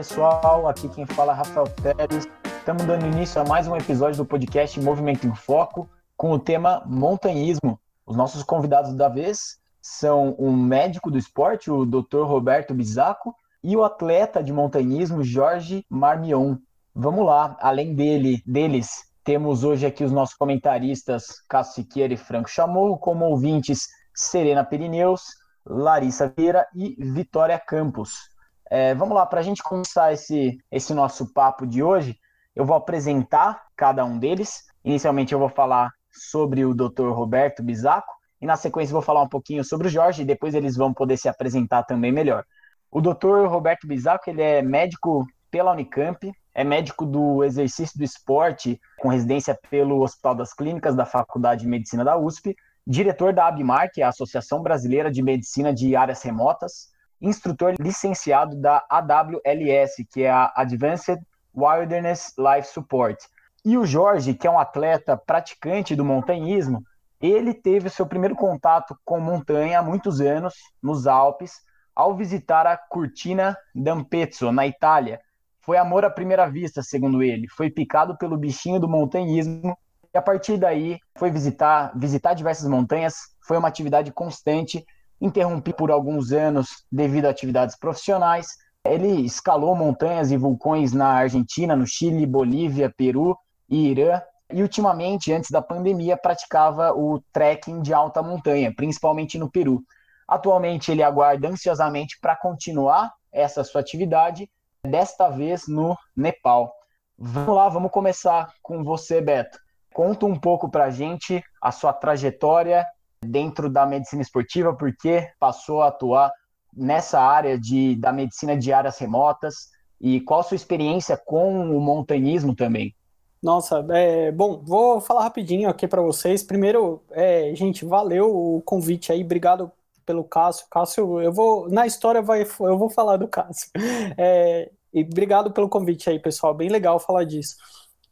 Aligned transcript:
pessoal, 0.00 0.66
aqui 0.66 0.88
quem 0.88 1.04
fala 1.04 1.34
é 1.34 1.36
Rafael 1.36 1.66
Pérez. 1.82 2.26
Estamos 2.58 2.86
dando 2.86 3.04
início 3.04 3.38
a 3.38 3.44
mais 3.44 3.68
um 3.68 3.76
episódio 3.76 4.16
do 4.16 4.24
podcast 4.24 4.80
Movimento 4.80 5.26
em 5.26 5.34
Foco 5.34 5.90
com 6.16 6.32
o 6.32 6.38
tema 6.38 6.82
montanhismo. 6.86 7.78
Os 8.06 8.16
nossos 8.16 8.42
convidados 8.42 8.94
da 8.94 9.10
vez 9.10 9.60
são 9.82 10.34
um 10.38 10.56
médico 10.56 11.10
do 11.10 11.18
esporte, 11.18 11.70
o 11.70 11.84
Dr. 11.84 12.22
Roberto 12.22 12.72
Bizaco, 12.72 13.36
e 13.62 13.76
o 13.76 13.84
atleta 13.84 14.42
de 14.42 14.54
montanhismo 14.54 15.22
Jorge 15.22 15.84
Marmion. 15.90 16.56
Vamos 16.94 17.26
lá, 17.26 17.58
além 17.60 17.94
dele, 17.94 18.42
deles, 18.46 19.04
temos 19.22 19.64
hoje 19.64 19.84
aqui 19.84 20.02
os 20.02 20.12
nossos 20.12 20.34
comentaristas 20.34 21.42
Cássio 21.46 21.82
Siqueira 21.82 22.14
e 22.14 22.16
Franco 22.16 22.48
Chamorro, 22.48 22.96
como 22.96 23.26
ouvintes 23.26 23.86
Serena 24.14 24.64
Pirineus, 24.64 25.24
Larissa 25.66 26.32
Vieira 26.34 26.66
e 26.74 26.96
Vitória 26.98 27.58
Campos. 27.58 28.30
É, 28.70 28.94
vamos 28.94 29.16
lá, 29.16 29.26
para 29.26 29.40
a 29.40 29.42
gente 29.42 29.64
começar 29.64 30.12
esse, 30.12 30.56
esse 30.70 30.94
nosso 30.94 31.32
papo 31.32 31.66
de 31.66 31.82
hoje, 31.82 32.16
eu 32.54 32.64
vou 32.64 32.76
apresentar 32.76 33.64
cada 33.76 34.04
um 34.04 34.16
deles. 34.16 34.62
Inicialmente 34.84 35.32
eu 35.32 35.40
vou 35.40 35.48
falar 35.48 35.90
sobre 36.12 36.64
o 36.64 36.72
Dr. 36.72 37.08
Roberto 37.10 37.64
Bizaco, 37.64 38.12
e 38.40 38.46
na 38.46 38.56
sequência 38.56 38.92
vou 38.92 39.02
falar 39.02 39.22
um 39.22 39.28
pouquinho 39.28 39.64
sobre 39.64 39.88
o 39.88 39.90
Jorge, 39.90 40.22
e 40.22 40.24
depois 40.24 40.54
eles 40.54 40.76
vão 40.76 40.94
poder 40.94 41.16
se 41.16 41.28
apresentar 41.28 41.82
também 41.82 42.12
melhor. 42.12 42.44
O 42.90 43.00
Dr. 43.00 43.46
Roberto 43.48 43.88
Bizaco, 43.88 44.30
ele 44.30 44.40
é 44.40 44.62
médico 44.62 45.26
pela 45.50 45.72
Unicamp, 45.72 46.32
é 46.54 46.62
médico 46.62 47.04
do 47.04 47.42
exercício 47.42 47.98
do 47.98 48.04
esporte, 48.04 48.80
com 49.00 49.08
residência 49.08 49.58
pelo 49.68 50.00
Hospital 50.02 50.36
das 50.36 50.54
Clínicas 50.54 50.94
da 50.94 51.04
Faculdade 51.04 51.62
de 51.62 51.68
Medicina 51.68 52.04
da 52.04 52.16
USP, 52.16 52.54
diretor 52.86 53.32
da 53.32 53.48
ABMAR, 53.48 53.90
que 53.92 54.00
é 54.00 54.04
a 54.04 54.08
Associação 54.10 54.62
Brasileira 54.62 55.10
de 55.10 55.22
Medicina 55.22 55.74
de 55.74 55.96
Áreas 55.96 56.22
Remotas, 56.22 56.88
instrutor 57.20 57.74
licenciado 57.78 58.56
da 58.56 58.84
AWLS, 58.88 60.04
que 60.10 60.22
é 60.22 60.30
a 60.30 60.52
Advanced 60.56 61.18
Wilderness 61.54 62.34
Life 62.38 62.68
Support. 62.68 63.18
E 63.64 63.76
o 63.76 63.84
Jorge, 63.84 64.34
que 64.34 64.46
é 64.46 64.50
um 64.50 64.58
atleta 64.58 65.16
praticante 65.16 65.94
do 65.94 66.04
montanhismo, 66.04 66.82
ele 67.20 67.52
teve 67.52 67.88
o 67.88 67.90
seu 67.90 68.06
primeiro 68.06 68.34
contato 68.34 68.96
com 69.04 69.20
montanha 69.20 69.80
há 69.80 69.82
muitos 69.82 70.20
anos, 70.20 70.54
nos 70.82 71.06
Alpes, 71.06 71.60
ao 71.94 72.16
visitar 72.16 72.66
a 72.66 72.78
Cortina 72.78 73.54
d'Ampezzo, 73.74 74.50
na 74.50 74.66
Itália. 74.66 75.20
Foi 75.60 75.76
amor 75.76 76.04
à 76.04 76.10
primeira 76.10 76.48
vista, 76.48 76.82
segundo 76.82 77.22
ele. 77.22 77.46
Foi 77.48 77.68
picado 77.70 78.16
pelo 78.16 78.38
bichinho 78.38 78.80
do 78.80 78.88
montanhismo 78.88 79.76
e 80.12 80.16
a 80.16 80.22
partir 80.22 80.56
daí 80.56 80.98
foi 81.16 81.30
visitar, 81.30 81.92
visitar 81.94 82.32
diversas 82.32 82.66
montanhas. 82.66 83.14
Foi 83.46 83.58
uma 83.58 83.68
atividade 83.68 84.10
constante 84.10 84.82
interrompi 85.20 85.72
por 85.72 85.90
alguns 85.90 86.32
anos 86.32 86.84
devido 86.90 87.26
a 87.26 87.30
atividades 87.30 87.76
profissionais. 87.76 88.48
Ele 88.84 89.24
escalou 89.24 89.74
montanhas 89.74 90.30
e 90.30 90.36
vulcões 90.36 90.92
na 90.92 91.08
Argentina, 91.08 91.76
no 91.76 91.86
Chile, 91.86 92.24
Bolívia, 92.26 92.92
Peru 92.96 93.36
e 93.68 93.88
Irã. 93.88 94.20
E 94.52 94.62
ultimamente, 94.62 95.32
antes 95.32 95.50
da 95.50 95.62
pandemia, 95.62 96.16
praticava 96.16 96.92
o 96.92 97.22
trekking 97.32 97.82
de 97.82 97.92
alta 97.92 98.22
montanha, 98.22 98.74
principalmente 98.74 99.38
no 99.38 99.50
Peru. 99.50 99.82
Atualmente, 100.26 100.90
ele 100.90 101.02
aguarda 101.02 101.48
ansiosamente 101.48 102.18
para 102.20 102.34
continuar 102.34 103.12
essa 103.32 103.62
sua 103.62 103.80
atividade, 103.80 104.50
desta 104.84 105.28
vez 105.28 105.68
no 105.68 105.96
Nepal. 106.16 106.72
Vamos 107.18 107.54
lá, 107.54 107.68
vamos 107.68 107.90
começar 107.90 108.50
com 108.62 108.82
você, 108.82 109.20
Beto. 109.20 109.58
Conta 109.92 110.24
um 110.24 110.36
pouco 110.36 110.70
para 110.70 110.84
a 110.84 110.90
gente 110.90 111.42
a 111.60 111.70
sua 111.70 111.92
trajetória 111.92 112.86
dentro 113.24 113.68
da 113.68 113.86
medicina 113.86 114.22
esportiva, 114.22 114.74
porque 114.74 115.28
passou 115.38 115.82
a 115.82 115.88
atuar 115.88 116.32
nessa 116.74 117.20
área 117.20 117.58
de, 117.58 117.96
da 117.96 118.12
medicina 118.12 118.56
de 118.56 118.72
áreas 118.72 118.98
remotas 118.98 119.68
e 120.00 120.20
qual 120.20 120.40
a 120.40 120.42
sua 120.42 120.54
experiência 120.54 121.16
com 121.16 121.76
o 121.76 121.80
montanhismo 121.80 122.54
também? 122.54 122.94
Nossa, 123.42 123.84
é, 123.90 124.30
bom, 124.32 124.62
vou 124.64 125.00
falar 125.00 125.22
rapidinho 125.22 125.68
aqui 125.68 125.86
para 125.88 126.02
vocês. 126.02 126.42
Primeiro, 126.42 127.02
é, 127.10 127.54
gente, 127.54 127.84
valeu 127.84 128.56
o 128.56 128.62
convite 128.62 129.12
aí, 129.12 129.22
obrigado 129.22 129.70
pelo 130.04 130.24
Cássio. 130.24 130.66
Cássio, 130.70 131.20
eu 131.20 131.32
vou, 131.32 131.68
na 131.68 131.86
história 131.86 132.20
vai, 132.20 132.42
eu 132.42 132.78
vou 132.78 132.90
falar 132.90 133.16
do 133.16 133.28
Cássio. 133.28 133.70
É, 134.16 134.70
e 134.92 135.02
obrigado 135.02 135.52
pelo 135.52 135.68
convite 135.68 136.10
aí, 136.10 136.18
pessoal, 136.18 136.52
bem 136.52 136.68
legal 136.68 136.98
falar 136.98 137.24
disso. 137.24 137.56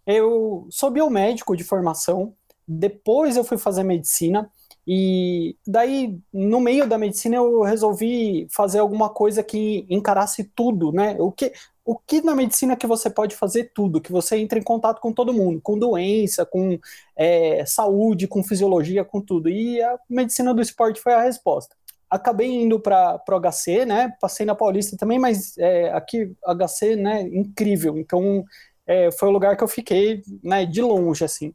Eu 0.06 0.66
sou 0.70 0.90
biomédico 0.90 1.56
de 1.56 1.64
formação, 1.64 2.34
depois 2.66 3.36
eu 3.36 3.44
fui 3.44 3.58
fazer 3.58 3.82
medicina, 3.82 4.50
e 4.90 5.54
daí, 5.66 6.18
no 6.32 6.60
meio 6.60 6.88
da 6.88 6.96
medicina, 6.96 7.36
eu 7.36 7.60
resolvi 7.60 8.46
fazer 8.50 8.78
alguma 8.78 9.10
coisa 9.10 9.42
que 9.42 9.84
encarasse 9.90 10.44
tudo, 10.44 10.90
né? 10.90 11.14
O 11.18 11.30
que, 11.30 11.52
o 11.84 11.94
que 11.94 12.22
na 12.22 12.34
medicina 12.34 12.74
que 12.74 12.86
você 12.86 13.10
pode 13.10 13.36
fazer 13.36 13.70
tudo, 13.74 14.00
que 14.00 14.10
você 14.10 14.38
entra 14.38 14.58
em 14.58 14.62
contato 14.62 14.98
com 15.02 15.12
todo 15.12 15.34
mundo, 15.34 15.60
com 15.60 15.78
doença, 15.78 16.46
com 16.46 16.78
é, 17.14 17.66
saúde, 17.66 18.26
com 18.26 18.42
fisiologia, 18.42 19.04
com 19.04 19.20
tudo. 19.20 19.50
E 19.50 19.78
a 19.82 19.98
medicina 20.08 20.54
do 20.54 20.62
esporte 20.62 21.02
foi 21.02 21.12
a 21.12 21.20
resposta. 21.20 21.76
Acabei 22.08 22.50
indo 22.50 22.80
para 22.80 23.22
o 23.28 23.40
HC, 23.40 23.84
né? 23.84 24.14
Passei 24.18 24.46
na 24.46 24.54
Paulista 24.54 24.96
também, 24.96 25.18
mas 25.18 25.58
é, 25.58 25.90
aqui 25.92 26.34
HC, 26.42 26.96
né? 26.96 27.20
Incrível. 27.30 27.98
Então 27.98 28.42
é, 28.86 29.10
foi 29.12 29.28
o 29.28 29.32
lugar 29.32 29.54
que 29.54 29.62
eu 29.62 29.68
fiquei, 29.68 30.22
né? 30.42 30.64
De 30.64 30.80
longe, 30.80 31.26
assim. 31.26 31.52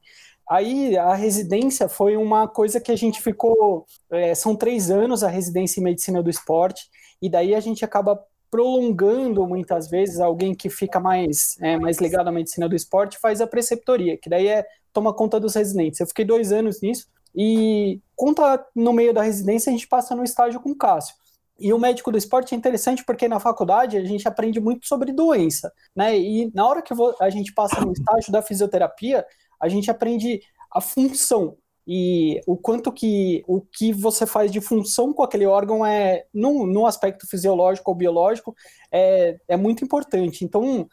Aí 0.49 0.97
a 0.97 1.13
residência 1.13 1.87
foi 1.87 2.17
uma 2.17 2.47
coisa 2.47 2.79
que 2.79 2.91
a 2.91 2.95
gente 2.95 3.21
ficou. 3.21 3.85
É, 4.11 4.35
são 4.35 4.55
três 4.55 4.91
anos 4.91 5.23
a 5.23 5.29
residência 5.29 5.79
em 5.79 5.83
medicina 5.83 6.21
do 6.21 6.29
esporte, 6.29 6.83
e 7.21 7.29
daí 7.29 7.55
a 7.55 7.59
gente 7.59 7.85
acaba 7.85 8.21
prolongando 8.51 9.47
muitas 9.47 9.89
vezes 9.89 10.19
alguém 10.19 10.53
que 10.53 10.69
fica 10.69 10.99
mais, 10.99 11.57
é, 11.59 11.77
mais 11.77 11.97
ligado 11.97 12.27
à 12.27 12.31
medicina 12.31 12.69
do 12.69 12.75
esporte 12.75 13.17
faz 13.17 13.41
a 13.41 13.47
preceptoria, 13.47 14.15
que 14.15 14.29
daí 14.29 14.47
é 14.47 14.65
toma 14.91 15.13
conta 15.13 15.39
dos 15.39 15.55
residentes. 15.55 15.99
Eu 15.99 16.07
fiquei 16.07 16.23
dois 16.23 16.51
anos 16.51 16.81
nisso, 16.81 17.07
e 17.35 17.99
conta 18.15 18.63
no 18.75 18.93
meio 18.93 19.13
da 19.13 19.23
residência 19.23 19.71
a 19.71 19.73
gente 19.73 19.87
passa 19.87 20.15
no 20.15 20.23
estágio 20.23 20.59
com 20.59 20.69
o 20.69 20.75
Cássio. 20.75 21.15
E 21.59 21.71
o 21.71 21.79
médico 21.79 22.11
do 22.11 22.17
esporte 22.17 22.53
é 22.53 22.57
interessante 22.57 23.03
porque 23.05 23.27
na 23.27 23.39
faculdade 23.39 23.97
a 23.97 24.03
gente 24.03 24.27
aprende 24.27 24.59
muito 24.59 24.87
sobre 24.87 25.11
doença, 25.11 25.71
né? 25.95 26.17
E 26.17 26.51
na 26.53 26.67
hora 26.67 26.81
que 26.81 26.93
a 27.19 27.29
gente 27.29 27.53
passa 27.53 27.79
no 27.79 27.93
estágio 27.93 28.31
da 28.31 28.41
fisioterapia, 28.41 29.25
a 29.63 29.69
gente 29.69 29.89
aprende 29.89 30.41
a 30.69 30.81
função 30.81 31.55
e 31.87 32.41
o 32.45 32.57
quanto 32.57 32.91
que 32.91 33.43
o 33.47 33.61
que 33.61 33.93
você 33.93 34.25
faz 34.25 34.51
de 34.51 34.59
função 34.59 35.13
com 35.13 35.23
aquele 35.23 35.45
órgão 35.45 35.85
é 35.85 36.25
no, 36.33 36.65
no 36.65 36.85
aspecto 36.85 37.25
fisiológico 37.27 37.91
ou 37.91 37.95
biológico 37.95 38.53
é, 38.91 39.37
é 39.47 39.55
muito 39.55 39.83
importante. 39.83 40.43
Então 40.43 40.87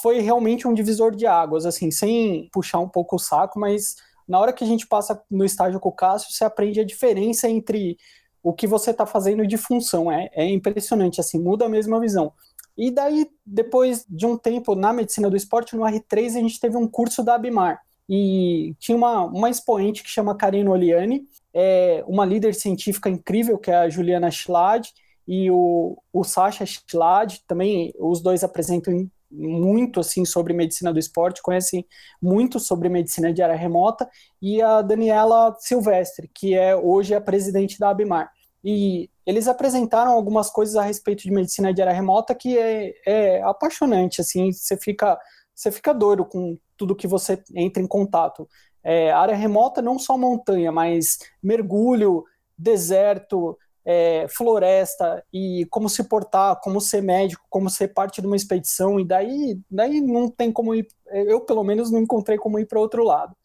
foi 0.00 0.20
realmente 0.20 0.66
um 0.66 0.72
divisor 0.72 1.14
de 1.14 1.26
águas, 1.26 1.66
assim, 1.66 1.90
sem 1.90 2.48
puxar 2.50 2.78
um 2.78 2.88
pouco 2.88 3.16
o 3.16 3.18
saco, 3.18 3.58
mas 3.58 3.96
na 4.26 4.40
hora 4.40 4.52
que 4.52 4.64
a 4.64 4.66
gente 4.66 4.86
passa 4.86 5.22
no 5.30 5.44
estágio 5.44 5.78
com 5.78 5.90
o 5.90 5.92
Cássio, 5.92 6.32
você 6.32 6.44
aprende 6.44 6.80
a 6.80 6.84
diferença 6.84 7.48
entre 7.48 7.98
o 8.42 8.52
que 8.52 8.66
você 8.66 8.90
está 8.90 9.04
fazendo 9.04 9.46
de 9.46 9.58
função. 9.58 10.10
É, 10.10 10.30
é 10.32 10.48
impressionante, 10.48 11.20
assim, 11.20 11.38
muda 11.38 11.66
a 11.66 11.68
mesma 11.68 12.00
visão. 12.00 12.32
E 12.76 12.90
daí, 12.90 13.30
depois 13.46 14.04
de 14.08 14.26
um 14.26 14.36
tempo 14.36 14.74
na 14.74 14.92
medicina 14.92 15.30
do 15.30 15.36
esporte, 15.36 15.76
no 15.76 15.82
R3, 15.82 16.36
a 16.36 16.40
gente 16.40 16.58
teve 16.58 16.76
um 16.76 16.88
curso 16.88 17.22
da 17.22 17.34
Abimar 17.34 17.80
e 18.08 18.74
tinha 18.78 18.96
uma, 18.96 19.24
uma 19.24 19.50
expoente 19.50 20.02
que 20.02 20.08
chama 20.10 20.36
Karina 20.36 20.70
Oliani, 20.70 21.26
é, 21.52 22.04
uma 22.06 22.24
líder 22.24 22.54
científica 22.54 23.08
incrível, 23.08 23.58
que 23.58 23.70
é 23.70 23.76
a 23.76 23.88
Juliana 23.88 24.30
Schlad, 24.30 24.88
e 25.26 25.50
o, 25.50 25.96
o 26.12 26.22
Sasha 26.22 26.64
Schlad, 26.66 27.38
também 27.46 27.92
os 27.98 28.20
dois 28.20 28.44
apresentam 28.44 29.08
muito 29.30 30.00
assim 30.00 30.24
sobre 30.24 30.52
medicina 30.52 30.92
do 30.92 30.98
esporte, 30.98 31.42
conhecem 31.42 31.84
muito 32.22 32.60
sobre 32.60 32.88
medicina 32.88 33.32
de 33.32 33.42
área 33.42 33.56
remota, 33.56 34.08
e 34.40 34.62
a 34.62 34.82
Daniela 34.82 35.56
Silvestre, 35.58 36.30
que 36.32 36.54
é 36.54 36.76
hoje 36.76 37.14
a 37.14 37.20
presidente 37.20 37.78
da 37.78 37.90
Abimar. 37.90 38.30
E 38.62 39.10
eles 39.26 39.46
apresentaram 39.46 40.12
algumas 40.12 40.50
coisas 40.50 40.76
a 40.76 40.82
respeito 40.82 41.22
de 41.22 41.30
medicina 41.30 41.72
de 41.72 41.82
área 41.82 41.92
remota 41.92 42.34
que 42.34 42.56
é, 42.56 42.94
é 43.06 43.42
apaixonante, 43.42 44.20
assim, 44.20 44.52
você 44.52 44.76
fica, 44.76 45.18
você 45.54 45.70
fica 45.70 45.92
doido 45.92 46.24
com 46.24 46.58
tudo 46.76 46.96
que 46.96 47.06
você 47.06 47.42
entra 47.54 47.82
em 47.82 47.86
contato. 47.86 48.48
É, 48.82 49.12
área 49.12 49.34
remota, 49.34 49.80
não 49.80 49.98
só 49.98 50.18
montanha, 50.18 50.70
mas 50.72 51.18
mergulho, 51.42 52.24
deserto, 52.58 53.56
é, 53.84 54.26
floresta 54.28 55.22
e 55.32 55.66
como 55.70 55.88
se 55.88 56.02
portar, 56.04 56.58
como 56.60 56.80
ser 56.80 57.02
médico, 57.02 57.44
como 57.50 57.68
ser 57.68 57.88
parte 57.88 58.20
de 58.20 58.26
uma 58.26 58.36
expedição, 58.36 58.98
e 58.98 59.04
daí, 59.04 59.60
daí 59.70 60.00
não 60.00 60.30
tem 60.30 60.50
como 60.50 60.74
ir, 60.74 60.86
eu 61.06 61.40
pelo 61.40 61.62
menos 61.62 61.90
não 61.90 62.00
encontrei 62.00 62.38
como 62.38 62.58
ir 62.58 62.66
para 62.66 62.80
outro 62.80 63.04
lado. 63.04 63.36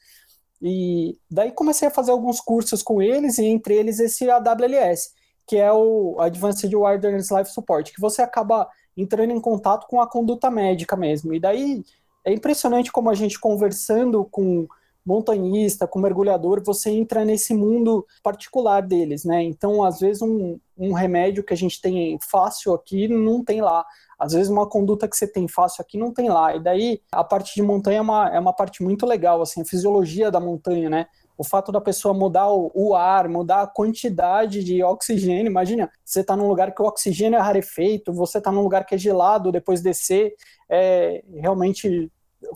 E 0.62 1.18
daí 1.30 1.52
comecei 1.52 1.88
a 1.88 1.92
fazer 1.92 2.12
alguns 2.12 2.40
cursos 2.40 2.82
com 2.82 3.02
eles, 3.02 3.38
e 3.38 3.46
entre 3.46 3.76
eles 3.76 4.00
esse 4.00 4.30
AWLS, 4.30 5.12
que 5.46 5.58
é 5.58 5.72
o 5.72 6.20
Advanced 6.20 6.74
Wilderness 6.74 7.32
Life 7.32 7.52
Support, 7.52 7.92
que 7.94 8.02
você 8.02 8.22
acaba 8.22 8.68
entrando 9.02 9.32
em 9.32 9.40
contato 9.40 9.88
com 9.88 10.02
a 10.02 10.08
conduta 10.08 10.50
médica 10.50 10.96
mesmo. 10.96 11.34
E 11.34 11.40
daí 11.40 11.84
é 12.26 12.34
impressionante 12.34 12.92
como 12.92 13.10
a 13.10 13.14
gente 13.14 13.40
conversando 13.40 14.26
com, 14.26 14.68
montanhista, 15.10 15.88
como 15.88 16.04
mergulhador, 16.04 16.62
você 16.64 16.92
entra 16.92 17.26
nesse 17.26 17.54
mundo 17.54 18.06
particular 18.22 18.82
deles, 18.82 19.26
né? 19.26 19.42
Então, 19.44 19.84
às 19.84 20.00
vezes, 20.00 20.22
um, 20.22 20.60
um 20.78 20.94
remédio 20.94 21.44
que 21.44 21.54
a 21.54 21.58
gente 21.58 21.82
tem 21.82 22.20
fácil 22.22 22.74
aqui 22.74 23.08
não 23.08 23.44
tem 23.44 23.60
lá. 23.60 23.84
Às 24.20 24.34
vezes, 24.34 24.50
uma 24.50 24.68
conduta 24.68 25.08
que 25.08 25.18
você 25.18 25.28
tem 25.28 25.48
fácil 25.48 25.82
aqui 25.82 25.98
não 25.98 26.14
tem 26.14 26.30
lá. 26.30 26.56
E 26.56 26.60
daí, 26.60 27.02
a 27.12 27.24
parte 27.24 27.56
de 27.56 27.64
montanha 27.64 27.98
é 27.98 28.02
uma, 28.02 28.30
é 28.30 28.40
uma 28.40 28.54
parte 28.54 28.84
muito 28.84 29.06
legal, 29.06 29.42
assim, 29.42 29.62
a 29.62 29.66
fisiologia 29.66 30.30
da 30.30 30.40
montanha, 30.40 30.90
né? 30.90 31.08
O 31.40 31.44
fato 31.46 31.72
da 31.72 31.80
pessoa 31.80 32.14
mudar 32.14 32.50
o, 32.50 32.70
o, 32.76 32.94
ar, 32.94 33.30
mudar 33.30 33.62
a 33.62 33.68
quantidade 33.68 34.62
de 34.62 34.84
oxigênio. 34.84 35.50
Imagina, 35.50 35.90
você 36.04 36.20
está 36.20 36.36
num 36.36 36.50
lugar 36.50 36.76
que 36.76 36.82
o 36.82 36.86
oxigênio 36.86 37.38
é 37.38 37.42
rarefeito, 37.42 38.12
você 38.12 38.40
está 38.40 38.52
num 38.52 38.62
lugar 38.62 38.86
que 38.86 38.94
é 38.94 38.98
gelado, 38.98 39.50
depois 39.50 39.82
descer, 39.82 40.36
é, 40.70 41.24
realmente 41.34 42.12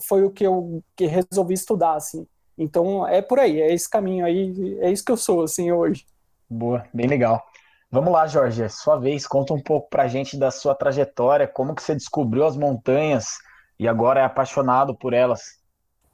foi 0.06 0.22
o 0.22 0.30
que 0.30 0.44
eu 0.44 0.84
que 0.94 1.06
resolvi 1.06 1.54
estudar, 1.54 1.94
assim. 1.94 2.26
Então 2.58 3.08
é 3.08 3.22
por 3.22 3.38
aí, 3.38 3.58
é 3.58 3.72
esse 3.72 3.88
caminho 3.88 4.22
aí, 4.22 4.76
é 4.80 4.92
isso 4.92 5.02
que 5.02 5.10
eu 5.10 5.16
sou, 5.16 5.44
assim, 5.44 5.72
hoje. 5.72 6.04
Boa, 6.48 6.84
bem 6.92 7.06
legal. 7.06 7.42
Vamos 7.90 8.12
lá, 8.12 8.26
Jorge, 8.26 8.64
é 8.64 8.68
sua 8.68 8.98
vez, 8.98 9.26
conta 9.26 9.54
um 9.54 9.62
pouco 9.62 9.88
pra 9.88 10.08
gente 10.08 10.36
da 10.36 10.50
sua 10.50 10.74
trajetória, 10.74 11.48
como 11.48 11.74
que 11.74 11.82
você 11.82 11.94
descobriu 11.94 12.44
as 12.44 12.54
montanhas 12.54 13.38
e 13.78 13.88
agora 13.88 14.20
é 14.20 14.24
apaixonado 14.24 14.94
por 14.94 15.14
elas. 15.14 15.58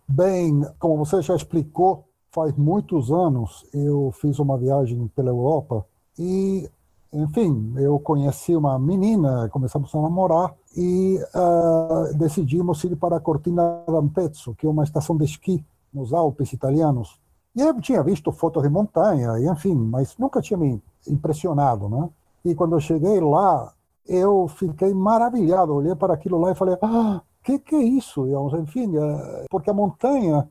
Bem, 0.06 0.60
como 0.78 1.04
você 1.04 1.20
já 1.20 1.34
explicou, 1.34 2.09
faz 2.30 2.56
muitos 2.56 3.10
anos 3.10 3.66
eu 3.72 4.12
fiz 4.12 4.38
uma 4.38 4.56
viagem 4.56 5.08
pela 5.14 5.30
Europa 5.30 5.84
e, 6.18 6.68
enfim, 7.12 7.74
eu 7.76 7.98
conheci 7.98 8.54
uma 8.54 8.78
menina, 8.78 9.48
começamos 9.50 9.94
a 9.94 10.00
namorar 10.00 10.54
e 10.76 11.18
uh, 11.34 12.16
decidimos 12.16 12.82
ir 12.84 12.96
para 12.96 13.16
a 13.16 13.20
Cortina 13.20 13.82
d'Ampezzo, 13.86 14.54
que 14.54 14.66
é 14.66 14.70
uma 14.70 14.84
estação 14.84 15.16
de 15.16 15.24
esqui 15.24 15.64
nos 15.92 16.12
Alpes 16.12 16.52
italianos. 16.52 17.18
E 17.54 17.60
eu 17.60 17.80
tinha 17.80 18.02
visto 18.02 18.30
fotos 18.30 18.62
de 18.62 18.68
montanha, 18.68 19.38
e, 19.40 19.48
enfim, 19.48 19.74
mas 19.74 20.16
nunca 20.16 20.40
tinha 20.40 20.56
me 20.56 20.80
impressionado, 21.08 21.88
né? 21.88 22.08
E 22.44 22.54
quando 22.54 22.76
eu 22.76 22.80
cheguei 22.80 23.20
lá, 23.20 23.72
eu 24.06 24.46
fiquei 24.48 24.94
maravilhado, 24.94 25.74
olhei 25.74 25.94
para 25.96 26.14
aquilo 26.14 26.38
lá 26.38 26.52
e 26.52 26.54
falei, 26.54 26.76
ah, 26.80 27.20
que 27.42 27.58
que 27.58 27.74
é 27.74 27.82
isso? 27.82 28.26
Enfim, 28.56 28.96
eh, 28.96 29.46
porque 29.50 29.70
a 29.70 29.74
montanha 29.74 30.48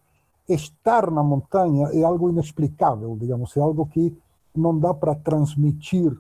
estar 0.54 1.12
na 1.12 1.24
montanha 1.24 1.88
é 1.94 2.04
algo 2.04 2.30
inexplicável, 2.30 3.16
digamos, 3.20 3.56
é 3.56 3.60
algo 3.60 3.86
que 3.86 4.18
não 4.56 4.78
dá 4.78 4.94
para 4.94 5.16
transmitir 5.16 6.18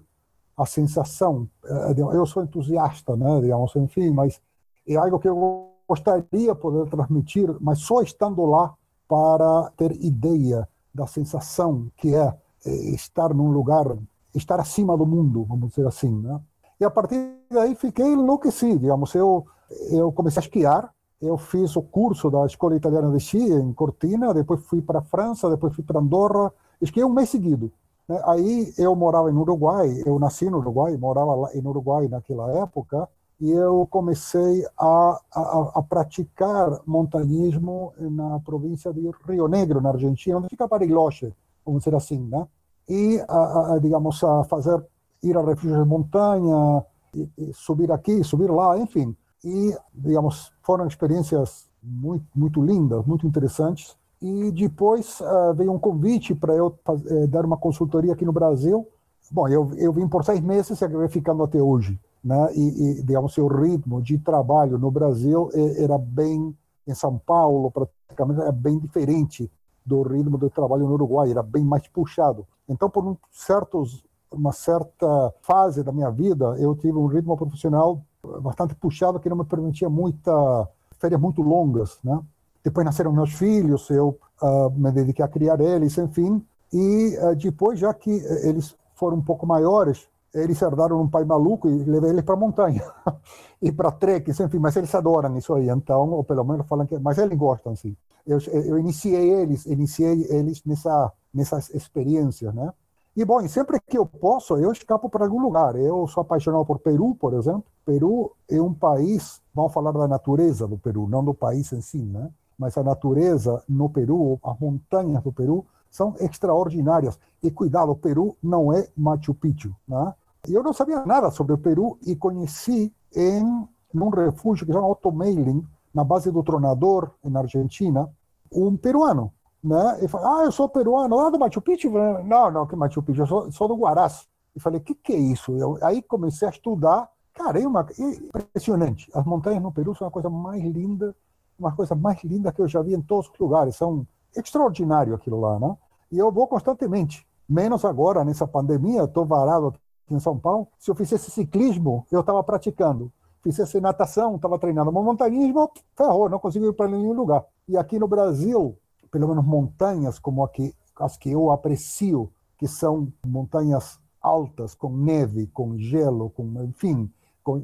a 0.57 0.65
sensação. 0.65 1.47
Eh, 1.65 1.95
eu 1.97 2.25
sou 2.25 2.43
entusiasta, 2.43 3.15
né, 3.15 3.41
digamos, 3.41 3.75
enfim, 3.75 4.11
mas 4.11 4.41
é 4.87 4.95
algo 4.95 5.19
que 5.19 5.27
eu 5.27 5.69
gostaria 5.87 6.23
de 6.53 6.55
poder 6.55 6.89
transmitir, 6.89 7.55
mas 7.59 7.79
só 7.79 8.01
estando 8.01 8.45
lá 8.45 8.73
para 9.07 9.71
ter 9.75 9.91
ideia 10.03 10.67
da 10.93 11.07
sensação 11.07 11.91
que 11.97 12.13
é 12.13 12.35
eh, 12.65 12.91
estar 12.93 13.33
num 13.33 13.49
lugar, 13.49 13.97
estar 14.35 14.59
acima 14.59 14.97
do 14.97 15.05
mundo, 15.05 15.45
vamos 15.45 15.69
dizer 15.69 15.87
assim, 15.87 16.11
né? 16.19 16.39
E 16.79 16.85
a 16.85 16.89
partir 16.89 17.35
daí 17.51 17.75
fiquei 17.75 18.05
enlouquecido, 18.05 18.79
digamos, 18.79 19.13
eu 19.15 19.45
eu 19.91 20.11
comecei 20.11 20.41
a 20.41 20.45
esquiar, 20.45 20.93
eu 21.21 21.37
fiz 21.37 21.75
o 21.75 21.81
curso 21.81 22.29
da 22.29 22.45
Escola 22.45 22.75
Italiana 22.75 23.09
de 23.11 23.17
Esqui 23.17 23.51
em 23.51 23.73
Cortina, 23.73 24.33
depois 24.33 24.61
fui 24.63 24.81
para 24.81 24.99
a 24.99 25.01
França, 25.03 25.49
depois 25.49 25.75
fui 25.75 25.83
para 25.83 25.99
Andorra, 25.99 26.51
esquiei 26.81 27.03
um 27.03 27.13
mês 27.13 27.29
seguido. 27.29 27.71
Né? 28.07 28.21
Aí 28.25 28.73
eu 28.77 28.95
morava 28.95 29.31
no 29.31 29.41
Uruguai, 29.41 30.01
eu 30.05 30.17
nasci 30.17 30.49
no 30.49 30.59
Uruguai, 30.59 30.95
morava 30.95 31.35
lá 31.35 31.53
em 31.53 31.65
Uruguai 31.65 32.07
naquela 32.07 32.49
época, 32.59 33.07
e 33.39 33.51
eu 33.51 33.87
comecei 33.89 34.65
a, 34.77 35.19
a, 35.33 35.71
a, 35.75 35.81
praticar 35.81 36.81
montanismo 36.85 37.93
na 37.97 38.39
província 38.39 38.91
de 38.93 39.09
Rio 39.25 39.47
Negro, 39.47 39.79
na 39.79 39.89
Argentina, 39.89 40.37
onde 40.37 40.49
fica 40.49 40.67
Bariloche, 40.67 41.33
vamos 41.65 41.83
dizer 41.83 41.95
assim, 41.95 42.19
né? 42.19 42.45
E, 42.87 43.23
a, 43.27 43.75
a, 43.75 43.79
digamos, 43.79 44.21
a 44.23 44.43
fazer, 44.43 44.83
ir 45.23 45.37
a 45.37 45.41
refúgios 45.41 45.81
de 45.81 45.87
montanha, 45.87 46.83
e, 47.13 47.29
e 47.37 47.53
subir 47.53 47.91
aqui, 47.91 48.23
subir 48.23 48.51
lá, 48.51 48.77
enfim 48.77 49.15
e, 49.43 49.75
digamos, 49.93 50.51
foram 50.61 50.87
experiências 50.87 51.69
muito, 51.81 52.25
muito 52.35 52.61
lindas, 52.61 53.05
muito 53.05 53.25
interessantes. 53.25 53.95
E 54.21 54.51
depois 54.51 55.19
uh, 55.21 55.53
veio 55.53 55.71
um 55.71 55.79
convite 55.79 56.35
para 56.35 56.53
eu 56.53 56.67
uh, 56.87 57.27
dar 57.27 57.45
uma 57.45 57.57
consultoria 57.57 58.13
aqui 58.13 58.25
no 58.25 58.33
Brasil. 58.33 58.85
Bom, 59.31 59.47
eu, 59.47 59.71
eu 59.77 59.93
vim 59.93 60.07
por 60.07 60.25
seis 60.25 60.41
meses 60.41 60.79
e 60.79 60.83
acabei 60.83 61.07
ficando 61.07 61.43
até 61.43 61.61
hoje. 61.61 61.99
Né? 62.23 62.53
E, 62.53 62.99
e, 62.99 63.03
digamos, 63.03 63.37
o 63.37 63.47
ritmo 63.47 64.01
de 64.01 64.17
trabalho 64.17 64.77
no 64.77 64.91
Brasil 64.91 65.49
eh, 65.53 65.83
era 65.83 65.97
bem, 65.97 66.55
em 66.85 66.93
São 66.93 67.17
Paulo, 67.17 67.71
praticamente, 67.71 68.41
era 68.41 68.51
bem 68.51 68.77
diferente 68.77 69.49
do 69.85 70.01
ritmo 70.01 70.37
de 70.37 70.49
trabalho 70.49 70.85
no 70.85 70.93
Uruguai, 70.93 71.31
era 71.31 71.41
bem 71.41 71.63
mais 71.63 71.87
puxado. 71.87 72.45
Então, 72.67 72.89
por 72.89 73.05
um 73.05 73.15
certos, 73.31 74.03
uma 74.31 74.51
certa 74.51 75.33
fase 75.41 75.81
da 75.81 75.91
minha 75.91 76.11
vida, 76.11 76.55
eu 76.59 76.75
tive 76.75 76.97
um 76.97 77.07
ritmo 77.07 77.37
profissional 77.37 78.01
bastante 78.41 78.75
puxado 78.75 79.19
que 79.19 79.29
não 79.29 79.37
me 79.37 79.45
permitia 79.45 79.89
muita 79.89 80.67
férias 80.99 81.19
muito 81.19 81.41
longas, 81.41 81.97
né? 82.03 82.19
Depois 82.63 82.85
nasceram 82.85 83.13
meus 83.13 83.33
filhos, 83.33 83.89
eu 83.89 84.19
uh, 84.41 84.69
me 84.71 84.91
dediquei 84.91 85.23
a 85.23 85.27
criar 85.27 85.59
eles, 85.61 85.97
enfim. 85.97 86.45
E 86.73 87.17
uh, 87.17 87.35
depois, 87.35 87.79
já 87.79 87.93
que 87.93 88.11
eles 88.43 88.75
foram 88.95 89.17
um 89.17 89.21
pouco 89.21 89.47
maiores, 89.47 90.07
eles 90.33 90.61
herdaram 90.61 91.01
um 91.01 91.07
pai 91.07 91.23
maluco 91.23 91.69
e 91.69 91.83
levei 91.85 92.11
eles 92.11 92.23
para 92.23 92.35
montanha 92.35 92.83
e 93.61 93.71
para 93.71 93.91
treques, 93.91 94.39
enfim. 94.39 94.59
Mas 94.59 94.75
eles 94.75 94.93
adoram 94.93 95.37
isso 95.37 95.53
aí, 95.53 95.69
então, 95.69 96.11
ou 96.11 96.23
pelo 96.23 96.43
menos 96.43 96.67
falam 96.67 96.85
que. 96.85 96.99
Mas 96.99 97.17
eles 97.17 97.37
gostam, 97.37 97.75
sim. 97.75 97.95
Eu, 98.27 98.39
eu 98.51 98.77
iniciei 98.77 99.31
eles, 99.31 99.65
iniciei 99.65 100.27
eles 100.29 100.61
nessa 100.65 101.11
nessas 101.33 101.69
experiências, 101.73 102.53
né? 102.53 102.71
E, 103.19 103.25
bom, 103.25 103.45
sempre 103.49 103.81
que 103.81 103.97
eu 103.97 104.05
posso, 104.05 104.55
eu 104.55 104.71
escapo 104.71 105.09
para 105.09 105.25
algum 105.25 105.41
lugar. 105.41 105.75
Eu 105.75 106.07
sou 106.07 106.21
apaixonado 106.21 106.65
por 106.65 106.79
Peru, 106.79 107.13
por 107.15 107.33
exemplo. 107.33 107.65
Peru 107.85 108.31
é 108.49 108.61
um 108.61 108.73
país, 108.73 109.41
vamos 109.53 109.73
falar 109.73 109.91
da 109.91 110.07
natureza 110.07 110.65
do 110.65 110.77
Peru, 110.77 111.05
não 111.05 111.21
do 111.21 111.33
país 111.33 111.69
em 111.73 111.81
si, 111.81 111.97
né? 111.97 112.31
Mas 112.57 112.77
a 112.77 112.81
natureza 112.81 113.61
no 113.67 113.89
Peru, 113.89 114.39
as 114.41 114.57
montanhas 114.57 115.21
do 115.21 115.33
Peru, 115.33 115.65
são 115.91 116.15
extraordinárias. 116.17 117.19
E 117.43 117.51
cuidado, 117.51 117.91
o 117.91 117.95
Peru 117.97 118.37
não 118.41 118.71
é 118.71 118.87
Machu 118.95 119.33
Picchu, 119.33 119.75
né? 119.85 120.13
Eu 120.47 120.63
não 120.63 120.71
sabia 120.71 121.05
nada 121.05 121.29
sobre 121.29 121.51
o 121.51 121.57
Peru 121.57 121.97
e 122.07 122.15
conheci 122.15 122.89
em 123.13 123.67
num 123.93 124.07
refúgio 124.11 124.65
que 124.65 124.71
chama 124.71 124.87
Automailing, 124.87 125.67
na 125.93 126.05
base 126.05 126.31
do 126.31 126.41
Tronador, 126.41 127.11
na 127.21 127.41
Argentina, 127.41 128.09
um 128.49 128.77
peruano 128.77 129.33
né? 129.63 129.97
Ele 129.99 130.07
falou, 130.07 130.27
ah, 130.27 130.43
eu 130.45 130.51
sou 130.51 130.69
peruano, 130.69 131.15
lá 131.15 131.29
do 131.29 131.39
Machu 131.39 131.61
Picchu? 131.61 131.91
Não, 131.91 132.51
não, 132.51 132.65
que 132.65 132.75
Machu 132.75 133.01
Picchu, 133.01 133.21
eu 133.23 133.27
sou, 133.27 133.51
sou 133.51 133.67
do 133.67 133.75
Guarás. 133.75 134.27
E 134.55 134.59
falei, 134.59 134.79
o 134.79 134.83
que, 134.83 134.95
que 134.95 135.13
é 135.13 135.17
isso? 135.17 135.51
Eu, 135.57 135.77
aí 135.81 136.01
comecei 136.01 136.47
a 136.47 136.51
estudar, 136.51 137.09
cara, 137.33 137.61
é 137.61 137.67
uma, 137.67 137.85
impressionante. 137.99 139.09
As 139.13 139.25
montanhas 139.25 139.61
no 139.61 139.71
Peru 139.71 139.95
são 139.95 140.07
a 140.07 140.11
coisa 140.11 140.29
mais 140.29 140.63
linda, 140.63 141.15
uma 141.57 141.75
coisa 141.75 141.95
mais 141.95 142.23
linda 142.23 142.51
que 142.51 142.61
eu 142.61 142.67
já 142.67 142.81
vi 142.81 142.93
em 142.93 143.01
todos 143.01 143.29
os 143.29 143.39
lugares. 143.39 143.75
São 143.75 144.05
extraordinário 144.35 145.13
aquilo 145.13 145.39
lá, 145.39 145.59
né? 145.59 145.77
E 146.11 146.17
eu 146.17 146.31
vou 146.31 146.47
constantemente, 146.47 147.27
menos 147.47 147.85
agora, 147.85 148.23
nessa 148.23 148.47
pandemia, 148.47 149.03
estou 149.03 149.25
varado 149.25 149.67
aqui 149.67 149.79
em 150.15 150.19
São 150.19 150.37
Paulo. 150.37 150.67
Se 150.77 150.89
eu 150.89 150.95
fizesse 150.95 151.29
ciclismo, 151.29 152.05
eu 152.11 152.21
estava 152.21 152.43
praticando. 152.43 153.11
Fizesse 153.41 153.79
natação, 153.79 154.35
estava 154.35 154.59
treinando. 154.59 154.91
Mas 154.91 155.03
montanhismo, 155.03 155.71
ferrou, 155.95 156.29
não 156.29 156.39
consegui 156.39 156.65
ir 156.65 156.73
para 156.73 156.89
nenhum 156.89 157.13
lugar. 157.13 157.45
E 157.67 157.77
aqui 157.77 157.97
no 157.97 158.07
Brasil, 158.07 158.77
pelo 159.11 159.27
menos 159.27 159.45
montanhas 159.45 160.19
como 160.19 160.43
aqui, 160.43 160.73
as 160.95 161.17
que 161.17 161.31
eu 161.31 161.51
aprecio, 161.51 162.31
que 162.57 162.67
são 162.67 163.11
montanhas 163.25 163.99
altas, 164.21 164.75
com 164.75 164.89
neve, 164.89 165.47
com 165.47 165.77
gelo, 165.77 166.29
com, 166.31 166.63
enfim, 166.63 167.11
com 167.43 167.61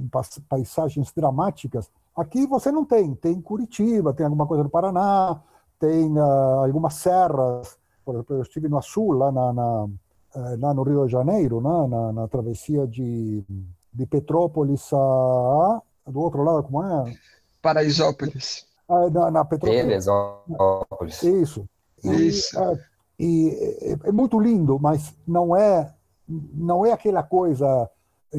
paisagens 0.48 1.12
dramáticas. 1.12 1.90
Aqui 2.16 2.48
você 2.48 2.72
não 2.72 2.86
tem. 2.86 3.14
Tem 3.14 3.42
Curitiba, 3.42 4.14
tem 4.14 4.26
alguma 4.26 4.48
coisa 4.48 4.64
no 4.64 4.70
Paraná, 4.70 5.42
tem 5.80 6.12
uh, 6.18 6.64
algumas 6.64 6.96
serras. 6.96 7.78
Por 8.06 8.16
exemplo, 8.16 8.36
eu 8.38 8.42
estive 8.42 8.70
no 8.70 8.82
Sul, 8.82 9.12
lá, 9.14 9.32
na, 9.32 9.52
na, 9.52 9.88
eh, 10.36 10.58
lá 10.60 10.74
no 10.76 10.84
Rio 10.84 11.06
de 11.08 11.12
Janeiro, 11.12 11.60
né, 11.60 11.88
na, 11.88 12.14
na 12.14 12.28
travessia 12.28 12.86
de, 12.86 13.44
de 13.92 14.06
Petrópolis 14.06 14.94
a. 14.94 15.82
do 16.08 16.20
outro 16.20 16.44
lado, 16.44 16.64
como 16.64 16.84
é? 16.84 17.18
Paraisópolis. 17.64 18.68
Ah, 18.88 19.10
na, 19.10 19.32
na 19.32 19.46
Teresópolis. 19.46 21.24
Isso. 21.24 21.68
E, 22.04 22.28
Isso. 22.28 22.60
É, 22.60 22.80
e 23.20 23.50
é, 23.82 24.10
é, 24.10 24.12
muito 24.12 24.40
lindo, 24.40 24.78
mas 24.80 25.16
não 25.28 25.56
é 25.56 25.92
não 26.28 26.86
é 26.86 26.92
aquela 26.92 27.22
coisa 27.22 27.90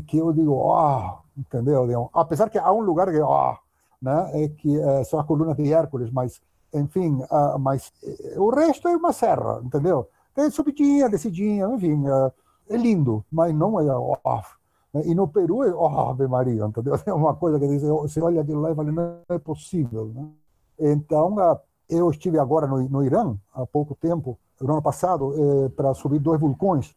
que 0.07 0.19
eu 0.19 0.33
digo, 0.33 0.55
ó, 0.55 1.19
oh, 1.21 1.41
entendeu? 1.41 2.11
Apesar 2.13 2.51
que 2.51 2.59
há 2.59 2.73
um 2.73 2.81
lugar 2.81 3.11
que, 3.11 3.21
ó, 3.21 3.53
oh, 3.53 3.57
né, 4.03 4.31
é 4.35 4.49
que 4.49 4.79
é, 4.79 5.05
são 5.05 5.21
as 5.21 5.27
colunas 5.27 5.57
de 5.57 5.73
Hércules, 5.73 6.11
mas, 6.11 6.41
enfim, 6.75 7.23
uh, 7.31 7.59
mas 7.59 7.93
uh, 8.03 8.43
o 8.43 8.51
resto 8.51 8.89
é 8.89 8.97
uma 8.97 9.13
serra, 9.13 9.61
entendeu? 9.65 10.09
Tem 10.35 10.51
subidinha, 10.51 11.09
descidinha, 11.09 11.67
enfim, 11.69 12.07
uh, 12.09 12.33
é 12.69 12.77
lindo, 12.77 13.25
mas 13.31 13.55
não 13.55 13.81
é, 13.81 13.87
ó, 13.87 14.17
oh, 14.25 14.41
e 15.05 15.15
no 15.15 15.29
Peru, 15.29 15.59
oh, 15.77 15.87
Ave 15.87 16.27
Maria, 16.27 16.65
entendeu? 16.65 16.95
É 17.07 17.13
uma 17.13 17.35
coisa 17.35 17.59
que 17.59 17.79
você 17.79 18.21
olha 18.21 18.41
aquilo 18.41 18.61
lá 18.61 18.71
e 18.71 18.75
fala, 18.75 18.93
não 18.93 19.19
é 19.29 19.39
possível. 19.39 20.13
Né? 20.15 20.29
Então, 20.79 21.37
Eu 21.89 22.11
estive 22.11 22.39
agora 22.39 22.67
no, 22.67 22.89
no 22.89 23.05
Irã, 23.05 23.37
há 23.55 23.67
pouco 23.67 23.95
tempo, 23.95 24.39
no 24.61 24.73
ano 24.73 24.83
passado, 24.83 25.35
é, 25.37 25.69
para 25.71 25.95
subir 25.95 26.19
dois 26.19 26.41
vulcões. 26.41 26.95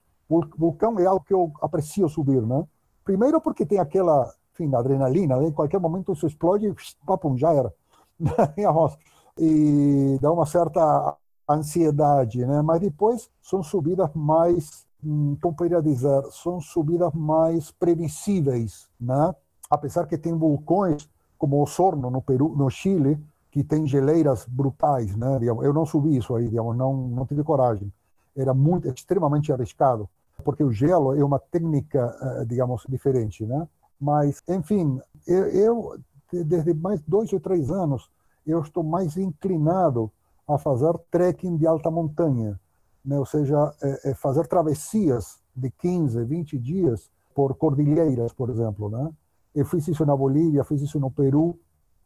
Vulcão 0.57 0.99
é 0.99 1.05
algo 1.05 1.23
que 1.25 1.33
eu 1.33 1.51
aprecio 1.61 2.07
subir, 2.07 2.41
né? 2.41 2.63
Primeiro 3.03 3.41
porque 3.41 3.65
tem 3.65 3.79
aquela, 3.79 4.31
enfim, 4.53 4.73
adrenalina, 4.75 5.37
né? 5.37 5.47
em 5.47 5.51
qualquer 5.51 5.79
momento 5.79 6.13
isso 6.13 6.27
explode 6.27 6.67
e 6.67 7.05
papum, 7.05 7.35
já 7.35 7.51
era. 7.51 7.73
e 9.37 10.19
dá 10.21 10.31
uma 10.31 10.45
certa 10.45 11.17
ansiedade, 11.49 12.45
né? 12.45 12.61
Mas 12.61 12.79
depois 12.79 13.29
são 13.41 13.63
subidas 13.63 14.11
mais, 14.13 14.85
hum, 15.03 15.37
como 15.41 15.55
poderia 15.55 15.81
dizer, 15.81 16.23
são 16.31 16.59
subidas 16.59 17.13
mais 17.13 17.71
previsíveis, 17.71 18.87
né? 18.99 19.33
Apesar 19.69 20.07
que 20.07 20.17
tem 20.17 20.33
vulcões 20.33 21.09
como 21.37 21.61
o 21.61 21.67
Sorno 21.67 22.09
no 22.09 22.21
Peru, 22.21 22.49
no 22.55 22.69
Chile, 22.69 23.19
que 23.51 23.63
tem 23.63 23.87
geleiras 23.87 24.45
brutais, 24.45 25.15
né? 25.15 25.39
Eu 25.41 25.73
não 25.73 25.85
subi 25.85 26.17
isso 26.17 26.35
aí, 26.35 26.47
digamos, 26.47 26.75
não 26.77 26.93
não 26.93 27.25
tive 27.25 27.43
coragem. 27.43 27.91
Era 28.35 28.53
muito 28.53 28.87
extremamente 28.87 29.51
arriscado, 29.51 30.09
porque 30.43 30.63
o 30.63 30.71
gelo 30.71 31.15
é 31.15 31.23
uma 31.23 31.39
técnica, 31.39 32.15
eh, 32.21 32.45
digamos, 32.45 32.83
diferente, 32.87 33.45
né? 33.45 33.67
Mas, 33.99 34.41
enfim, 34.47 34.99
eu, 35.27 35.45
eu 35.47 35.99
desde 36.31 36.73
mais 36.73 37.01
dois 37.01 37.33
ou 37.33 37.39
três 37.39 37.69
anos 37.71 38.09
eu 38.45 38.61
estou 38.61 38.83
mais 38.83 39.17
inclinado 39.17 40.11
a 40.47 40.57
fazer 40.57 40.93
trekking 41.11 41.57
de 41.57 41.67
alta 41.67 41.91
montanha, 41.91 42.59
né? 43.03 43.17
ou 43.17 43.25
seja, 43.25 43.73
é, 43.81 44.11
é 44.11 44.13
fazer 44.13 44.47
travessias 44.47 45.39
de 45.55 45.69
15, 45.69 46.23
20 46.23 46.57
dias 46.57 47.09
por 47.33 47.55
cordilheiras, 47.55 48.33
por 48.33 48.49
exemplo. 48.49 48.89
Né? 48.89 49.09
Eu 49.55 49.65
fiz 49.65 49.87
isso 49.87 50.05
na 50.05 50.15
Bolívia, 50.15 50.63
fiz 50.63 50.81
isso 50.81 50.99
no 50.99 51.11
Peru, 51.11 51.57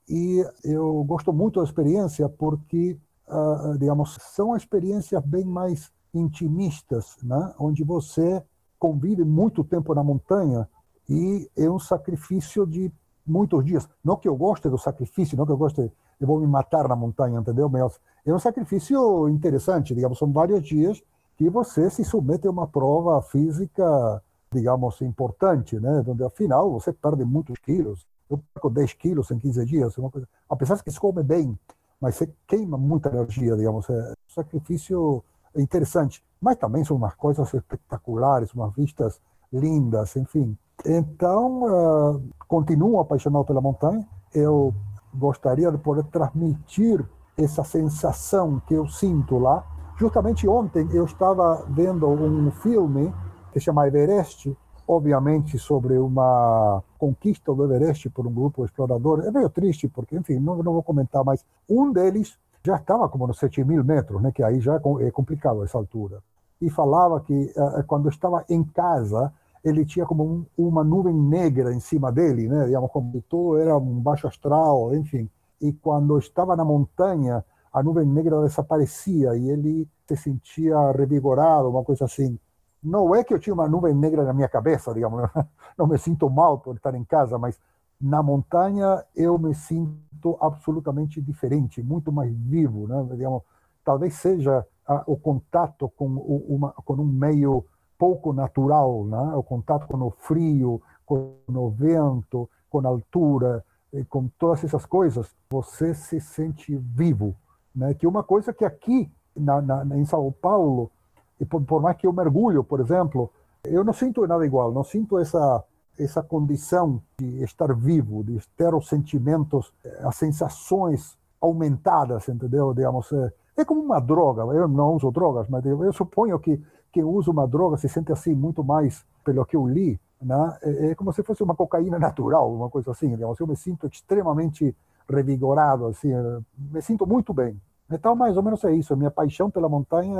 e 0.07 0.45
eu 0.63 1.03
gosto 1.05 1.31
muito 1.31 1.59
da 1.59 1.65
experiência 1.65 2.27
porque, 2.27 2.97
uh, 3.27 3.77
digamos, 3.77 4.17
são 4.19 4.55
experiências 4.55 5.23
bem 5.23 5.45
mais 5.45 5.91
intimistas, 6.13 7.17
né? 7.23 7.53
onde 7.57 7.83
você 7.83 8.43
convive 8.77 9.23
muito 9.23 9.63
tempo 9.63 9.95
na 9.95 10.03
montanha 10.03 10.67
e 11.09 11.50
é 11.55 11.69
um 11.69 11.79
sacrifício 11.79 12.65
de 12.67 12.91
muitos 13.25 13.63
dias. 13.63 13.88
Não 14.03 14.17
que 14.17 14.27
eu 14.27 14.35
goste 14.35 14.69
do 14.69 14.77
sacrifício, 14.77 15.38
não 15.38 15.45
que 15.45 15.51
eu 15.51 15.57
goste, 15.57 15.91
eu 16.19 16.27
vou 16.27 16.39
me 16.39 16.47
matar 16.47 16.88
na 16.88 16.95
montanha, 16.95 17.39
entendeu? 17.39 17.69
Mas 17.69 18.00
é 18.25 18.34
um 18.34 18.39
sacrifício 18.39 19.27
interessante, 19.30 19.94
digamos, 19.94 20.18
são 20.18 20.32
vários 20.32 20.65
dias 20.65 21.01
que 21.36 21.50
você 21.50 21.89
se 21.89 22.03
submete 22.03 22.48
a 22.48 22.51
uma 22.51 22.68
prova 22.68 23.22
física, 23.22 24.22
digamos, 24.51 25.01
importante, 25.01 25.80
né? 25.80 26.03
Onde 26.08 26.24
afinal 26.24 26.72
você 26.72 26.94
perde 26.94 27.25
muitos 27.25 27.58
quilos. 27.60 28.06
Eu 28.30 28.42
perco 28.53 28.70
10 28.70 28.94
quilos 28.94 29.32
em 29.32 29.39
15 29.39 29.65
dias, 29.65 29.98
uma 29.98 30.10
coisa. 30.10 30.27
Apesar 30.50 30.82
que 30.82 30.92
se 30.92 31.00
come 31.00 31.24
bem, 31.24 31.58
mas 32.00 32.15
você 32.15 32.32
queima 32.48 32.77
muita 32.77 33.10
energia, 33.10 33.56
digamos, 33.56 33.89
é 33.89 34.12
um 34.12 34.34
sacrifício 34.34 35.24
interessante. 35.56 36.24
Mas 36.39 36.58
também 36.58 36.84
são 36.84 36.98
umas 36.98 37.15
coisas 37.15 37.53
espetaculares, 37.53 38.53
umas 38.53 38.74
vistas 38.74 39.20
lindas, 39.51 40.15
enfim. 40.15 40.58
Então, 40.86 41.63
uh, 41.63 42.24
continuo 42.48 43.00
apaixonado 43.00 43.46
pela 43.46 43.62
montanha. 43.62 44.08
Eu 44.34 44.74
gostaria 45.13 45.72
de 45.72 45.77
poder 45.77 46.03
transmitir 46.06 47.06
essa 47.38 47.63
sensação 47.63 48.62
que 48.68 48.74
eu 48.74 48.88
sinto 48.88 49.38
lá. 49.38 49.66
Justamente 49.98 50.48
ontem 50.48 50.88
eu 50.92 51.06
estava 51.06 51.66
vendo 51.70 52.08
um 52.08 52.52
filme 52.52 53.13
que 53.52 53.60
se 53.60 53.66
chama 53.66 53.88
Everest, 53.88 54.56
obviamente 54.88 55.58
sobre 55.58 55.98
uma 55.98 56.84
conquista 56.98 57.54
do 57.54 57.63
Everest 57.63 58.10
por 58.10 58.25
um 58.28 58.34
grupo 58.34 58.66
explorador. 58.66 59.22
É 59.22 59.32
meio 59.32 59.50
triste, 59.50 59.88
porque, 59.88 60.18
enfim, 60.18 60.40
não, 60.40 60.58
não 60.58 60.74
vou 60.74 60.84
comentar, 60.84 61.24
mas 61.24 61.46
um 61.70 61.92
deles 61.92 62.38
já 62.66 62.78
estava 62.78 63.08
como 63.10 63.28
nos 63.28 63.38
7 63.38 63.63
mil 63.63 63.84
metros, 63.84 64.22
né, 64.22 64.32
que 64.32 64.42
aí 64.42 64.60
já 64.60 64.75
é, 64.75 65.08
é 65.08 65.12
complicado 65.12 65.63
essa 65.63 65.78
altura. 65.78 66.20
E 66.62 66.70
falava 66.70 67.20
que 67.20 67.54
uh, 67.58 67.84
quando 67.86 68.10
estava 68.10 68.46
em 68.50 68.63
casa, 68.63 69.34
ele 69.63 69.86
tinha 69.86 70.06
como 70.06 70.24
um, 70.24 70.46
uma 70.58 70.84
nuvem 70.84 71.13
negra 71.13 71.74
em 71.74 71.80
cima 71.80 72.12
dele, 72.12 72.48
né? 72.48 72.66
Digamos, 72.66 72.92
como 72.92 73.22
tudo 73.30 73.58
era 73.58 73.78
um 73.78 74.00
baixo 74.00 74.28
astral, 74.28 74.96
enfim. 74.96 75.30
E 75.62 75.74
quando 75.74 76.17
estava 76.17 76.55
na 76.55 76.65
montanha, 76.65 77.43
a 77.72 77.81
nuvem 77.81 78.05
negra 78.05 78.41
desaparecia 78.41 79.36
e 79.36 79.50
ele 79.50 79.88
se 80.07 80.15
sentia 80.15 80.91
revigorado, 80.91 81.69
uma 81.69 81.83
coisa 81.83 82.05
assim. 82.05 82.38
Não 82.83 83.15
é 83.15 83.24
que 83.24 83.33
eu 83.33 83.39
tinha 83.39 83.53
uma 83.53 83.67
nuvem 83.67 83.93
negra 83.93 84.24
na 84.24 84.33
minha 84.33 84.50
cabeça, 84.50 84.93
digamos, 84.93 85.29
não 85.77 85.88
me 85.88 85.98
sinto 85.98 86.29
mal 86.29 86.60
por 86.60 86.75
estar 86.75 86.93
em 86.95 87.03
casa, 87.03 87.38
mas 87.38 87.60
na 88.00 88.22
montanha 88.22 89.03
eu 89.15 89.38
me 89.39 89.55
sinto 89.55 90.38
absolutamente 90.41 91.22
diferente, 91.22 91.81
muito 91.81 92.12
mais 92.12 92.36
vivo, 92.36 92.88
né? 92.88 93.07
Digamos, 93.12 93.43
talvez 93.83 94.15
seja 94.15 94.65
o 95.07 95.15
contato 95.15 95.89
com, 95.95 96.05
uma, 96.05 96.74
com 96.74 96.93
um 96.95 97.05
meio 97.05 97.65
pouco 97.98 98.33
natural, 98.33 99.05
né? 99.05 99.33
o 99.36 99.43
contato 99.43 99.88
com 99.88 99.98
o 99.98 100.12
frio, 100.12 100.81
com 101.05 101.38
o 101.48 101.69
vento, 101.69 102.50
com 102.69 102.79
a 102.79 102.89
altura, 102.89 103.63
com 104.09 104.27
todas 104.39 104.63
essas 104.63 104.85
coisas, 104.85 105.29
você 105.50 105.93
se 105.93 106.19
sente 106.19 106.75
vivo. 106.75 107.35
Né? 107.75 107.93
Que 107.93 108.07
uma 108.07 108.23
coisa 108.23 108.53
que 108.53 108.65
aqui 108.65 109.12
na, 109.35 109.62
na, 109.62 109.97
em 109.97 110.05
São 110.05 110.31
Paulo, 110.31 110.91
e 111.39 111.45
por, 111.45 111.62
por, 111.63 111.81
mais 111.81 111.97
que 111.97 112.07
eu 112.07 112.13
mergulho, 112.13 112.63
por 112.63 112.79
exemplo, 112.79 113.31
eu 113.63 113.83
não 113.83 113.93
sinto 113.93 114.25
nada 114.27 114.45
igual, 114.45 114.71
não 114.71 114.83
sinto 114.83 115.17
essa 115.19 115.63
essa 115.97 116.23
condição 116.23 117.01
de 117.19 117.43
estar 117.43 117.73
vivo, 117.73 118.23
de 118.23 118.39
ter 118.57 118.73
os 118.73 118.88
sentimentos, 118.88 119.71
as 120.00 120.15
sensações 120.15 121.17
aumentadas, 121.39 122.27
entendeu? 122.27 122.73
Digamos, 122.73 123.12
é, 123.12 123.33
é 123.57 123.65
como 123.65 123.81
uma 123.81 124.00
droga. 124.00 124.41
Eu 124.41 124.67
não 124.67 124.95
uso 124.95 125.12
drogas, 125.12 125.47
mas 125.47 125.65
eu 125.65 125.93
suponho 125.93 126.39
que 126.39 126.62
quem 126.91 127.03
usa 127.03 127.31
uma 127.31 127.47
droga 127.47 127.77
se 127.77 127.89
sente 127.89 128.12
assim 128.12 128.33
muito 128.33 128.63
mais, 128.63 129.05
pelo 129.23 129.45
que 129.45 129.55
eu 129.55 129.67
li, 129.67 130.00
né? 130.24 130.58
é, 130.62 130.92
é 130.92 130.96
como 130.96 131.12
se 131.13 131.24
fosse 131.24 131.44
uma 131.44 131.56
cocaína 131.56 132.00
natural, 132.00 132.53
uma 132.53 132.70
coisa 132.70 132.92
assim. 132.92 133.10
Digamos. 133.10 133.39
Eu 133.39 133.48
me 133.48 133.56
sinto 133.56 133.88
extremamente 133.88 134.75
revigorado, 135.10 135.88
assim, 135.88 136.10
me 136.58 136.82
sinto 136.82 137.06
muito 137.06 137.34
bem. 137.34 137.60
Então, 137.92 138.15
mais 138.15 138.36
ou 138.38 138.44
menos 138.44 138.63
é 138.63 138.74
isso. 138.74 138.94
A 138.94 138.96
minha 138.96 139.12
paixão 139.12 139.51
pela 139.51 139.70
montanha 139.70 140.18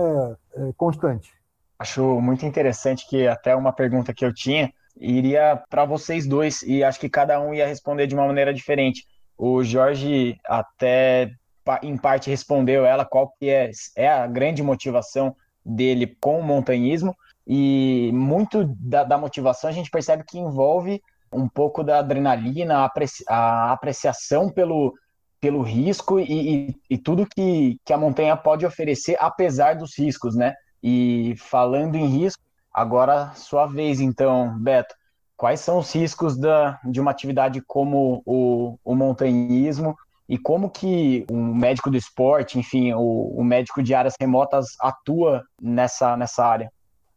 é, 0.56 0.70
é 0.70 0.74
constante. 0.76 1.32
Acho 1.80 2.22
muito 2.22 2.46
interessante 2.46 3.08
que 3.08 3.28
até 3.28 3.56
uma 3.56 3.74
pergunta 3.74 4.14
que 4.14 4.26
eu 4.26 4.34
tinha 4.34 4.72
iria 4.96 5.62
para 5.70 5.86
vocês 5.86 6.28
dois 6.28 6.62
e 6.62 6.84
acho 6.84 7.00
que 7.00 7.10
cada 7.10 7.40
um 7.42 7.54
ia 7.54 7.68
responder 7.68 8.08
de 8.08 8.16
uma 8.16 8.28
maneira 8.28 8.54
diferente. 8.54 9.06
O 9.38 9.64
Jorge 9.64 10.38
até 10.46 11.32
em 11.82 11.98
parte 11.98 12.30
respondeu 12.30 12.86
ela 12.86 13.06
qual 13.06 13.34
que 13.40 13.50
é, 13.50 13.72
é 13.96 14.08
a 14.08 14.28
grande 14.28 14.62
motivação 14.62 15.36
dele 15.66 16.16
com 16.20 16.40
o 16.40 16.44
montanhismo 16.44 17.16
e 17.46 18.12
muito 18.14 18.66
da, 18.80 19.04
da 19.04 19.18
motivação 19.18 19.70
a 19.70 19.74
gente 19.74 19.90
percebe 19.90 20.24
que 20.26 20.40
envolve 20.40 21.02
um 21.32 21.48
pouco 21.48 21.84
da 21.84 22.00
adrenalina, 22.00 22.80
a, 22.80 22.86
apreci 22.86 23.24
a 23.28 23.72
apreciação 23.72 24.50
pelo, 24.50 24.94
pelo 25.42 25.62
risco 25.62 26.20
e, 26.20 26.70
e, 26.70 26.76
e, 26.92 26.98
tudo 26.98 27.28
que, 27.28 27.78
que 27.84 27.92
a 27.92 27.98
montanha 27.98 28.38
pode 28.38 28.66
oferecer, 28.66 29.18
apesar 29.20 29.76
dos 29.76 29.98
riscos, 29.98 30.36
né? 30.36 30.54
E 30.82 31.36
falando 31.38 31.96
em 31.96 32.06
risco, 32.06 32.42
agora 32.72 33.32
sua 33.36 33.66
vez, 33.66 34.00
então, 34.00 34.58
Beto. 34.60 34.94
Quais 35.36 35.60
são 35.60 35.80
os 35.80 35.92
riscos 35.94 36.38
da, 36.38 36.80
de 36.86 37.02
uma 37.02 37.12
atividade 37.12 37.62
como 37.66 38.22
o, 38.26 38.78
o 38.84 38.96
montanhismo 38.96 39.96
e 40.30 40.38
como 40.38 40.70
que 40.70 41.26
um 41.30 41.54
médico 41.54 41.90
do 41.90 41.98
esporte, 41.98 42.60
enfim, 42.60 42.94
o, 42.94 43.34
o 43.36 43.44
médico 43.44 43.82
de 43.84 43.94
áreas 43.94 44.14
remotas 44.20 44.68
atua 44.80 45.44
nessa, 45.62 46.16
nessa 46.16 46.46
área? 46.46 46.72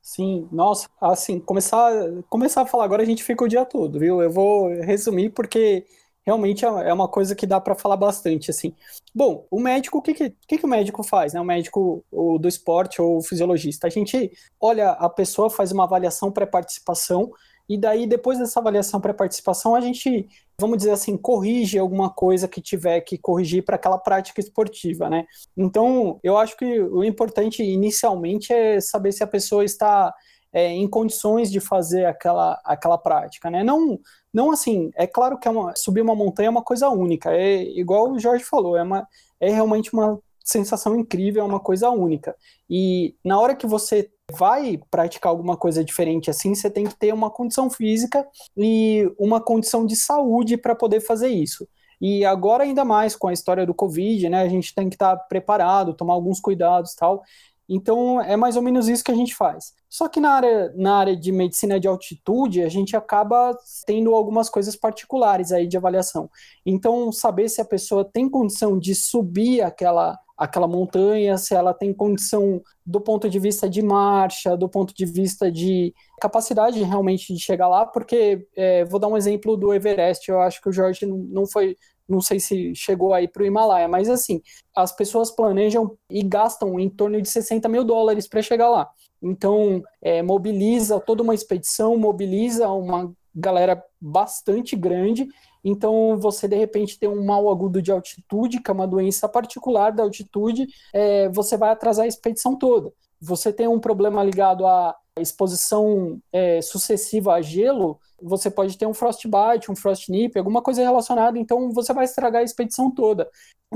Sim, 0.07 0.49
nossa, 0.53 0.89
assim, 1.01 1.41
começar, 1.41 1.93
começar 2.29 2.63
a 2.63 2.67
falar 2.67 2.85
agora 2.85 3.03
a 3.03 3.05
gente 3.05 3.25
fica 3.25 3.43
o 3.43 3.49
dia 3.49 3.65
todo, 3.65 3.99
viu? 3.99 4.23
Eu 4.23 4.31
vou 4.31 4.69
resumir 4.69 5.31
porque 5.31 5.85
realmente 6.25 6.65
é, 6.65 6.69
é 6.69 6.93
uma 6.93 7.09
coisa 7.09 7.35
que 7.35 7.45
dá 7.45 7.61
para 7.61 7.75
falar 7.75 7.97
bastante, 7.97 8.49
assim. 8.49 8.73
Bom, 9.13 9.49
o 9.51 9.59
médico, 9.59 9.99
o 9.99 10.03
que, 10.03 10.15
que, 10.15 10.59
que, 10.59 10.65
o 10.65 10.69
médico 10.69 11.03
faz, 11.03 11.33
né? 11.33 11.41
O 11.41 11.45
médico 11.45 12.05
o 12.09 12.39
do 12.39 12.47
esporte 12.47 13.03
ou 13.03 13.17
o 13.19 13.23
fisiologista, 13.23 13.89
a 13.89 13.91
gente 13.91 14.31
olha 14.61 14.91
a 14.91 15.09
pessoa, 15.11 15.51
faz 15.51 15.73
uma 15.73 15.83
avaliação 15.83 16.31
pré-participação 16.31 17.29
e 17.69 17.77
daí, 17.77 18.07
depois 18.07 18.39
dessa 18.39 18.61
avaliação 18.61 19.01
pré-participação, 19.01 19.75
a 19.75 19.81
gente, 19.81 20.29
vamos 20.61 20.79
dizer 20.79 20.93
assim, 20.93 21.17
corrige 21.17 21.79
alguma 21.79 22.09
coisa 22.09 22.47
que 22.47 22.61
tiver 22.61 23.01
que 23.01 23.19
corrigir 23.19 23.65
para 23.65 23.75
aquela 23.77 23.99
prática 23.99 24.41
esportiva, 24.41 25.11
né? 25.11 25.27
Então, 25.57 26.21
eu 26.23 26.39
acho 26.39 26.57
que 26.57 26.81
o 26.81 27.03
importante 27.03 27.63
inicialmente 27.63 28.53
é 28.53 28.81
saber 28.81 29.11
se 29.13 29.25
a 29.25 29.27
pessoa 29.27 29.65
está 29.65 30.15
é, 30.53 30.69
em 30.69 30.89
condições 30.89 31.51
de 31.51 31.59
fazer 31.59 32.07
aquela, 32.07 32.61
aquela 32.65 32.97
prática, 32.97 33.51
né? 33.51 33.65
Não, 33.65 33.99
não 34.33 34.53
assim, 34.53 34.91
é 34.95 35.07
claro 35.07 35.39
que 35.39 35.49
é 35.49 35.51
uma, 35.51 35.75
subir 35.75 36.03
uma 36.03 36.15
montanha 36.15 36.47
é 36.47 36.51
uma 36.51 36.63
coisa 36.63 36.89
única, 36.89 37.33
é 37.33 37.63
igual 37.63 38.13
o 38.13 38.19
Jorge 38.19 38.45
falou, 38.45 38.77
é, 38.77 38.83
uma, 38.83 39.09
é 39.41 39.51
realmente 39.51 39.93
uma 39.93 40.21
sensação 40.45 40.97
incrível, 40.97 41.43
é 41.43 41.47
uma 41.47 41.59
coisa 41.59 41.91
única. 41.91 42.37
E 42.71 43.17
na 43.25 43.41
hora 43.41 43.57
que 43.57 43.67
você 43.67 44.09
vai 44.33 44.79
praticar 44.91 45.31
alguma 45.31 45.57
coisa 45.57 45.85
diferente 45.85 46.31
assim, 46.31 46.55
você 46.55 46.71
tem 46.71 46.85
que 46.85 46.97
ter 46.97 47.15
uma 47.15 47.31
condição 47.31 47.71
física 47.71 48.27
e 48.57 49.09
uma 49.19 49.41
condição 49.41 49.87
de 49.87 49.95
saúde 49.95 50.57
para 50.57 50.75
poder 50.75 51.01
fazer 51.01 51.29
isso. 51.29 51.67
E 52.01 52.25
agora 52.25 52.65
ainda 52.65 52.85
mais 52.85 53.17
com 53.17 53.29
a 53.29 53.33
história 53.33 53.65
do 53.65 53.75
Covid, 53.75 54.29
né? 54.29 54.43
A 54.43 54.49
gente 54.49 54.75
tem 54.75 54.89
que 54.89 54.97
estar 54.97 55.17
preparado, 55.17 55.95
tomar 55.95 56.13
alguns 56.13 56.41
cuidados 56.41 56.95
tal. 56.95 57.23
Então 57.69 58.21
é 58.21 58.37
mais 58.37 58.57
ou 58.57 58.63
menos 58.63 58.89
isso 58.89 59.03
que 59.03 59.11
a 59.11 59.15
gente 59.15 59.35
faz. 59.35 59.73
Só 59.89 60.09
que 60.09 60.21
na 60.21 60.33
área, 60.33 60.73
na 60.77 60.97
área 60.97 61.17
de 61.17 61.33
medicina 61.33 61.81
de 61.81 61.89
altitude, 61.89 62.63
a 62.63 62.69
gente 62.69 62.97
acaba 62.97 63.57
tendo 63.87 64.15
algumas 64.15 64.51
coisas 64.51 64.77
particulares 64.77 65.53
aí 65.53 65.67
de 65.67 65.77
avaliação. 65.77 66.29
Então, 66.67 67.11
saber 67.11 67.49
se 67.49 67.61
a 67.61 67.65
pessoa 67.65 68.05
tem 68.05 68.29
condição 68.29 68.79
de 68.79 68.95
subir 68.95 69.63
aquela, 69.63 70.19
aquela 70.37 70.69
montanha, 70.69 71.39
se 71.39 71.55
ela 71.55 71.73
tem 71.73 71.95
condição 71.95 72.61
do 72.85 73.01
ponto 73.01 73.29
de 73.29 73.39
vista 73.39 73.69
de 73.69 73.83
marcha, 73.83 74.57
do 74.57 74.69
ponto 74.69 74.95
de 74.95 75.07
vista 75.07 75.51
de 75.51 75.95
capacidade 76.21 76.83
realmente 76.83 77.33
de 77.33 77.41
chegar 77.41 77.69
lá, 77.69 77.87
porque 77.87 78.47
é, 78.55 78.85
vou 78.85 79.01
dar 79.01 79.09
um 79.09 79.17
exemplo 79.17 79.57
do 79.57 79.73
Everest, 79.73 80.31
eu 80.31 80.41
acho 80.41 80.61
que 80.61 80.69
o 80.69 80.73
Jorge 80.73 81.07
não 81.07 81.47
foi 81.47 81.77
não 82.09 82.21
sei 82.21 82.39
se 82.39 82.75
chegou 82.75 83.13
aí 83.13 83.27
para 83.27 83.43
o 83.43 83.47
Himalaia, 83.47 83.89
mas 83.89 84.09
assim, 84.09 84.41
as 84.75 84.93
pessoas 84.93 85.31
planejam 85.31 85.97
e 86.09 86.23
gastam 86.23 86.79
em 86.79 86.89
torno 86.89 87.21
de 87.21 87.29
60 87.29 87.69
mil 87.69 87.85
dólares 87.85 88.29
para 88.29 88.43
chegar 88.43 88.69
lá. 88.69 88.89
Então, 89.21 89.83
é, 90.01 90.23
mobiliza 90.23 91.01
toda 91.01 91.23
uma 91.23 91.35
expedição, 91.35 91.97
mobiliza 91.97 92.69
uma 92.69 93.13
galera 93.35 93.83
bastante 94.01 94.77
grande. 94.77 95.27
Então, 95.69 96.17
você 96.19 96.47
de 96.47 96.55
repente 96.57 96.97
tem 96.97 97.09
um 97.09 97.25
mal 97.25 97.51
agudo 97.51 97.83
de 97.83 97.91
altitude, 97.91 98.63
que 98.63 98.71
é 98.71 98.75
uma 98.75 98.87
doença 98.87 99.29
particular 99.29 99.91
da 99.91 100.05
altitude, 100.05 100.65
é, 100.95 101.29
você 101.31 101.57
vai 101.57 101.71
atrasar 101.71 102.05
a 102.05 102.09
expedição 102.09 102.57
toda. 102.57 102.93
Você 103.21 103.53
tem 103.53 103.69
um 103.69 103.81
problema 103.81 104.23
ligado 104.23 104.67
à 104.67 104.95
exposição 105.19 106.21
é, 106.33 106.61
sucessiva 106.61 107.35
a 107.35 107.43
gelo, 107.43 107.99
você 108.21 108.51
pode 108.51 108.77
ter 108.77 108.87
um 108.87 108.95
frostbite, 108.95 109.71
um 109.71 109.77
frostnip, 109.77 110.39
alguma 110.39 110.63
coisa 110.63 110.83
relacionada, 110.83 111.39
então 111.39 111.71
você 111.73 111.93
vai 111.93 112.05
estragar 112.05 112.43
a 112.43 112.45
expedição 112.45 112.91
toda. 112.91 113.29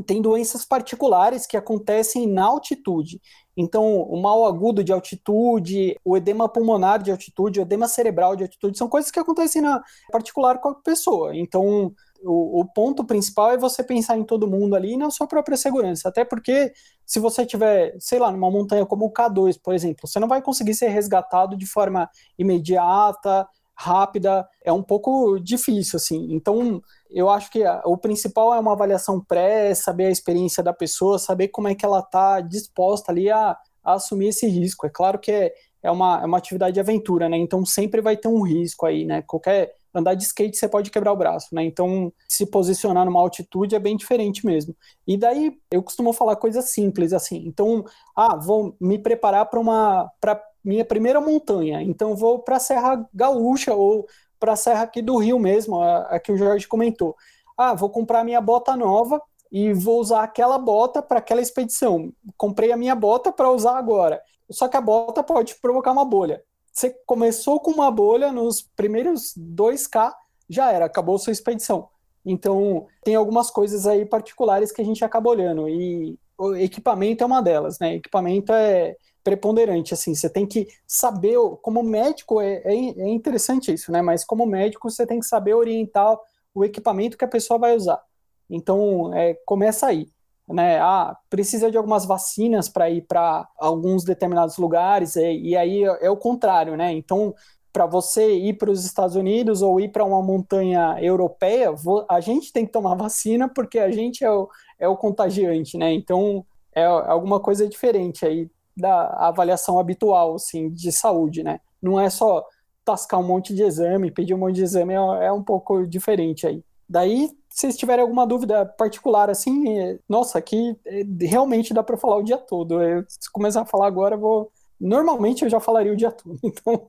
Tem 0.06 0.22
doenças 0.22 0.64
particulares 0.64 1.46
que 1.46 1.56
acontecem 1.56 2.26
na 2.26 2.44
altitude. 2.44 3.20
Então, 3.56 4.02
o 4.02 4.20
mal 4.20 4.46
agudo 4.46 4.84
de 4.84 4.92
altitude, 4.92 5.96
o 6.04 6.16
edema 6.16 6.48
pulmonar 6.48 7.02
de 7.02 7.10
altitude, 7.10 7.60
o 7.60 7.62
edema 7.62 7.88
cerebral 7.88 8.36
de 8.36 8.44
altitude, 8.44 8.78
são 8.78 8.88
coisas 8.88 9.10
que 9.10 9.18
acontecem 9.18 9.60
na 9.60 9.82
particular 10.10 10.58
com 10.60 10.68
a 10.68 10.74
pessoa. 10.74 11.36
Então, 11.36 11.92
o, 12.22 12.60
o, 12.60 12.64
ponto 12.64 13.04
principal 13.04 13.52
é 13.52 13.58
você 13.58 13.82
pensar 13.82 14.16
em 14.16 14.24
todo 14.24 14.48
mundo 14.48 14.74
ali 14.76 14.92
e 14.92 14.96
na 14.96 15.10
sua 15.10 15.26
própria 15.26 15.56
segurança. 15.56 16.08
Até 16.08 16.24
porque, 16.24 16.72
se 17.06 17.18
você 17.18 17.46
tiver, 17.46 17.96
sei 17.98 18.18
lá, 18.18 18.30
numa 18.30 18.50
montanha 18.50 18.86
como 18.86 19.06
o 19.06 19.12
K2, 19.12 19.58
por 19.62 19.74
exemplo, 19.74 20.06
você 20.06 20.20
não 20.20 20.28
vai 20.28 20.42
conseguir 20.42 20.74
ser 20.74 20.88
resgatado 20.88 21.56
de 21.56 21.66
forma 21.66 22.08
imediata, 22.38 23.48
rápida, 23.74 24.46
é 24.62 24.70
um 24.70 24.82
pouco 24.82 25.38
difícil, 25.40 25.96
assim. 25.96 26.34
Então, 26.34 26.82
eu 27.10 27.30
acho 27.30 27.50
que 27.50 27.64
o 27.84 27.96
principal 27.96 28.54
é 28.54 28.60
uma 28.60 28.72
avaliação 28.72 29.18
pré, 29.18 29.74
saber 29.74 30.06
a 30.06 30.10
experiência 30.10 30.62
da 30.62 30.72
pessoa, 30.74 31.18
saber 31.18 31.48
como 31.48 31.66
é 31.68 31.74
que 31.74 31.86
ela 31.86 32.00
está 32.00 32.42
disposta 32.42 33.10
ali 33.10 33.30
a, 33.30 33.56
a, 33.82 33.94
assumir 33.94 34.28
esse 34.28 34.46
risco. 34.46 34.86
É 34.86 34.90
claro 34.90 35.18
que 35.18 35.32
é, 35.32 35.54
é, 35.82 35.90
uma, 35.90 36.20
é 36.20 36.26
uma 36.26 36.36
atividade 36.36 36.74
de 36.74 36.80
aventura, 36.80 37.26
né? 37.26 37.38
Então, 37.38 37.64
sempre 37.64 38.02
vai 38.02 38.18
ter 38.18 38.28
um 38.28 38.42
risco 38.42 38.84
aí, 38.84 39.06
né? 39.06 39.22
Qualquer 39.22 39.74
andar 39.94 40.14
de 40.14 40.24
skate 40.24 40.56
você 40.56 40.68
pode 40.68 40.90
quebrar 40.90 41.12
o 41.12 41.16
braço, 41.16 41.54
né? 41.54 41.64
Então, 41.64 42.12
se 42.28 42.46
posicionar 42.46 43.04
numa 43.04 43.20
altitude 43.20 43.74
é 43.74 43.78
bem 43.78 43.96
diferente 43.96 44.44
mesmo. 44.44 44.74
E 45.06 45.16
daí 45.16 45.58
eu 45.70 45.82
costumo 45.82 46.12
falar 46.12 46.36
coisas 46.36 46.70
simples 46.70 47.12
assim. 47.12 47.44
Então, 47.46 47.84
ah, 48.16 48.36
vou 48.36 48.76
me 48.80 48.98
preparar 48.98 49.46
para 49.46 49.60
uma 49.60 50.10
para 50.20 50.40
minha 50.64 50.84
primeira 50.84 51.20
montanha. 51.20 51.82
Então, 51.82 52.14
vou 52.14 52.40
para 52.40 52.56
a 52.56 52.60
Serra 52.60 53.08
Gaúcha 53.14 53.74
ou 53.74 54.06
para 54.38 54.52
a 54.52 54.56
Serra 54.56 54.82
aqui 54.82 55.02
do 55.02 55.16
Rio 55.16 55.38
mesmo, 55.38 55.80
a, 55.80 56.02
a 56.02 56.20
que 56.20 56.32
o 56.32 56.36
Jorge 56.36 56.66
comentou. 56.66 57.16
Ah, 57.56 57.74
vou 57.74 57.90
comprar 57.90 58.24
minha 58.24 58.40
bota 58.40 58.76
nova 58.76 59.20
e 59.50 59.72
vou 59.72 60.00
usar 60.00 60.22
aquela 60.22 60.58
bota 60.58 61.02
para 61.02 61.18
aquela 61.18 61.40
expedição. 61.40 62.12
Comprei 62.36 62.72
a 62.72 62.76
minha 62.76 62.94
bota 62.94 63.32
para 63.32 63.50
usar 63.50 63.76
agora. 63.76 64.22
Só 64.50 64.68
que 64.68 64.76
a 64.76 64.80
bota 64.80 65.22
pode 65.22 65.54
provocar 65.56 65.92
uma 65.92 66.04
bolha. 66.04 66.42
Você 66.72 66.90
começou 67.06 67.60
com 67.60 67.70
uma 67.70 67.90
bolha 67.90 68.32
nos 68.32 68.62
primeiros 68.62 69.34
2K, 69.36 70.12
já 70.48 70.72
era, 70.72 70.84
acabou 70.86 71.18
sua 71.18 71.32
expedição. 71.32 71.88
Então, 72.24 72.86
tem 73.02 73.14
algumas 73.14 73.50
coisas 73.50 73.86
aí 73.86 74.04
particulares 74.04 74.72
que 74.72 74.82
a 74.82 74.84
gente 74.84 75.04
acaba 75.04 75.30
olhando. 75.30 75.68
E 75.68 76.18
o 76.36 76.54
equipamento 76.54 77.22
é 77.22 77.26
uma 77.26 77.42
delas, 77.42 77.78
né? 77.78 77.96
Equipamento 77.96 78.52
é 78.52 78.96
preponderante, 79.22 79.92
assim, 79.92 80.14
você 80.14 80.30
tem 80.30 80.46
que 80.46 80.66
saber, 80.86 81.36
como 81.62 81.82
médico, 81.82 82.40
é, 82.40 82.62
é, 82.64 82.74
é 82.74 83.08
interessante 83.08 83.72
isso, 83.72 83.92
né? 83.92 84.00
Mas 84.00 84.24
como 84.24 84.46
médico, 84.46 84.90
você 84.90 85.06
tem 85.06 85.20
que 85.20 85.26
saber 85.26 85.54
orientar 85.54 86.18
o 86.54 86.64
equipamento 86.64 87.18
que 87.18 87.24
a 87.24 87.28
pessoa 87.28 87.58
vai 87.58 87.76
usar. 87.76 88.02
Então, 88.48 89.14
é, 89.14 89.34
começa 89.44 89.86
aí 89.86 90.08
né? 90.52 90.78
Ah, 90.80 91.16
precisa 91.28 91.70
de 91.70 91.76
algumas 91.76 92.04
vacinas 92.04 92.68
para 92.68 92.90
ir 92.90 93.02
para 93.02 93.48
alguns 93.58 94.04
determinados 94.04 94.56
lugares, 94.58 95.16
e, 95.16 95.50
e 95.50 95.56
aí 95.56 95.84
é, 95.84 96.06
é 96.06 96.10
o 96.10 96.16
contrário, 96.16 96.76
né? 96.76 96.92
Então, 96.92 97.34
para 97.72 97.86
você 97.86 98.32
ir 98.34 98.54
para 98.58 98.70
os 98.70 98.84
Estados 98.84 99.16
Unidos 99.16 99.62
ou 99.62 99.80
ir 99.80 99.90
para 99.90 100.04
uma 100.04 100.22
montanha 100.22 100.96
europeia, 101.00 101.72
a 102.08 102.20
gente 102.20 102.52
tem 102.52 102.66
que 102.66 102.72
tomar 102.72 102.94
vacina 102.96 103.48
porque 103.48 103.78
a 103.78 103.90
gente 103.90 104.24
é 104.24 104.30
o, 104.30 104.48
é 104.78 104.88
o 104.88 104.96
contagiante, 104.96 105.78
né? 105.78 105.92
Então, 105.92 106.44
é 106.74 106.84
alguma 106.84 107.40
coisa 107.40 107.68
diferente 107.68 108.24
aí 108.24 108.50
da 108.76 109.08
avaliação 109.28 109.78
habitual, 109.78 110.34
assim, 110.34 110.70
de 110.70 110.90
saúde, 110.90 111.42
né? 111.42 111.60
Não 111.82 111.98
é 112.00 112.08
só 112.08 112.44
tascar 112.84 113.20
um 113.20 113.26
monte 113.26 113.54
de 113.54 113.62
exame, 113.62 114.10
pedir 114.10 114.34
um 114.34 114.38
monte 114.38 114.56
de 114.56 114.62
exame, 114.62 114.94
é, 114.94 115.26
é 115.26 115.32
um 115.32 115.42
pouco 115.42 115.86
diferente 115.86 116.46
aí. 116.46 116.64
Daí 116.88 117.30
se 117.50 117.62
vocês 117.62 117.76
tiverem 117.76 118.02
alguma 118.02 118.26
dúvida 118.26 118.64
particular, 118.64 119.28
assim, 119.28 119.98
nossa, 120.08 120.38
aqui 120.38 120.78
é, 120.86 121.02
realmente 121.20 121.74
dá 121.74 121.82
para 121.82 121.96
falar 121.96 122.16
o 122.16 122.22
dia 122.22 122.38
todo. 122.38 122.80
Eu, 122.80 123.04
se 123.08 123.30
começar 123.30 123.62
a 123.62 123.66
falar 123.66 123.88
agora, 123.88 124.16
vou. 124.16 124.50
Normalmente 124.80 125.42
eu 125.42 125.50
já 125.50 125.60
falaria 125.60 125.92
o 125.92 125.96
dia 125.96 126.12
todo. 126.12 126.38
Então. 126.42 126.88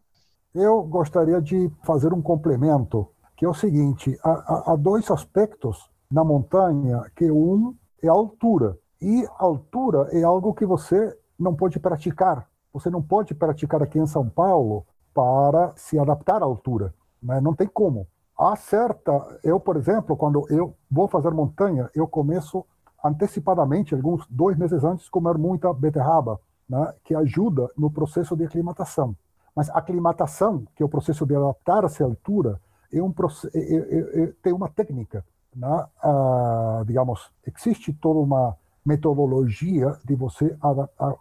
Eu 0.53 0.83
gostaria 0.83 1.41
de 1.41 1.71
fazer 1.83 2.13
um 2.13 2.21
complemento, 2.21 3.07
que 3.35 3.45
é 3.45 3.49
o 3.49 3.53
seguinte: 3.53 4.17
há, 4.23 4.73
há 4.73 4.75
dois 4.75 5.09
aspectos 5.09 5.89
na 6.11 6.23
montanha, 6.23 7.09
que 7.15 7.31
um 7.31 7.75
é 8.03 8.07
a 8.07 8.11
altura. 8.11 8.77
E 9.01 9.25
altura 9.39 10.09
é 10.11 10.21
algo 10.21 10.53
que 10.53 10.65
você 10.65 11.17
não 11.39 11.55
pode 11.55 11.79
praticar. 11.79 12.47
Você 12.73 12.89
não 12.89 13.01
pode 13.01 13.33
praticar 13.33 13.81
aqui 13.81 13.97
em 13.97 14.05
São 14.05 14.29
Paulo 14.29 14.85
para 15.13 15.73
se 15.75 15.97
adaptar 15.97 16.41
à 16.41 16.45
altura. 16.45 16.93
Né? 17.21 17.41
Não 17.41 17.53
tem 17.53 17.67
como. 17.67 18.07
Há 18.41 18.55
certa, 18.55 19.11
eu, 19.43 19.59
por 19.59 19.77
exemplo, 19.77 20.17
quando 20.17 20.47
eu 20.49 20.75
vou 20.89 21.07
fazer 21.07 21.29
montanha, 21.29 21.91
eu 21.93 22.07
começo 22.07 22.65
antecipadamente, 23.05 23.93
alguns 23.93 24.25
dois 24.27 24.57
meses 24.57 24.83
antes, 24.83 25.07
comer 25.07 25.37
muita 25.37 25.71
beterraba, 25.71 26.39
né, 26.67 26.91
que 27.03 27.13
ajuda 27.13 27.69
no 27.77 27.91
processo 27.91 28.35
de 28.35 28.43
aclimatação. 28.43 29.15
Mas 29.55 29.69
a 29.69 29.77
aclimatação, 29.77 30.65
que 30.75 30.81
é 30.81 30.85
o 30.85 30.89
processo 30.89 31.23
de 31.23 31.35
adaptar-se 31.35 32.01
à 32.01 32.05
altura, 32.07 32.59
é 32.91 32.99
um 32.99 33.13
é, 33.53 33.59
é, 33.59 34.23
é, 34.23 34.33
tem 34.41 34.53
uma 34.53 34.69
técnica. 34.69 35.23
Né? 35.55 35.85
Ah, 36.01 36.83
digamos, 36.87 37.29
existe 37.45 37.93
toda 37.93 38.21
uma 38.21 38.57
metodologia 38.83 39.95
de 40.03 40.15
você 40.15 40.57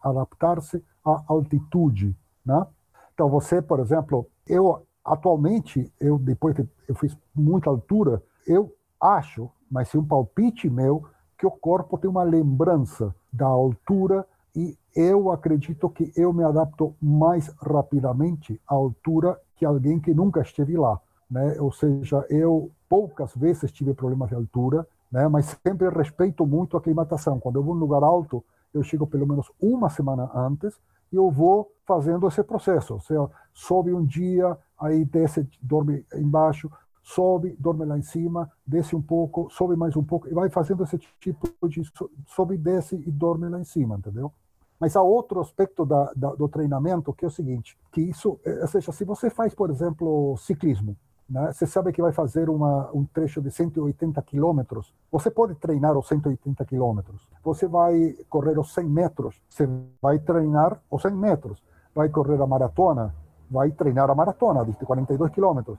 adaptar-se 0.03 0.83
à 1.05 1.23
altitude. 1.27 2.17
Né? 2.47 2.67
Então, 3.13 3.29
você, 3.29 3.61
por 3.61 3.79
exemplo, 3.79 4.27
eu 4.47 4.87
Atualmente, 5.05 5.91
eu 5.99 6.19
depois 6.19 6.57
eu 6.89 6.95
fiz 6.95 7.17
muita 7.35 7.71
altura, 7.71 8.23
eu 8.47 8.73
acho, 9.01 9.51
mas 9.71 9.89
se 9.89 9.97
um 9.97 10.05
palpite 10.05 10.69
meu, 10.69 11.05
que 11.39 11.47
o 11.47 11.51
corpo 11.51 11.97
tem 11.97 12.11
uma 12.11 12.23
lembrança 12.23 13.15
da 13.33 13.47
altura 13.47 14.27
e 14.55 14.77
eu 14.95 15.31
acredito 15.31 15.89
que 15.89 16.13
eu 16.17 16.33
me 16.33 16.45
adapto 16.45 16.95
mais 17.01 17.49
rapidamente 17.63 18.61
à 18.69 18.75
altura 18.75 19.41
que 19.57 19.65
alguém 19.65 19.99
que 19.99 20.13
nunca 20.13 20.41
esteve 20.41 20.77
lá, 20.77 21.01
né? 21.31 21.59
Ou 21.61 21.73
seja, 21.73 22.27
eu 22.29 22.71
poucas 22.89 23.35
vezes 23.35 23.71
tive 23.73 23.95
problemas 23.95 24.29
de 24.29 24.35
altura, 24.35 24.87
né? 25.11 25.29
Mas 25.29 25.57
sempre 25.67 25.89
respeito 25.89 26.45
muito 26.45 26.77
a 26.77 26.81
aclimatação. 26.81 27.39
Quando 27.39 27.57
eu 27.57 27.63
vou 27.63 27.75
em 27.75 27.79
um 27.79 27.81
lugar 27.81 28.03
alto, 28.03 28.45
eu 28.75 28.83
chego 28.83 29.07
pelo 29.07 29.27
menos 29.27 29.51
uma 29.61 29.89
semana 29.89 30.31
antes 30.35 30.75
e 31.13 31.17
eu 31.17 31.31
vou 31.31 31.73
fazendo 31.87 32.27
esse 32.29 32.43
processo. 32.43 32.95
Ou 32.95 33.01
seja, 33.01 33.31
sobe 33.53 33.93
um 33.93 34.05
dia, 34.05 34.57
aí 34.81 35.05
desce, 35.05 35.49
dorme 35.61 36.05
embaixo, 36.15 36.71
sobe, 37.03 37.55
dorme 37.59 37.85
lá 37.85 37.99
em 37.99 38.03
cima, 38.03 38.51
desce 38.67 38.95
um 38.95 39.03
pouco, 39.03 39.49
sobe 39.51 39.77
mais 39.77 39.97
um 39.97 40.03
pouco, 40.03 40.29
e 40.29 40.33
vai 40.33 40.49
fazendo 40.49 40.83
esse 40.83 40.99
tipo 41.21 41.49
de 41.69 41.83
sobe, 42.27 42.57
desce 42.57 42.97
e 42.97 43.11
dorme 43.11 43.49
lá 43.49 43.61
em 43.61 43.65
cima, 43.65 43.97
entendeu? 43.97 44.33
Mas 44.79 44.97
há 44.97 45.03
outro 45.03 45.41
aspecto 45.41 45.85
da, 45.85 46.11
da, 46.17 46.35
do 46.35 46.49
treinamento 46.49 47.13
que 47.13 47.25
é 47.25 47.29
o 47.29 47.31
seguinte, 47.31 47.77
que 47.93 48.01
isso, 48.01 48.41
é, 48.45 48.63
ou 48.63 48.69
seja, 48.69 48.93
se 48.93 49.05
você 49.05 49.29
faz, 49.29 49.55
por 49.55 49.71
exemplo, 49.71 50.37
ciclismo, 50.39 50.97
né, 51.29 51.53
você 51.53 51.67
sabe 51.67 51.93
que 51.93 52.01
vai 52.01 52.13
fazer 52.13 52.49
uma, 52.49 52.91
um 52.93 53.05
trecho 53.05 53.41
de 53.43 53.51
180 53.51 54.21
quilômetros, 54.23 54.93
você 55.13 55.31
pode 55.31 55.55
treinar 55.57 55.97
os 55.97 56.09
180 56.09 56.65
quilômetros, 56.65 57.29
você 57.45 57.67
vai 57.67 58.17
correr 58.29 58.59
os 58.59 58.73
100 58.73 58.85
metros, 58.87 59.41
você 59.49 59.69
vai 60.01 60.19
treinar 60.19 60.81
os 60.91 61.03
100 61.03 61.13
metros, 61.13 61.63
vai 61.95 62.09
correr 62.09 62.41
a 62.41 62.47
maratona, 62.47 63.15
vai 63.51 63.71
treinar 63.73 64.09
a 64.11 64.15
maratona 64.15 64.65
de 64.65 64.73
42 64.85 65.33
quilômetros. 65.33 65.79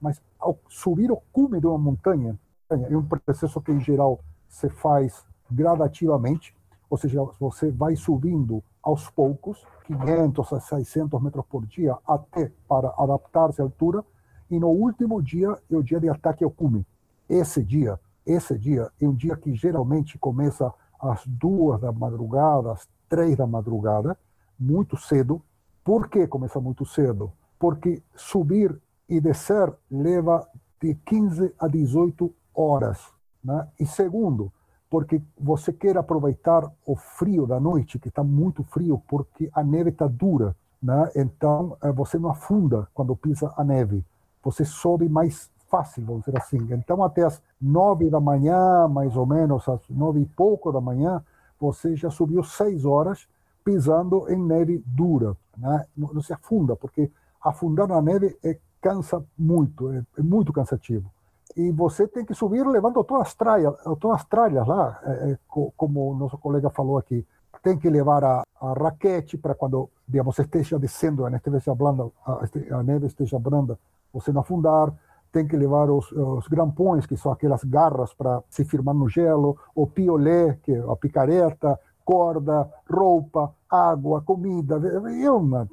Mas 0.00 0.20
ao 0.38 0.58
subir 0.68 1.10
o 1.10 1.20
cume 1.32 1.60
de 1.60 1.66
uma 1.66 1.78
montanha, 1.78 2.38
é 2.70 2.96
um 2.96 3.04
processo 3.04 3.60
que, 3.60 3.72
em 3.72 3.80
geral, 3.80 4.20
se 4.48 4.68
faz 4.68 5.24
gradativamente, 5.50 6.56
ou 6.88 6.96
seja, 6.96 7.22
você 7.38 7.70
vai 7.70 7.96
subindo 7.96 8.62
aos 8.82 9.10
poucos, 9.10 9.64
500 9.84 10.52
a 10.52 10.60
600 10.60 11.22
metros 11.22 11.44
por 11.46 11.66
dia, 11.66 11.96
até 12.06 12.50
para 12.66 12.94
adaptar-se 12.96 13.60
à 13.60 13.64
altura, 13.64 14.04
e 14.50 14.58
no 14.58 14.68
último 14.68 15.22
dia 15.22 15.56
é 15.70 15.76
o 15.76 15.82
dia 15.82 16.00
de 16.00 16.08
ataque 16.08 16.42
ao 16.42 16.50
cume. 16.50 16.86
Esse 17.28 17.62
dia, 17.62 18.00
esse 18.26 18.58
dia 18.58 18.90
é 19.00 19.06
um 19.06 19.14
dia 19.14 19.36
que 19.36 19.54
geralmente 19.54 20.18
começa 20.18 20.72
às 21.00 21.26
duas 21.26 21.80
da 21.80 21.92
madrugada, 21.92 22.72
às 22.72 22.88
três 23.08 23.36
da 23.36 23.46
madrugada, 23.46 24.16
muito 24.58 24.96
cedo. 24.96 25.42
Por 25.84 26.08
que 26.08 26.26
começa 26.26 26.60
muito 26.60 26.84
cedo? 26.84 27.32
Porque 27.58 28.02
subir 28.14 28.80
e 29.08 29.20
descer 29.20 29.72
leva 29.90 30.46
de 30.80 30.94
15 30.94 31.54
a 31.58 31.66
18 31.66 32.32
horas. 32.54 32.98
Né? 33.42 33.66
E 33.78 33.86
segundo, 33.86 34.52
porque 34.88 35.22
você 35.38 35.72
quer 35.72 35.96
aproveitar 35.96 36.70
o 36.84 36.96
frio 36.96 37.46
da 37.46 37.58
noite, 37.58 37.98
que 37.98 38.08
está 38.08 38.22
muito 38.22 38.62
frio, 38.64 39.02
porque 39.08 39.50
a 39.52 39.62
neve 39.62 39.90
está 39.90 40.06
dura. 40.06 40.54
Né? 40.82 41.10
Então, 41.16 41.76
eh, 41.82 41.92
você 41.92 42.18
não 42.18 42.30
afunda 42.30 42.88
quando 42.94 43.16
pisa 43.16 43.52
a 43.56 43.64
neve. 43.64 44.04
Você 44.42 44.64
sobe 44.64 45.08
mais 45.08 45.50
fácil, 45.68 46.04
vamos 46.04 46.24
dizer 46.24 46.36
assim. 46.36 46.58
Então, 46.72 47.02
até 47.04 47.22
as 47.22 47.40
nove 47.60 48.10
da 48.10 48.20
manhã, 48.20 48.88
mais 48.88 49.16
ou 49.16 49.26
menos, 49.26 49.68
às 49.68 49.80
nove 49.88 50.20
e 50.20 50.26
pouco 50.26 50.72
da 50.72 50.80
manhã, 50.80 51.22
você 51.58 51.94
já 51.94 52.10
subiu 52.10 52.42
seis 52.42 52.84
horas 52.84 53.28
pisando 53.64 54.30
em 54.30 54.36
neve 54.36 54.82
dura. 54.86 55.36
Né? 55.56 55.84
Não, 55.96 56.12
não 56.14 56.22
se 56.22 56.32
afunda, 56.32 56.76
porque 56.76 57.10
afundar 57.42 57.88
na 57.88 58.00
neve 58.00 58.36
é, 58.44 58.58
cansa 58.80 59.24
muito, 59.38 59.92
é, 59.92 60.04
é 60.18 60.22
muito 60.22 60.52
cansativo 60.52 61.10
e 61.56 61.70
você 61.70 62.06
tem 62.06 62.24
que 62.24 62.34
subir 62.34 62.66
levando 62.66 63.02
todas 63.04 63.28
as 63.28 63.34
tralhas, 63.34 63.74
todas 64.00 64.20
as 64.20 64.24
tralhas 64.24 64.66
lá, 64.66 65.00
é, 65.04 65.38
como 65.48 66.10
o 66.10 66.14
nosso 66.16 66.38
colega 66.38 66.70
falou 66.70 66.98
aqui. 66.98 67.26
Tem 67.62 67.76
que 67.76 67.90
levar 67.90 68.24
a, 68.24 68.42
a 68.60 68.72
raquete 68.72 69.36
para 69.36 69.54
quando, 69.54 69.90
digamos, 70.08 70.38
esteja 70.38 70.78
descendo, 70.78 71.26
a 71.26 71.30
neve 71.30 71.42
esteja 71.46 71.74
blanda, 71.74 72.10
a 72.24 72.82
neve 72.82 73.06
esteja 73.06 73.38
branda, 73.38 73.78
você 74.12 74.32
não 74.32 74.40
afundar. 74.40 74.92
Tem 75.32 75.46
que 75.46 75.56
levar 75.56 75.88
os, 75.90 76.10
os 76.10 76.48
grampões, 76.48 77.06
que 77.06 77.16
são 77.16 77.30
aquelas 77.30 77.62
garras 77.62 78.12
para 78.14 78.42
se 78.48 78.64
firmar 78.64 78.94
no 78.94 79.08
gelo, 79.08 79.56
o 79.74 79.86
piolé, 79.86 80.58
que 80.62 80.72
é 80.72 80.78
a 80.78 80.96
picareta, 80.96 81.78
corda, 82.10 82.68
roupa, 82.90 83.54
água, 83.70 84.20
comida. 84.20 84.80
É 85.22 85.30
uma, 85.30 85.68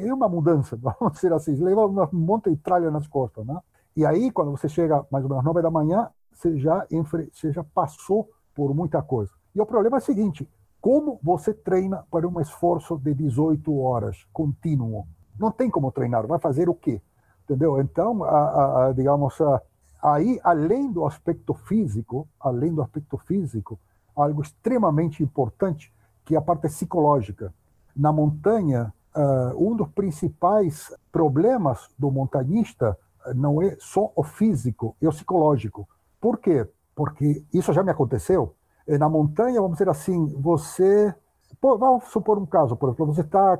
é 0.00 0.14
uma 0.14 0.28
mudança, 0.28 0.76
vamos 0.80 1.14
dizer 1.14 1.32
assim. 1.32 1.56
Leva 1.56 1.86
um 1.86 2.08
monte 2.12 2.50
de 2.50 2.56
tralha 2.56 2.88
nas 2.88 3.08
costas, 3.08 3.44
né? 3.44 3.58
E 3.96 4.06
aí, 4.06 4.30
quando 4.30 4.52
você 4.52 4.68
chega 4.68 5.04
mais 5.10 5.24
ou 5.24 5.28
menos 5.28 5.40
às 5.40 5.44
nove 5.44 5.60
da 5.60 5.72
manhã, 5.72 6.08
você 6.32 6.56
já, 6.56 6.86
você 7.32 7.50
já 7.50 7.64
passou 7.64 8.30
por 8.54 8.72
muita 8.72 9.02
coisa. 9.02 9.32
E 9.56 9.60
o 9.60 9.66
problema 9.66 9.96
é 9.96 9.98
o 9.98 10.02
seguinte: 10.02 10.48
como 10.80 11.18
você 11.20 11.52
treina 11.52 12.04
para 12.08 12.28
um 12.28 12.40
esforço 12.40 12.96
de 12.96 13.12
18 13.12 13.76
horas 13.80 14.24
contínuo? 14.32 15.04
Não 15.36 15.50
tem 15.50 15.68
como 15.68 15.90
treinar, 15.90 16.26
vai 16.28 16.38
fazer 16.38 16.68
o 16.68 16.74
quê? 16.74 17.02
Entendeu? 17.42 17.80
Então, 17.80 18.22
a, 18.22 18.86
a, 18.86 18.92
digamos, 18.92 19.40
a, 19.40 19.60
aí, 20.00 20.38
além 20.44 20.92
do 20.92 21.04
aspecto 21.04 21.54
físico, 21.54 22.28
além 22.40 22.72
do 22.72 22.82
aspecto 22.82 23.18
físico, 23.18 23.80
algo 24.14 24.42
extremamente 24.42 25.22
importante, 25.22 25.92
que 26.24 26.34
é 26.34 26.38
a 26.38 26.42
parte 26.42 26.62
psicológica. 26.62 27.52
Na 27.94 28.12
montanha, 28.12 28.92
uh, 29.14 29.70
um 29.70 29.76
dos 29.76 29.88
principais 29.88 30.94
problemas 31.10 31.88
do 31.98 32.10
montanhista 32.10 32.96
não 33.34 33.62
é 33.62 33.76
só 33.78 34.10
o 34.16 34.22
físico, 34.22 34.96
é 35.00 35.06
o 35.06 35.12
psicológico. 35.12 35.88
Por 36.20 36.38
quê? 36.38 36.66
Porque 36.94 37.44
isso 37.52 37.72
já 37.72 37.82
me 37.82 37.90
aconteceu. 37.90 38.54
Na 38.86 39.08
montanha, 39.08 39.60
vamos 39.60 39.78
dizer 39.78 39.88
assim, 39.88 40.26
você. 40.40 41.14
Vamos 41.60 42.06
supor 42.06 42.38
um 42.38 42.46
caso, 42.46 42.74
por 42.76 42.88
exemplo, 42.88 43.14
você 43.14 43.20
está 43.20 43.56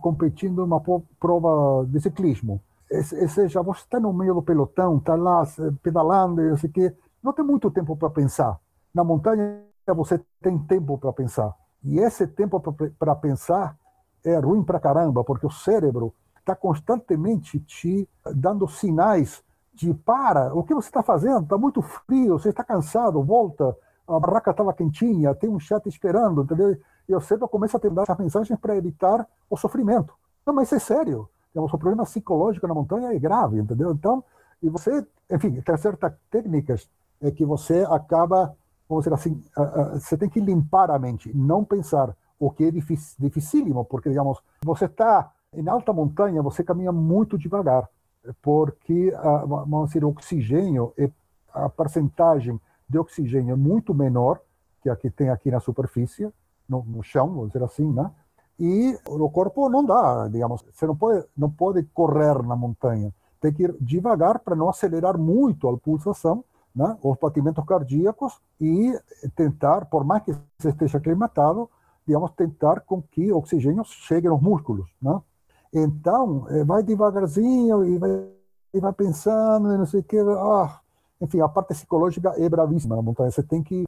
competindo 0.00 0.64
uma 0.64 0.80
prova 1.18 1.84
de 1.86 2.00
ciclismo. 2.00 2.60
Ou 2.90 3.28
seja, 3.28 3.62
você 3.62 3.80
está 3.80 3.98
no 3.98 4.12
meio 4.12 4.34
do 4.34 4.42
pelotão, 4.42 4.98
está 4.98 5.16
lá 5.16 5.42
pedalando, 5.82 6.40
não 6.42 6.56
sei 6.56 6.70
o 6.70 6.72
quê. 6.72 6.94
Não 7.22 7.32
tem 7.32 7.44
muito 7.44 7.70
tempo 7.70 7.96
para 7.96 8.10
pensar. 8.10 8.60
Na 8.94 9.02
montanha, 9.02 9.60
você 9.86 10.20
tem 10.40 10.58
tempo 10.58 10.98
para 10.98 11.12
pensar. 11.12 11.54
E 11.82 11.98
esse 11.98 12.26
tempo 12.26 12.60
para 12.98 13.14
pensar 13.16 13.76
é 14.24 14.38
ruim 14.38 14.62
para 14.62 14.78
caramba, 14.78 15.24
porque 15.24 15.46
o 15.46 15.50
cérebro 15.50 16.14
está 16.38 16.54
constantemente 16.54 17.58
te 17.60 18.08
dando 18.34 18.68
sinais 18.68 19.42
de 19.74 19.92
para, 19.94 20.54
o 20.54 20.62
que 20.62 20.74
você 20.74 20.88
está 20.88 21.02
fazendo? 21.02 21.44
Está 21.44 21.56
muito 21.56 21.80
frio, 21.82 22.38
você 22.38 22.50
está 22.50 22.62
cansado, 22.62 23.22
volta, 23.22 23.76
a 24.06 24.20
barraca 24.20 24.50
estava 24.50 24.72
quentinha, 24.72 25.34
tem 25.34 25.48
um 25.48 25.58
chat 25.58 25.88
esperando, 25.88 26.42
entendeu? 26.42 26.76
E 27.08 27.14
você 27.14 27.36
começa 27.38 27.76
a 27.76 27.80
ter 27.80 27.90
essas 27.98 28.18
mensagens 28.18 28.58
para 28.60 28.76
evitar 28.76 29.26
o 29.48 29.56
sofrimento. 29.56 30.14
Não, 30.46 30.54
mas 30.54 30.68
isso 30.68 30.74
é 30.76 30.78
sério. 30.78 31.28
O 31.54 31.68
problema 31.68 32.04
psicológico 32.04 32.66
na 32.66 32.74
montanha 32.74 33.12
é 33.12 33.18
grave, 33.18 33.58
entendeu? 33.58 33.92
Então, 33.92 34.22
e 34.62 34.68
você, 34.68 35.06
enfim, 35.30 35.60
tem 35.60 35.76
certas 35.76 36.12
técnicas 36.30 36.88
é 37.20 37.30
que 37.30 37.44
você 37.44 37.86
acaba, 37.88 38.56
vamos 38.92 39.04
dizer 39.04 39.14
assim, 39.14 39.42
você 39.94 40.16
tem 40.18 40.28
que 40.28 40.40
limpar 40.40 40.90
a 40.90 40.98
mente, 40.98 41.34
não 41.34 41.64
pensar, 41.64 42.14
o 42.38 42.50
que 42.50 42.64
é 42.64 42.70
dificílimo, 42.70 43.84
porque, 43.84 44.10
digamos, 44.10 44.38
você 44.64 44.84
está 44.86 45.32
em 45.54 45.66
alta 45.68 45.92
montanha, 45.92 46.42
você 46.42 46.62
caminha 46.62 46.92
muito 46.92 47.38
devagar, 47.38 47.88
porque 48.42 49.12
vamos 49.46 49.88
dizer, 49.88 50.04
o 50.04 50.08
oxigênio, 50.08 50.92
é, 50.98 51.10
a 51.54 51.68
percentagem 51.68 52.60
de 52.88 52.98
oxigênio 52.98 53.52
é 53.52 53.56
muito 53.56 53.94
menor 53.94 54.40
que 54.82 54.90
a 54.90 54.96
que 54.96 55.08
tem 55.08 55.30
aqui 55.30 55.50
na 55.50 55.60
superfície, 55.60 56.28
no, 56.68 56.84
no 56.84 57.02
chão, 57.02 57.28
vamos 57.28 57.52
dizer 57.52 57.64
assim, 57.64 57.90
né? 57.92 58.10
E 58.58 58.98
o 59.06 59.30
corpo 59.30 59.68
não 59.68 59.84
dá, 59.84 60.28
digamos, 60.28 60.64
você 60.70 60.86
não 60.86 60.96
pode, 60.96 61.24
não 61.36 61.50
pode 61.50 61.82
correr 61.94 62.42
na 62.42 62.56
montanha, 62.56 63.12
tem 63.40 63.52
que 63.52 63.62
ir 63.62 63.74
devagar 63.80 64.40
para 64.40 64.54
não 64.54 64.68
acelerar 64.68 65.16
muito 65.16 65.68
a 65.68 65.78
pulsação, 65.78 66.44
né? 66.74 66.96
os 67.02 67.18
batimentos 67.18 67.64
cardíacos 67.64 68.40
e 68.60 68.98
tentar, 69.34 69.86
por 69.86 70.04
mais 70.04 70.22
que 70.22 70.34
esteja 70.64 70.98
aclimatado, 70.98 71.68
digamos, 72.06 72.30
tentar 72.32 72.80
com 72.80 73.02
que 73.02 73.32
o 73.32 73.38
oxigênio 73.38 73.84
chegue 73.84 74.26
aos 74.26 74.40
músculos, 74.40 74.88
né? 75.00 75.20
Então, 75.72 76.46
eh, 76.50 76.64
vai 76.64 76.82
devagarzinho 76.82 77.84
e 77.84 77.96
vai, 77.96 78.28
e 78.74 78.80
vai 78.80 78.92
pensando, 78.92 79.72
e 79.72 79.78
não 79.78 79.86
sei 79.86 80.00
o 80.00 80.02
que. 80.02 80.18
Ah, 80.18 80.80
enfim, 81.20 81.40
a 81.40 81.48
parte 81.48 81.68
psicológica 81.68 82.34
é 82.36 82.48
bravíssima 82.48 82.96
na 82.96 83.02
montanha. 83.02 83.30
Você 83.30 83.42
tem 83.42 83.62
que, 83.62 83.86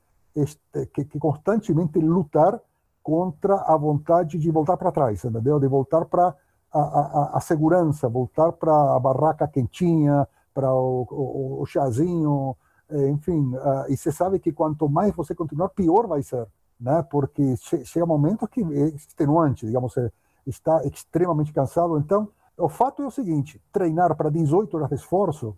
que, 0.95 1.05
que 1.05 1.19
constantemente 1.19 1.99
lutar 1.99 2.59
contra 3.03 3.57
a 3.57 3.77
vontade 3.77 4.39
de 4.39 4.51
voltar 4.51 4.79
para 4.79 4.91
trás, 4.91 5.25
entendeu? 5.25 5.61
De 5.61 5.69
voltar 5.69 6.07
para 6.07 6.35
a, 6.73 6.81
a, 6.81 7.31
a, 7.35 7.41
segurança, 7.41 8.09
voltar 8.09 8.53
para 8.53 8.97
a 8.97 8.99
barraca 8.99 9.47
quentinha, 9.47 10.27
para 10.55 10.73
o, 10.73 11.07
o, 11.11 11.63
o, 11.63 11.67
chazinho, 11.67 12.57
enfim. 12.91 13.55
Uh, 13.55 13.91
e 13.93 13.97
você 13.97 14.13
sabe 14.13 14.39
que 14.39 14.53
quanto 14.53 14.89
mais 14.89 15.15
você 15.15 15.35
continuar, 15.35 15.69
pior 15.71 16.07
vai 16.07 16.23
ser, 16.23 16.47
né? 16.79 17.03
Porque 17.11 17.57
chega 17.57 18.05
um 18.05 18.09
momento 18.09 18.47
que 18.47 18.61
é 18.63 18.89
extenuante, 18.89 19.67
digamos, 19.67 19.95
está 20.47 20.85
extremamente 20.85 21.53
cansado. 21.53 21.99
Então, 21.99 22.29
o 22.57 22.69
fato 22.69 23.03
é 23.03 23.07
o 23.07 23.11
seguinte: 23.11 23.61
treinar 23.73 24.15
para 24.17 24.31
18 24.31 24.77
horas 24.77 24.89
de 24.89 24.95
esforço, 24.97 25.57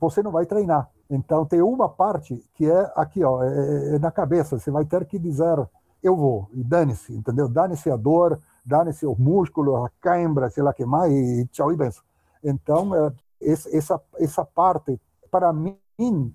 você 0.00 0.22
não 0.22 0.30
vai 0.30 0.46
treinar. 0.46 0.90
Então, 1.08 1.44
tem 1.44 1.62
uma 1.62 1.88
parte 1.88 2.44
que 2.54 2.68
é 2.70 2.92
aqui, 2.96 3.22
ó, 3.22 3.42
é, 3.42 3.48
é, 3.48 3.94
é 3.96 3.98
na 3.98 4.10
cabeça. 4.10 4.58
Você 4.58 4.70
vai 4.70 4.84
ter 4.84 5.04
que 5.06 5.18
dizer: 5.18 5.66
eu 6.02 6.16
vou, 6.16 6.48
e 6.52 6.62
dane-se, 6.62 7.12
entendeu? 7.12 7.48
Dane-se 7.48 7.90
a 7.90 7.96
dor, 7.96 8.40
dane-se 8.64 9.06
os 9.06 9.18
músculos, 9.18 9.84
a 9.84 9.90
cãibra, 10.00 10.50
sei 10.50 10.62
lá 10.62 10.72
que 10.72 10.84
mais, 10.84 11.12
e 11.12 11.46
tchau 11.46 11.72
e 11.72 11.76
benção. 11.76 12.04
Então, 12.42 12.94
é, 12.94 13.12
essa, 13.40 14.00
essa 14.18 14.44
parte, 14.44 15.00
para 15.30 15.52
mim, 15.52 15.76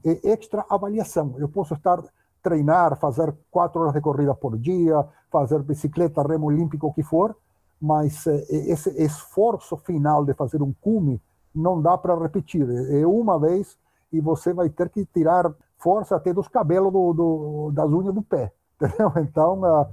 é 0.05 0.31
extra 0.31 0.65
avaliação. 0.69 1.35
Eu 1.37 1.47
posso 1.47 1.73
estar 1.73 2.01
treinar, 2.41 2.97
fazer 2.97 3.33
quatro 3.49 3.81
horas 3.81 3.93
de 3.93 4.01
corrida 4.01 4.33
por 4.33 4.57
dia, 4.57 5.05
fazer 5.31 5.61
bicicleta, 5.61 6.23
remo 6.23 6.47
olímpico, 6.47 6.87
o 6.87 6.93
que 6.93 7.03
for, 7.03 7.35
mas 7.79 8.25
eh, 8.27 8.45
esse 8.49 8.89
esforço 9.01 9.77
final 9.77 10.25
de 10.25 10.33
fazer 10.33 10.61
um 10.61 10.73
cume 10.81 11.21
não 11.53 11.81
dá 11.81 11.97
para 11.97 12.17
repetir. 12.17 12.67
É 12.89 13.05
uma 13.05 13.39
vez 13.39 13.77
e 14.11 14.19
você 14.19 14.53
vai 14.53 14.69
ter 14.69 14.89
que 14.89 15.05
tirar 15.05 15.51
força 15.77 16.15
até 16.15 16.33
dos 16.33 16.47
cabelos 16.47 16.91
do, 16.91 17.13
do, 17.13 17.71
das 17.71 17.89
unhas 17.89 18.13
do 18.13 18.21
pé. 18.21 18.51
Entendeu? 18.81 19.11
Então, 19.17 19.61
uh, 19.61 19.87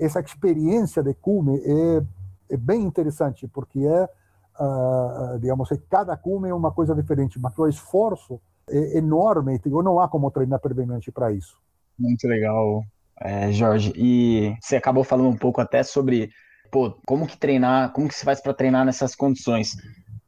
essa 0.00 0.20
experiência 0.20 1.02
de 1.02 1.14
cume 1.14 1.60
é, 1.64 2.02
é 2.50 2.56
bem 2.56 2.82
interessante, 2.82 3.46
porque 3.48 3.80
é, 3.80 4.08
uh, 4.60 5.38
digamos, 5.38 5.68
cada 5.88 6.16
cume 6.16 6.48
é 6.48 6.54
uma 6.54 6.72
coisa 6.72 6.94
diferente, 6.94 7.38
mas 7.38 7.56
o 7.58 7.66
esforço 7.66 8.34
é 8.34 8.38
enorme, 8.68 9.60
e 9.64 9.68
não 9.68 10.00
há 10.00 10.08
como 10.08 10.30
treinar 10.30 10.60
previamente 10.60 11.10
para 11.10 11.32
isso. 11.32 11.58
Muito 11.98 12.26
legal, 12.26 12.82
é, 13.20 13.52
Jorge. 13.52 13.92
E 13.96 14.54
você 14.60 14.76
acabou 14.76 15.04
falando 15.04 15.28
um 15.28 15.36
pouco 15.36 15.60
até 15.60 15.82
sobre 15.82 16.30
pô, 16.72 16.96
como 17.06 17.26
que 17.26 17.36
treinar, 17.36 17.92
como 17.92 18.08
que 18.08 18.14
se 18.14 18.24
faz 18.24 18.40
para 18.40 18.54
treinar 18.54 18.84
nessas 18.84 19.14
condições? 19.14 19.76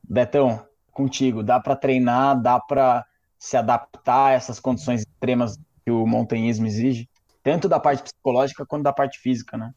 Betão, 0.07 0.62
contigo, 0.92 1.42
dá 1.42 1.59
para 1.59 1.75
treinar, 1.75 2.40
dá 2.40 2.61
para 2.61 3.05
se 3.38 3.57
adaptar 3.57 4.29
a 4.29 4.33
essas 4.33 4.61
condições 4.61 5.01
extremas 5.01 5.59
que 5.85 5.90
o 5.90 6.07
montanhismo 6.07 6.66
exige, 6.66 7.09
tanto 7.42 7.68
da 7.68 7.81
parte 7.81 8.03
psicológica 8.03 8.64
quanto 8.66 8.85
da 8.85 8.92
parte 8.92 9.18
física, 9.18 9.57
né? 9.57 9.70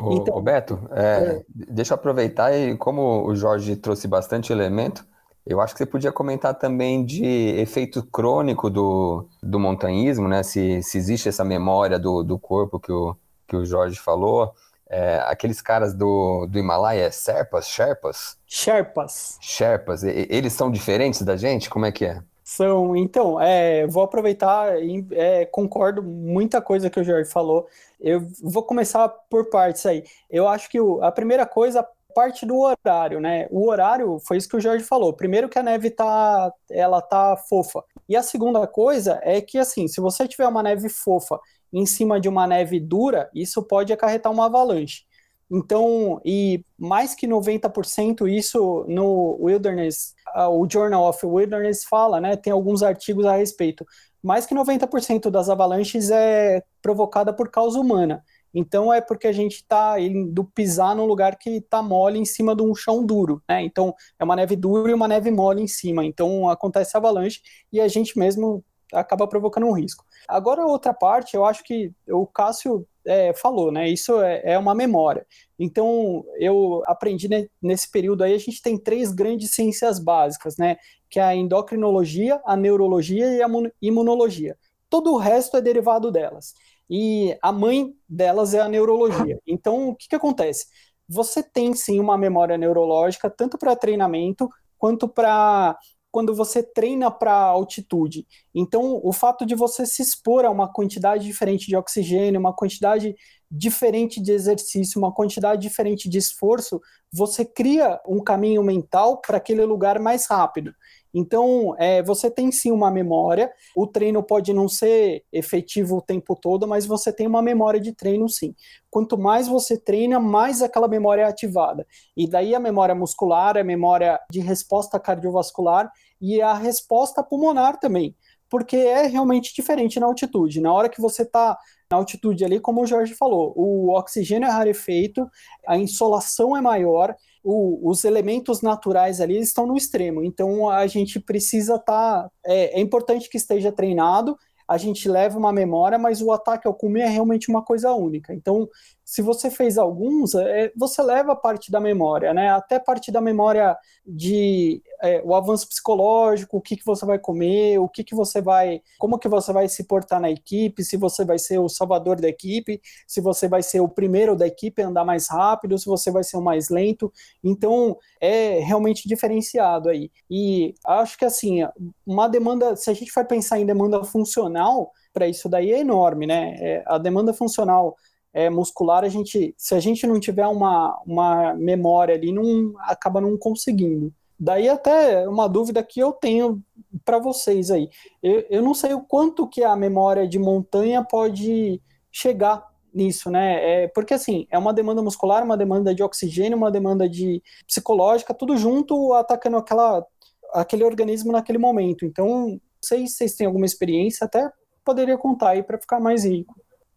Ô, 0.00 0.14
então, 0.14 0.42
Beto, 0.42 0.88
é, 0.92 1.02
é... 1.02 1.42
deixa 1.48 1.94
eu 1.94 1.96
aproveitar 1.96 2.52
e 2.54 2.76
como 2.76 3.26
o 3.26 3.34
Jorge 3.34 3.76
trouxe 3.76 4.08
bastante 4.08 4.52
elemento, 4.52 5.06
eu 5.46 5.60
acho 5.60 5.74
que 5.74 5.78
você 5.78 5.86
podia 5.86 6.10
comentar 6.10 6.54
também 6.54 7.04
de 7.04 7.24
efeito 7.24 8.02
crônico 8.02 8.68
do, 8.68 9.28
do 9.40 9.60
montanhismo, 9.60 10.26
né? 10.26 10.42
Se, 10.42 10.82
se 10.82 10.98
existe 10.98 11.28
essa 11.28 11.44
memória 11.44 11.98
do, 11.98 12.24
do 12.24 12.36
corpo 12.36 12.80
que 12.80 12.90
o, 12.90 13.16
que 13.46 13.54
o 13.54 13.64
Jorge 13.64 13.98
falou. 13.98 14.52
É, 14.88 15.20
aqueles 15.26 15.60
caras 15.60 15.94
do, 15.94 16.46
do 16.46 16.58
Himalaia, 16.58 17.10
Serpas, 17.10 17.68
Sherpas? 17.68 18.36
Sherpas. 18.46 19.38
Sherpas, 19.40 20.02
eles 20.04 20.52
são 20.52 20.70
diferentes 20.70 21.22
da 21.22 21.36
gente? 21.36 21.70
Como 21.70 21.86
é 21.86 21.92
que 21.92 22.04
é? 22.04 22.20
São, 22.42 22.96
então, 22.96 23.40
é, 23.40 23.86
vou 23.88 24.04
aproveitar 24.04 24.80
e 24.80 25.04
é, 25.10 25.44
concordo 25.46 26.00
muita 26.02 26.60
coisa 26.60 26.88
que 26.88 27.00
o 27.00 27.04
Jorge 27.04 27.28
falou. 27.28 27.66
Eu 28.00 28.24
vou 28.40 28.62
começar 28.62 29.08
por 29.08 29.50
partes 29.50 29.84
aí. 29.84 30.04
Eu 30.30 30.46
acho 30.46 30.70
que 30.70 30.80
o, 30.80 31.02
a 31.02 31.10
primeira 31.10 31.44
coisa 31.44 31.84
parte 32.16 32.46
do 32.46 32.58
horário, 32.58 33.20
né? 33.20 33.46
O 33.50 33.68
horário 33.68 34.18
foi 34.26 34.38
isso 34.38 34.48
que 34.48 34.56
o 34.56 34.60
Jorge 34.60 34.82
falou. 34.82 35.12
Primeiro 35.12 35.50
que 35.50 35.58
a 35.58 35.62
neve 35.62 35.90
tá, 35.90 36.50
ela 36.70 37.02
tá 37.02 37.36
fofa. 37.36 37.84
E 38.08 38.16
a 38.16 38.22
segunda 38.22 38.66
coisa 38.66 39.20
é 39.22 39.42
que 39.42 39.58
assim, 39.58 39.86
se 39.86 40.00
você 40.00 40.26
tiver 40.26 40.48
uma 40.48 40.62
neve 40.62 40.88
fofa 40.88 41.38
em 41.70 41.84
cima 41.84 42.18
de 42.18 42.26
uma 42.26 42.46
neve 42.46 42.80
dura, 42.80 43.28
isso 43.34 43.62
pode 43.62 43.92
acarretar 43.92 44.32
uma 44.32 44.46
avalanche. 44.46 45.04
Então, 45.50 46.18
e 46.24 46.64
mais 46.78 47.14
que 47.14 47.28
90% 47.28 48.26
isso 48.26 48.86
no 48.88 49.36
Wilderness, 49.38 50.14
o 50.50 50.66
Journal 50.68 51.06
of 51.06 51.24
Wilderness 51.24 51.84
fala, 51.84 52.18
né? 52.18 52.34
Tem 52.34 52.50
alguns 52.50 52.82
artigos 52.82 53.26
a 53.26 53.36
respeito. 53.36 53.84
Mais 54.22 54.46
que 54.46 54.54
90% 54.54 55.30
das 55.30 55.50
avalanches 55.50 56.10
é 56.10 56.62
provocada 56.80 57.32
por 57.32 57.50
causa 57.50 57.78
humana. 57.78 58.24
Então 58.58 58.90
é 58.90 59.02
porque 59.02 59.26
a 59.26 59.32
gente 59.32 59.56
está 59.56 60.00
indo 60.00 60.42
pisar 60.42 60.96
num 60.96 61.04
lugar 61.04 61.36
que 61.36 61.58
está 61.58 61.82
mole 61.82 62.18
em 62.18 62.24
cima 62.24 62.56
de 62.56 62.62
um 62.62 62.74
chão 62.74 63.04
duro, 63.04 63.42
né? 63.46 63.62
Então 63.62 63.94
é 64.18 64.24
uma 64.24 64.34
neve 64.34 64.56
dura 64.56 64.90
e 64.90 64.94
uma 64.94 65.06
neve 65.06 65.30
mole 65.30 65.62
em 65.62 65.66
cima. 65.66 66.06
Então 66.06 66.48
acontece 66.48 66.96
avalanche 66.96 67.42
e 67.70 67.78
a 67.78 67.86
gente 67.86 68.18
mesmo 68.18 68.64
acaba 68.94 69.28
provocando 69.28 69.66
um 69.66 69.72
risco. 69.72 70.06
Agora, 70.26 70.64
outra 70.64 70.94
parte, 70.94 71.36
eu 71.36 71.44
acho 71.44 71.62
que 71.64 71.92
o 72.08 72.26
Cássio 72.26 72.86
é, 73.04 73.34
falou, 73.34 73.70
né? 73.70 73.90
Isso 73.90 74.22
é, 74.22 74.40
é, 74.44 74.58
uma 74.58 74.74
memória. 74.74 75.26
Então, 75.58 76.24
eu 76.38 76.82
aprendi 76.86 77.28
nesse 77.60 77.90
período 77.90 78.24
aí, 78.24 78.32
a 78.32 78.38
gente 78.38 78.62
tem 78.62 78.78
três 78.78 79.12
grandes 79.12 79.52
ciências 79.52 79.98
básicas, 79.98 80.56
né? 80.56 80.76
Que 81.10 81.20
é 81.20 81.22
a 81.22 81.34
endocrinologia, 81.34 82.40
a 82.44 82.56
neurologia 82.56 83.26
e 83.34 83.42
a 83.42 83.48
imunologia. 83.82 84.56
Todo 84.88 85.12
o 85.12 85.18
resto 85.18 85.56
é 85.56 85.60
derivado 85.60 86.10
delas. 86.10 86.54
E 86.88 87.36
a 87.42 87.52
mãe 87.52 87.92
delas 88.08 88.54
é 88.54 88.60
a 88.60 88.68
neurologia. 88.68 89.38
Então, 89.46 89.88
o 89.88 89.96
que, 89.96 90.08
que 90.08 90.16
acontece? 90.16 90.66
Você 91.08 91.42
tem 91.42 91.74
sim 91.74 92.00
uma 92.00 92.18
memória 92.18 92.56
neurológica, 92.58 93.30
tanto 93.30 93.58
para 93.58 93.76
treinamento 93.76 94.48
quanto 94.78 95.08
para 95.08 95.76
quando 96.16 96.34
você 96.34 96.62
treina 96.62 97.10
para 97.10 97.34
altitude. 97.34 98.26
Então, 98.54 98.98
o 99.04 99.12
fato 99.12 99.44
de 99.44 99.54
você 99.54 99.84
se 99.84 100.00
expor 100.00 100.46
a 100.46 100.50
uma 100.50 100.72
quantidade 100.72 101.26
diferente 101.26 101.66
de 101.66 101.76
oxigênio, 101.76 102.40
uma 102.40 102.54
quantidade 102.54 103.14
diferente 103.50 104.18
de 104.22 104.32
exercício, 104.32 104.98
uma 104.98 105.12
quantidade 105.12 105.60
diferente 105.60 106.08
de 106.08 106.16
esforço, 106.16 106.80
você 107.12 107.44
cria 107.44 108.00
um 108.08 108.24
caminho 108.24 108.62
mental 108.62 109.20
para 109.20 109.36
aquele 109.36 109.62
lugar 109.66 109.98
mais 110.00 110.26
rápido. 110.26 110.72
Então, 111.12 111.74
é, 111.78 112.02
você 112.02 112.30
tem 112.30 112.52
sim 112.52 112.70
uma 112.70 112.90
memória. 112.90 113.50
O 113.74 113.86
treino 113.86 114.22
pode 114.22 114.52
não 114.52 114.68
ser 114.68 115.24
efetivo 115.32 115.96
o 115.96 116.02
tempo 116.02 116.36
todo, 116.36 116.66
mas 116.66 116.86
você 116.86 117.12
tem 117.12 117.26
uma 117.26 117.42
memória 117.42 117.80
de 117.80 117.92
treino 117.92 118.28
sim. 118.28 118.54
Quanto 118.90 119.16
mais 119.16 119.48
você 119.48 119.78
treina, 119.78 120.20
mais 120.20 120.62
aquela 120.62 120.88
memória 120.88 121.22
é 121.22 121.24
ativada. 121.24 121.86
E 122.16 122.28
daí 122.28 122.54
a 122.54 122.60
memória 122.60 122.94
muscular, 122.94 123.56
a 123.56 123.64
memória 123.64 124.20
de 124.30 124.40
resposta 124.40 125.00
cardiovascular 125.00 125.90
e 126.20 126.40
a 126.40 126.54
resposta 126.54 127.22
pulmonar 127.22 127.78
também. 127.78 128.14
Porque 128.48 128.76
é 128.76 129.06
realmente 129.06 129.54
diferente 129.54 129.98
na 129.98 130.06
altitude. 130.06 130.60
Na 130.60 130.72
hora 130.72 130.88
que 130.88 131.00
você 131.00 131.22
está 131.22 131.58
na 131.90 131.96
altitude 131.96 132.44
ali, 132.44 132.60
como 132.60 132.82
o 132.82 132.86
Jorge 132.86 133.14
falou, 133.14 133.52
o 133.56 133.90
oxigênio 133.96 134.46
é 134.46 134.50
rarefeito, 134.50 135.28
a 135.66 135.76
insolação 135.76 136.56
é 136.56 136.60
maior, 136.60 137.14
o, 137.48 137.88
os 137.88 138.02
elementos 138.02 138.60
naturais 138.60 139.20
ali 139.20 139.38
estão 139.38 139.68
no 139.68 139.76
extremo. 139.76 140.24
Então 140.24 140.68
a 140.68 140.84
gente 140.88 141.20
precisa 141.20 141.76
estar. 141.76 142.24
Tá, 142.24 142.30
é, 142.44 142.76
é, 142.76 142.80
importante 142.80 143.30
que 143.30 143.36
esteja 143.36 143.70
treinado. 143.70 144.36
A 144.66 144.76
gente 144.76 145.08
leva 145.08 145.38
uma 145.38 145.52
memória, 145.52 145.96
mas 145.96 146.20
o 146.20 146.32
ataque 146.32 146.66
ao 146.66 146.74
cume 146.74 147.00
é 147.00 147.06
realmente 147.06 147.48
uma 147.48 147.62
coisa 147.62 147.92
única. 147.92 148.34
Então, 148.34 148.68
se 149.06 149.22
você 149.22 149.48
fez 149.48 149.78
alguns, 149.78 150.34
é, 150.34 150.72
você 150.76 151.00
leva 151.00 151.36
parte 151.36 151.70
da 151.70 151.78
memória, 151.78 152.34
né? 152.34 152.50
Até 152.50 152.76
parte 152.80 153.12
da 153.12 153.20
memória 153.20 153.78
de 154.04 154.82
é, 155.00 155.22
o 155.24 155.32
avanço 155.32 155.68
psicológico, 155.68 156.56
o 156.56 156.60
que, 156.60 156.76
que 156.76 156.84
você 156.84 157.06
vai 157.06 157.16
comer, 157.16 157.78
o 157.78 157.88
que, 157.88 158.02
que 158.02 158.16
você 158.16 158.42
vai, 158.42 158.82
como 158.98 159.16
que 159.16 159.28
você 159.28 159.52
vai 159.52 159.68
se 159.68 159.84
portar 159.84 160.20
na 160.20 160.28
equipe, 160.28 160.82
se 160.82 160.96
você 160.96 161.24
vai 161.24 161.38
ser 161.38 161.58
o 161.60 161.68
salvador 161.68 162.20
da 162.20 162.28
equipe, 162.28 162.82
se 163.06 163.20
você 163.20 163.46
vai 163.46 163.62
ser 163.62 163.78
o 163.78 163.88
primeiro 163.88 164.34
da 164.34 164.44
equipe 164.44 164.82
a 164.82 164.88
andar 164.88 165.04
mais 165.04 165.28
rápido, 165.28 165.78
se 165.78 165.86
você 165.86 166.10
vai 166.10 166.24
ser 166.24 166.36
o 166.36 166.42
mais 166.42 166.68
lento. 166.68 167.12
Então, 167.44 167.96
é 168.20 168.58
realmente 168.58 169.08
diferenciado 169.08 169.88
aí. 169.88 170.10
E 170.28 170.74
acho 170.84 171.16
que 171.16 171.24
assim, 171.24 171.60
uma 172.04 172.28
demanda, 172.28 172.74
se 172.74 172.90
a 172.90 172.92
gente 172.92 173.12
for 173.12 173.24
pensar 173.24 173.60
em 173.60 173.66
demanda 173.66 174.02
funcional, 174.02 174.90
para 175.12 175.28
isso 175.28 175.48
daí 175.48 175.72
é 175.72 175.78
enorme, 175.78 176.26
né? 176.26 176.56
É, 176.58 176.84
a 176.86 176.98
demanda 176.98 177.32
funcional 177.32 177.96
é, 178.36 178.50
muscular, 178.50 179.02
a 179.02 179.08
gente, 179.08 179.54
se 179.56 179.74
a 179.74 179.80
gente 179.80 180.06
não 180.06 180.20
tiver 180.20 180.46
uma, 180.46 181.00
uma 181.06 181.54
memória 181.54 182.14
ali, 182.14 182.30
não 182.30 182.74
acaba 182.80 183.18
não 183.18 183.34
conseguindo. 183.38 184.12
Daí 184.38 184.68
até 184.68 185.26
uma 185.26 185.48
dúvida 185.48 185.82
que 185.82 185.98
eu 185.98 186.12
tenho 186.12 186.62
para 187.02 187.18
vocês 187.18 187.70
aí. 187.70 187.88
Eu, 188.22 188.44
eu 188.50 188.62
não 188.62 188.74
sei 188.74 188.92
o 188.92 189.00
quanto 189.00 189.48
que 189.48 189.64
a 189.64 189.74
memória 189.74 190.28
de 190.28 190.38
montanha 190.38 191.02
pode 191.02 191.80
chegar 192.12 192.62
nisso, 192.92 193.30
né? 193.30 193.84
É, 193.84 193.88
porque 193.88 194.12
assim, 194.12 194.46
é 194.50 194.58
uma 194.58 194.74
demanda 194.74 195.00
muscular, 195.00 195.42
uma 195.42 195.56
demanda 195.56 195.94
de 195.94 196.02
oxigênio, 196.02 196.58
uma 196.58 196.70
demanda 196.70 197.08
de 197.08 197.42
psicológica, 197.66 198.34
tudo 198.34 198.54
junto 198.58 199.14
atacando 199.14 199.56
aquela, 199.56 200.06
aquele 200.52 200.84
organismo 200.84 201.32
naquele 201.32 201.56
momento. 201.56 202.04
Então, 202.04 202.48
não 202.48 202.60
sei 202.82 203.06
se 203.06 203.14
vocês 203.14 203.34
têm 203.34 203.46
alguma 203.46 203.64
experiência, 203.64 204.26
até 204.26 204.46
poderia 204.84 205.16
contar 205.16 205.52
aí 205.52 205.62
para 205.62 205.78
ficar 205.78 205.98
mais 205.98 206.26
rico. 206.26 206.54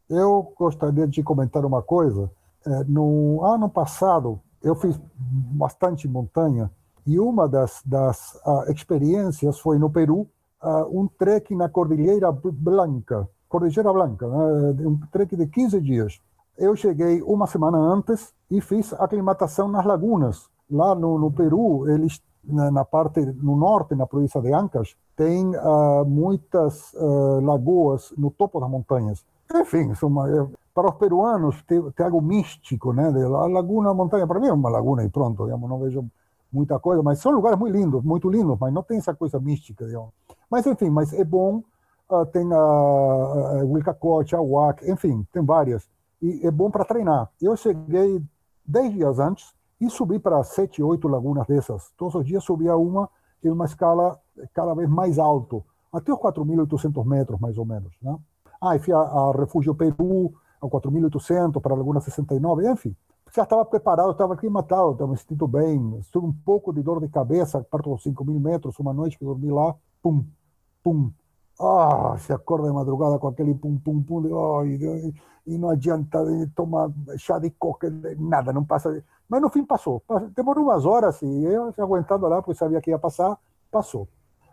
Eu 0.10 0.54
gostaria 0.58 1.08
de 1.08 1.22
comentar 1.22 1.63
uma 1.63 1.82
coisa. 1.84 2.32
É, 2.65 2.84
no 2.86 3.43
ano 3.43 3.69
passado, 3.69 4.39
eu 4.63 4.76
fiz 4.76 5.00
bastante 5.15 6.08
montanha 6.08 6.69
e 7.06 7.19
uma 7.19 7.48
das, 7.48 7.82
das 7.86 8.36
uh, 8.45 8.72
experiências 8.72 9.60
foi 9.60 9.78
no 9.78 9.89
Peru, 9.89 10.28
uh, 10.62 11.00
um 11.00 11.08
trek 11.08 11.56
na 11.56 11.69
Cordilheira 11.69 12.32
Blanca, 12.32 13.28
Cordilheira 13.48 13.93
Blanca, 13.93 14.28
né, 14.28 14.88
um 14.88 15.00
trek 15.12 15.36
de 15.36 15.48
15 15.48 15.82
dias. 15.82 16.22
Eu 16.58 16.76
cheguei 16.76 17.22
uma 17.22 17.48
semana 17.48 17.78
antes 17.78 18.34
e 18.52 18.60
fiz 18.62 18.93
aclimatação 18.93 19.67
nas 19.67 19.86
lagunas. 19.86 20.50
Lá 20.69 20.93
no, 20.93 21.17
no 21.17 21.32
Peru, 21.32 21.89
eles 21.89 22.22
na, 22.43 22.69
na, 22.69 22.86
parte 22.86 23.22
no 23.22 23.56
norte, 23.56 23.95
na 23.95 24.06
província 24.06 24.41
de 24.41 24.54
Ancash, 24.54 24.95
tem 25.15 25.56
uh, 25.56 26.06
muitas 26.06 26.93
lagoas 27.41 28.13
no 28.17 28.30
topo 28.30 28.60
das 28.60 28.69
montanhas. 28.69 29.26
Enfim, 29.53 29.91
uma, 30.03 30.51
para 30.73 30.89
os 30.89 30.95
peruanos 30.95 31.62
tem, 31.63 31.81
tem, 31.91 32.05
algo 32.05 32.21
místico, 32.21 32.93
né? 32.93 33.07
A 33.07 33.47
laguna, 33.47 33.93
montanha, 33.93 34.27
para 34.27 34.39
mim 34.39 34.47
é 34.47 34.53
uma 34.53 34.69
laguna 34.69 35.03
e 35.03 35.09
pronto, 35.09 35.43
digamos, 35.43 35.67
não 35.67 35.79
vejo 35.79 36.05
muita 36.51 36.79
coisa, 36.79 37.01
mas 37.01 37.19
são 37.19 37.31
lugares 37.31 37.57
muito 37.57 37.75
lindos, 37.75 38.03
muito 38.03 38.29
lindos, 38.29 38.57
mas 38.59 38.73
não 38.73 38.83
tem 38.83 38.97
essa 38.99 39.13
coisa 39.13 39.39
mística, 39.39 39.85
digamos. 39.85 40.12
Mas 40.49 40.65
enfim, 40.67 40.89
mas 40.89 41.13
é 41.13 41.23
bom, 41.23 41.63
uh, 42.09 42.25
tem 42.27 42.47
a, 42.53 42.57
a 42.57 43.65
Wilcacote, 43.65 44.35
a 44.35 44.41
WAC, 44.41 44.89
enfim, 44.89 45.25
tem 45.31 45.43
várias, 45.43 45.89
e 46.21 46.45
é 46.45 46.51
bom 46.51 46.69
para 46.69 46.85
treinar. 46.85 47.29
Eu 47.41 47.55
cheguei 47.55 48.21
10 48.65 48.93
dias 48.93 49.19
antes 49.19 49.53
e 49.81 49.89
subi 49.89 50.19
para 50.19 50.43
sete, 50.43 50.83
oito 50.83 51.07
lagunas 51.07 51.47
dessas. 51.47 51.91
Todos 51.97 52.15
os 52.15 52.25
dias 52.25 52.43
subia 52.43 52.75
uma 52.75 53.09
em 53.43 53.49
uma 53.49 53.65
escala 53.65 54.19
cada 54.53 54.75
vez 54.75 54.89
mais 54.89 55.17
alto, 55.17 55.63
até 55.91 56.12
os 56.12 56.19
4.800 56.19 57.05
metros, 57.05 57.39
mais 57.39 57.57
ou 57.57 57.65
menos, 57.65 57.91
né? 58.01 58.15
Ah, 58.62 58.76
e 58.76 58.80
fui 58.80 58.93
a, 58.93 59.00
a 59.00 59.32
Refúgio 59.32 59.74
Peru, 59.74 60.34
a 60.62 60.67
4.800, 60.67 61.62
para 61.62 61.74
a 61.74 61.78
Laguna 61.78 62.02
69, 62.02 62.69
enfim. 62.69 62.95
Já 63.34 63.43
estava 63.43 63.63
preparado, 63.63 64.12
estava 64.12 64.34
aclimatado, 64.34 64.91
estava 64.91 65.12
me 65.12 65.17
sentindo 65.17 65.48
bem. 65.48 66.00
Tive 66.12 66.26
um 66.26 66.34
pouco 66.34 66.74
de 66.74 66.82
dor 66.82 67.00
de 67.00 67.08
cabeça, 67.08 67.63
perto 67.63 67.91
dos 67.91 68.04
5 68.04 68.26
mil 68.26 68.39
metros, 68.39 68.78
uma 68.80 68.93
noite 68.93 69.17
que 69.17 69.24
dormi 69.24 69.52
lá, 69.52 69.76
pum, 70.02 70.26
pum. 70.84 71.12
Ah, 71.62 72.15
se 72.17 72.34
acorda 72.34 72.67
de 72.67 72.74
madrugada 72.74 73.19
com 73.19 73.28
aquele 73.28 73.54
pum, 73.54 73.78
pum, 73.78 74.02
pum, 74.02 74.22
de, 74.22 74.32
oh, 74.32 74.65
e, 74.65 75.13
e, 75.45 75.58
não 75.58 75.69
adianta 75.69 76.19
tomar 76.56 76.89
chá 77.17 77.38
de 77.38 77.50
coca, 77.52 77.93
nada, 78.17 78.52
não 78.52 78.63
passa. 78.63 79.04
Mas 79.28 79.41
no 79.41 79.50
fim 79.50 79.63
passou. 79.63 80.02
Demorou 80.36 80.65
umas 80.65 80.86
horas 80.86 81.22
e 81.22 81.43
eu 81.43 81.74
aguentando 81.78 82.28
lá, 82.28 82.41
porque 82.41 82.58
sabia 82.58 82.82
que 82.82 82.89
ia 82.89 82.98
passar, 82.98 83.38
passou. 83.69 84.08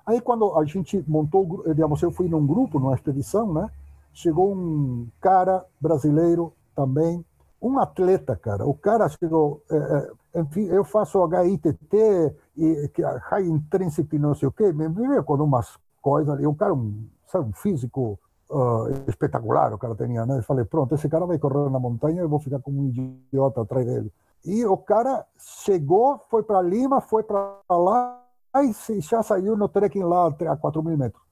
Aí 0.05 0.21
quando 0.21 0.55
a 0.57 0.65
gente 0.65 1.03
montou, 1.09 1.65
digamos, 1.67 2.03
eu 2.03 2.11
fui 2.11 2.29
num 2.29 2.47
grupo, 2.47 2.79
numa 2.79 2.95
expedição, 2.95 3.53
né? 3.53 3.71
Chegou 4.17 4.55
um 4.55 5.09
cara 5.21 5.63
brasileiro 5.79 6.51
também, 6.75 7.23
um 7.61 7.79
atleta, 7.79 8.35
cara. 8.35 8.67
O 8.67 8.73
cara 8.73 9.07
chegou, 9.11 9.63
é, 9.71 9.77
é, 9.77 10.41
enfim, 10.41 10.65
eu 10.69 10.83
faço 10.85 11.23
HITT 11.23 12.35
e 12.57 12.91
High 12.99 13.47
Intensity 13.47 14.19
não 14.19 14.35
sei 14.35 14.49
o 14.49 14.53
quê, 14.53 14.73
me 14.73 14.89
veio 14.89 15.23
com 15.23 15.35
umas 15.35 15.79
coisas 16.01 16.33
ali. 16.33 16.47
Um 16.47 16.55
cara, 16.55 16.73
um, 16.73 17.07
sabe, 17.27 17.51
um 17.51 17.53
físico 17.53 18.19
uh, 18.49 18.89
espetacular, 19.07 19.75
o 19.75 19.79
cara 19.79 19.95
tinha, 19.95 20.25
né? 20.25 20.39
Eu 20.39 20.43
falei, 20.43 20.65
pronto, 20.65 20.95
esse 20.95 21.11
cara 21.11 21.27
vai 21.27 21.39
correr 21.39 21.71
na 21.71 21.79
montanha, 21.79 22.23
eu 22.23 22.29
vou 22.29 22.41
ficar 22.41 22.61
como 22.61 22.81
um 22.81 22.87
idiota 22.87 23.61
atrás 23.61 23.85
dele. 23.85 24.11
E 24.47 24.65
o 24.65 24.79
cara 24.79 25.27
chegou, 25.39 26.25
foi 26.31 26.43
para 26.43 26.63
Lima, 26.63 27.03
foi 27.03 27.23
para 27.23 27.61
lá 27.69 28.23
e 28.63 29.01
já 29.03 29.23
saiu 29.23 29.59
no 29.59 29.69
trekking 29.69 30.05
lá 30.05 30.29
a 30.29 30.57
4 30.57 30.83
mil 30.83 30.97
metros. 30.97 31.23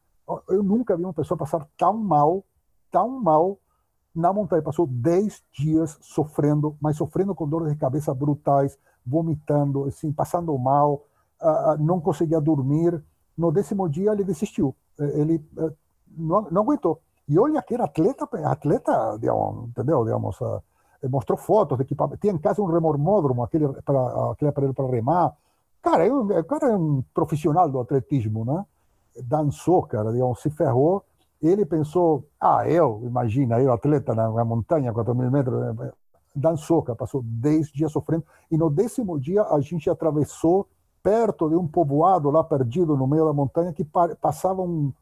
Eu 0.51 0.63
nunca 0.63 0.95
vi 0.95 1.03
uma 1.03 1.15
pessoa 1.15 1.39
passar 1.39 1.67
tão 1.79 1.97
mal, 1.97 2.45
tão 2.95 3.21
mal 3.21 3.59
na 4.15 4.33
montanha. 4.33 4.63
Passou 4.63 4.87
10 4.87 5.43
dias 5.53 5.99
sofrendo, 6.01 6.77
mas 6.81 6.97
sofrendo 6.97 7.35
com 7.35 7.49
dores 7.49 7.73
de 7.73 7.77
cabeça 7.77 8.15
brutais, 8.15 8.79
vomitando, 9.05 9.85
assim, 9.87 10.13
passando 10.13 10.57
mal, 10.57 11.05
uh, 11.43 11.77
não 11.81 12.01
conseguia 12.01 12.41
dormir. 12.41 13.03
No 13.37 13.51
décimo 13.51 13.89
dia 13.89 14.13
ele 14.13 14.23
desistiu. 14.23 14.77
Ele 14.97 15.45
uh, 15.59 15.73
não, 16.17 16.43
não, 16.53 16.63
aguentou. 16.63 17.01
E 17.27 17.37
olha 17.37 17.61
que 17.63 17.75
era 17.75 17.85
atleta, 17.85 18.29
atleta, 18.45 19.19
digamos, 19.19 19.71
entendeu? 19.71 20.05
Digamos, 20.05 20.41
uh, 20.41 20.63
mostrou 21.11 21.37
fotos 21.37 21.77
de 21.77 21.83
equipamento. 21.83 22.21
Tinha 22.21 22.33
em 22.33 22.39
casa 22.39 22.63
um 22.63 22.67
remormódromo, 22.67 23.43
aquele, 23.43 23.67
pra, 23.83 24.31
aquele 24.31 24.51
aparelho 24.51 24.73
para 24.73 24.87
remar. 24.87 25.35
Cara, 25.83 26.07
eu, 26.07 26.21
o 26.21 26.45
cara 26.45 26.69
é 26.69 26.77
um 26.77 27.03
profissional 27.13 27.69
do 27.69 27.81
atletismo, 27.81 28.45
né? 28.45 28.65
Dançou, 29.21 29.83
cara, 29.83 30.13
digamos, 30.13 30.41
se 30.41 30.49
ferrou. 30.49 31.05
Ele 31.43 31.67
pensou, 31.67 32.27
ah, 32.41 32.69
eu, 32.69 33.03
imagina, 33.05 33.61
eu 33.61 33.73
atleta 33.73 34.15
na, 34.15 34.31
na 34.31 34.45
montanha, 34.45 34.93
4 34.93 35.15
mil 35.15 35.31
metros, 35.31 35.63
eh, 35.63 35.93
dançou, 36.35 36.83
cara, 36.83 36.97
passou 36.97 37.23
10 37.23 37.71
dias 37.71 37.93
sofrendo. 37.93 38.25
E 38.51 38.57
no 38.57 38.71
décimo 38.71 39.19
dia 39.21 39.43
a 39.43 39.61
gente 39.61 39.89
atravessou 39.91 40.67
perto 41.03 41.51
de 41.51 41.55
um 41.55 41.69
povoado 41.69 42.31
lá 42.31 42.43
perdido 42.43 42.97
no 42.97 43.07
meio 43.07 43.27
da 43.27 43.33
montanha 43.33 43.73
que 43.73 43.85
passava 43.85 44.63
um. 44.63 44.93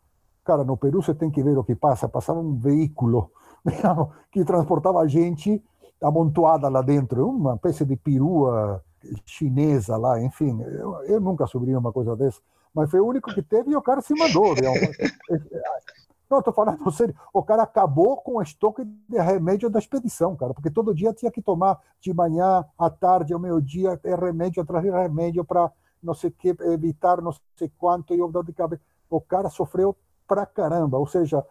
Cara, 0.44 0.64
no 0.64 0.76
Peru 0.76 1.00
você 1.00 1.14
tem 1.14 1.30
que 1.30 1.42
ver 1.42 1.56
o 1.56 1.62
que 1.62 1.76
passa. 1.76 2.08
Passava 2.08 2.40
um 2.40 2.56
veículo 2.56 3.30
que 4.32 4.44
transportava 4.44 5.00
a 5.00 5.06
gente 5.06 5.62
amontoada 6.02 6.68
lá 6.68 6.82
dentro, 6.82 7.28
uma 7.28 7.54
espécie 7.54 7.84
de 7.84 7.94
perua 7.94 8.82
chinesa 9.24 9.96
lá, 9.96 10.20
enfim. 10.20 10.60
Eu, 10.60 11.04
eu 11.04 11.20
nunca 11.20 11.46
subi 11.46 11.74
uma 11.74 11.92
coisa 11.92 12.16
dessa, 12.16 12.40
mas 12.74 12.90
foi 12.90 12.98
o 12.98 13.06
único 13.06 13.32
que 13.32 13.42
teve 13.42 13.70
e 13.70 13.76
o 13.76 13.82
cara 13.82 14.00
se 14.00 14.14
mandou. 14.14 14.54
Não, 16.32 16.38
estou 16.38 16.54
falando 16.54 16.90
sério. 16.90 17.14
O 17.30 17.42
cara 17.42 17.62
acabou 17.62 18.16
com 18.16 18.36
o 18.36 18.42
estoque 18.42 18.84
de 18.84 19.18
remédio 19.18 19.68
da 19.68 19.78
expedição, 19.78 20.34
cara, 20.34 20.54
porque 20.54 20.70
todo 20.70 20.94
dia 20.94 21.12
tinha 21.12 21.30
que 21.30 21.42
tomar 21.42 21.78
de 22.00 22.14
manhã, 22.14 22.64
à 22.78 22.88
tarde, 22.88 23.34
ao 23.34 23.38
meio-dia, 23.38 24.00
é 24.02 24.14
remédio 24.14 24.62
atrás 24.62 24.82
de 24.82 24.90
remédio 24.90 25.44
para 25.44 25.70
não 26.02 26.14
sei 26.14 26.30
o 26.30 26.32
que, 26.32 26.48
evitar 26.62 27.20
não 27.20 27.34
sei 27.54 27.70
quanto, 27.78 28.14
e 28.14 28.22
o 28.22 28.28
dor 28.28 28.46
de 28.46 28.52
cabeça. 28.54 28.82
O 29.10 29.20
cara 29.20 29.50
sofreu 29.50 29.94
pra 30.26 30.46
caramba. 30.46 30.96
Ou 30.96 31.06
seja, 31.06 31.44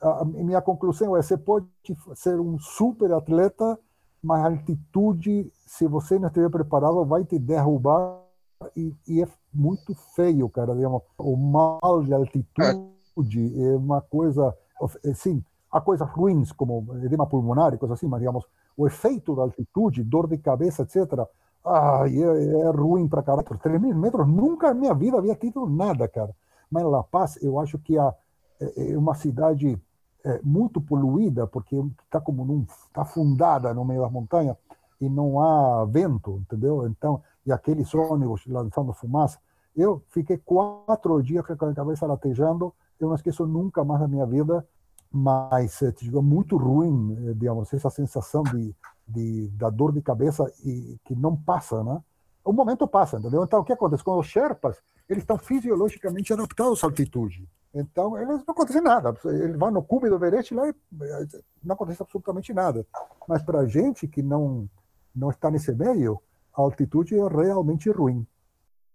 a 0.00 0.24
minha 0.24 0.62
conclusão 0.62 1.16
é: 1.16 1.20
você 1.20 1.36
pode 1.36 1.66
ser 2.14 2.38
um 2.38 2.60
super 2.60 3.12
atleta 3.12 3.76
mas 4.22 4.44
a 4.44 4.48
altitude, 4.48 5.52
se 5.66 5.86
você 5.86 6.18
não 6.18 6.28
estiver 6.28 6.50
preparado, 6.50 7.04
vai 7.04 7.24
te 7.24 7.38
derrubar 7.38 8.20
e, 8.76 8.94
e 9.06 9.22
é 9.22 9.28
muito 9.52 9.94
feio, 10.14 10.48
cara. 10.48 10.74
Digamos, 10.74 11.02
o 11.16 11.36
mal 11.36 12.02
de 12.02 12.12
altitude 12.12 12.97
é 13.20 13.76
uma 13.76 14.00
coisa, 14.00 14.54
sim, 15.14 15.42
há 15.70 15.80
coisas 15.80 16.08
ruins 16.08 16.52
como 16.52 16.96
edema 17.04 17.26
pulmonar 17.26 17.74
e 17.74 17.78
coisas 17.78 17.98
assim, 17.98 18.08
mas 18.08 18.20
digamos, 18.20 18.44
o 18.76 18.86
efeito 18.86 19.34
da 19.34 19.42
altitude, 19.42 20.04
dor 20.04 20.28
de 20.28 20.38
cabeça, 20.38 20.82
etc., 20.82 21.26
ai, 21.64 22.16
é, 22.16 22.60
é 22.60 22.70
ruim 22.70 23.08
para 23.08 23.22
caralho. 23.22 23.44
Por 23.44 23.58
3 23.58 23.80
mil 23.80 23.94
metros, 23.94 24.26
nunca 24.26 24.68
na 24.68 24.74
minha 24.74 24.94
vida 24.94 25.18
havia 25.18 25.34
tido 25.34 25.66
nada, 25.66 26.06
cara. 26.08 26.34
Mas 26.70 26.84
La 26.84 27.02
Paz, 27.02 27.38
eu 27.42 27.58
acho 27.58 27.78
que 27.78 27.98
é, 27.98 28.14
é 28.60 28.96
uma 28.96 29.14
cidade 29.14 29.80
é, 30.24 30.40
muito 30.42 30.80
poluída, 30.80 31.46
porque 31.46 31.76
está 32.04 32.20
como 32.20 32.44
num, 32.44 32.66
está 32.86 33.04
fundada 33.04 33.72
no 33.74 33.84
meio 33.84 34.02
das 34.02 34.12
montanhas 34.12 34.56
e 35.00 35.08
não 35.08 35.40
há 35.40 35.84
vento, 35.84 36.42
entendeu? 36.42 36.86
Então, 36.86 37.22
e 37.46 37.52
aqueles 37.52 37.92
ônibus 37.94 38.46
lançando 38.46 38.92
fumaça. 38.92 39.38
Eu 39.76 40.02
fiquei 40.08 40.38
quatro 40.38 41.22
dias 41.22 41.46
com 41.46 41.52
a 41.52 41.74
cabeça 41.74 42.06
latejando, 42.06 42.74
eu 43.00 43.08
não 43.08 43.14
esqueço 43.14 43.46
nunca 43.46 43.84
mais 43.84 44.00
da 44.00 44.08
minha 44.08 44.26
vida, 44.26 44.66
mas 45.10 45.82
é 45.82 45.92
muito 46.22 46.56
ruim, 46.56 47.16
eh, 47.28 47.34
digamos, 47.34 47.72
essa 47.72 47.90
sensação 47.90 48.42
de, 48.42 48.74
de, 49.06 49.48
da 49.48 49.70
dor 49.70 49.92
de 49.92 50.02
cabeça 50.02 50.50
e 50.64 50.98
que 51.04 51.14
não 51.14 51.36
passa, 51.36 51.82
né? 51.82 52.00
O 52.44 52.52
momento 52.52 52.86
passa, 52.86 53.18
entendeu? 53.18 53.44
Então, 53.44 53.60
o 53.60 53.64
que 53.64 53.72
acontece? 53.72 54.04
Com 54.04 54.18
os 54.18 54.26
Sherpas, 54.26 54.76
eles 55.08 55.22
estão 55.22 55.38
fisiologicamente 55.38 56.32
adaptados 56.32 56.82
à 56.82 56.86
altitude. 56.86 57.48
Então, 57.74 58.16
eles 58.16 58.44
não 58.46 58.52
acontece 58.54 58.80
nada. 58.80 59.14
Ele 59.24 59.56
vai 59.56 59.70
no 59.70 59.82
cume 59.82 60.08
do 60.08 60.16
Everest 60.16 60.54
lá 60.54 60.68
e 60.68 60.70
eh, 60.70 61.28
não 61.62 61.74
acontece 61.74 62.02
absolutamente 62.02 62.52
nada. 62.52 62.86
Mas 63.26 63.42
para 63.42 63.60
a 63.60 63.66
gente 63.66 64.06
que 64.06 64.22
não, 64.22 64.68
não 65.14 65.30
está 65.30 65.50
nesse 65.50 65.74
meio, 65.74 66.20
a 66.54 66.62
altitude 66.62 67.18
é 67.18 67.28
realmente 67.28 67.90
ruim. 67.90 68.26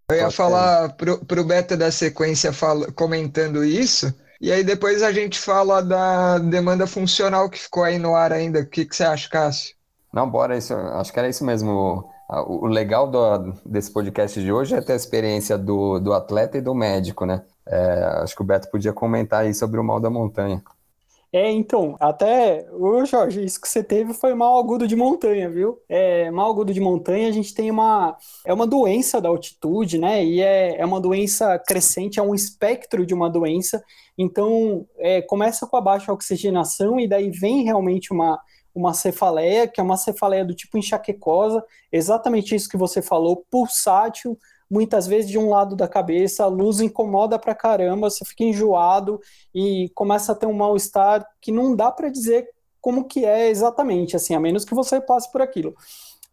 Eu 0.09 0.15
ia 0.17 0.31
falar 0.31 0.89
para 0.89 1.41
o 1.41 1.45
Beta 1.45 1.77
da 1.77 1.91
sequência 1.91 2.51
fala, 2.51 2.91
comentando 2.91 3.63
isso, 3.63 4.13
e 4.41 4.51
aí 4.51 4.63
depois 4.63 5.01
a 5.01 5.11
gente 5.11 5.39
fala 5.39 5.81
da 5.81 6.37
demanda 6.37 6.85
funcional 6.85 7.49
que 7.49 7.57
ficou 7.57 7.83
aí 7.83 7.97
no 7.97 8.13
ar 8.13 8.33
ainda. 8.33 8.59
O 8.59 8.65
que, 8.65 8.85
que 8.85 8.95
você 8.95 9.03
acha, 9.03 9.29
Cássio? 9.29 9.75
Não, 10.13 10.29
bora, 10.29 10.57
isso, 10.57 10.73
acho 10.73 11.13
que 11.13 11.19
era 11.19 11.29
isso 11.29 11.45
mesmo. 11.45 12.07
O 12.29 12.67
legal 12.67 13.09
do, 13.09 13.53
desse 13.65 13.91
podcast 13.91 14.41
de 14.41 14.51
hoje 14.51 14.75
é 14.75 14.81
ter 14.81 14.93
a 14.93 14.97
experiência 14.97 15.57
do, 15.57 15.99
do 15.99 16.13
atleta 16.13 16.57
e 16.57 16.61
do 16.61 16.75
médico, 16.75 17.25
né? 17.25 17.41
É, 17.65 18.21
acho 18.21 18.35
que 18.35 18.41
o 18.41 18.45
Beto 18.45 18.69
podia 18.69 18.91
comentar 18.91 19.41
aí 19.43 19.53
sobre 19.53 19.79
o 19.79 19.83
mal 19.83 19.99
da 19.99 20.09
montanha. 20.09 20.61
É, 21.35 21.49
então, 21.49 21.97
até, 21.99 22.67
o 22.71 23.03
Jorge, 23.05 23.43
isso 23.43 23.59
que 23.59 23.67
você 23.67 23.83
teve 23.83 24.13
foi 24.13 24.35
mal 24.35 24.59
agudo 24.59 24.87
de 24.87 24.95
montanha, 24.95 25.49
viu? 25.49 25.81
É, 25.89 26.29
mal 26.29 26.51
agudo 26.51 26.71
de 26.71 26.79
montanha, 26.79 27.27
a 27.27 27.31
gente 27.31 27.55
tem 27.55 27.71
uma, 27.71 28.15
é 28.45 28.53
uma 28.53 28.67
doença 28.67 29.19
da 29.19 29.29
altitude, 29.29 29.97
né? 29.97 30.23
E 30.23 30.41
é, 30.41 30.79
é 30.79 30.85
uma 30.85 31.01
doença 31.01 31.57
crescente, 31.57 32.19
é 32.19 32.21
um 32.21 32.35
espectro 32.35 33.03
de 33.03 33.15
uma 33.15 33.31
doença. 33.31 33.83
Então, 34.15 34.85
é, 34.99 35.23
começa 35.23 35.65
com 35.65 35.75
a 35.75 35.81
baixa 35.81 36.13
oxigenação 36.13 36.99
e 36.99 37.07
daí 37.07 37.31
vem 37.31 37.63
realmente 37.63 38.13
uma, 38.13 38.39
uma 38.75 38.93
cefaleia, 38.93 39.67
que 39.67 39.81
é 39.81 39.83
uma 39.83 39.97
cefaleia 39.97 40.45
do 40.45 40.53
tipo 40.53 40.77
enxaquecosa, 40.77 41.63
exatamente 41.91 42.53
isso 42.53 42.69
que 42.69 42.77
você 42.77 43.01
falou, 43.01 43.43
pulsátil, 43.49 44.37
muitas 44.69 45.07
vezes 45.07 45.29
de 45.29 45.37
um 45.37 45.49
lado 45.49 45.75
da 45.75 45.87
cabeça, 45.87 46.43
a 46.43 46.47
luz 46.47 46.79
incomoda 46.79 47.37
pra 47.37 47.55
caramba, 47.55 48.09
você 48.09 48.25
fica 48.25 48.43
enjoado 48.43 49.19
e 49.53 49.89
começa 49.95 50.31
a 50.31 50.35
ter 50.35 50.45
um 50.45 50.53
mal-estar 50.53 51.25
que 51.41 51.51
não 51.51 51.75
dá 51.75 51.91
para 51.91 52.09
dizer 52.09 52.47
como 52.81 53.05
que 53.05 53.23
é 53.25 53.49
exatamente, 53.49 54.15
assim, 54.15 54.35
a 54.35 54.39
menos 54.39 54.65
que 54.65 54.75
você 54.75 54.99
passe 54.99 55.31
por 55.31 55.41
aquilo. 55.41 55.73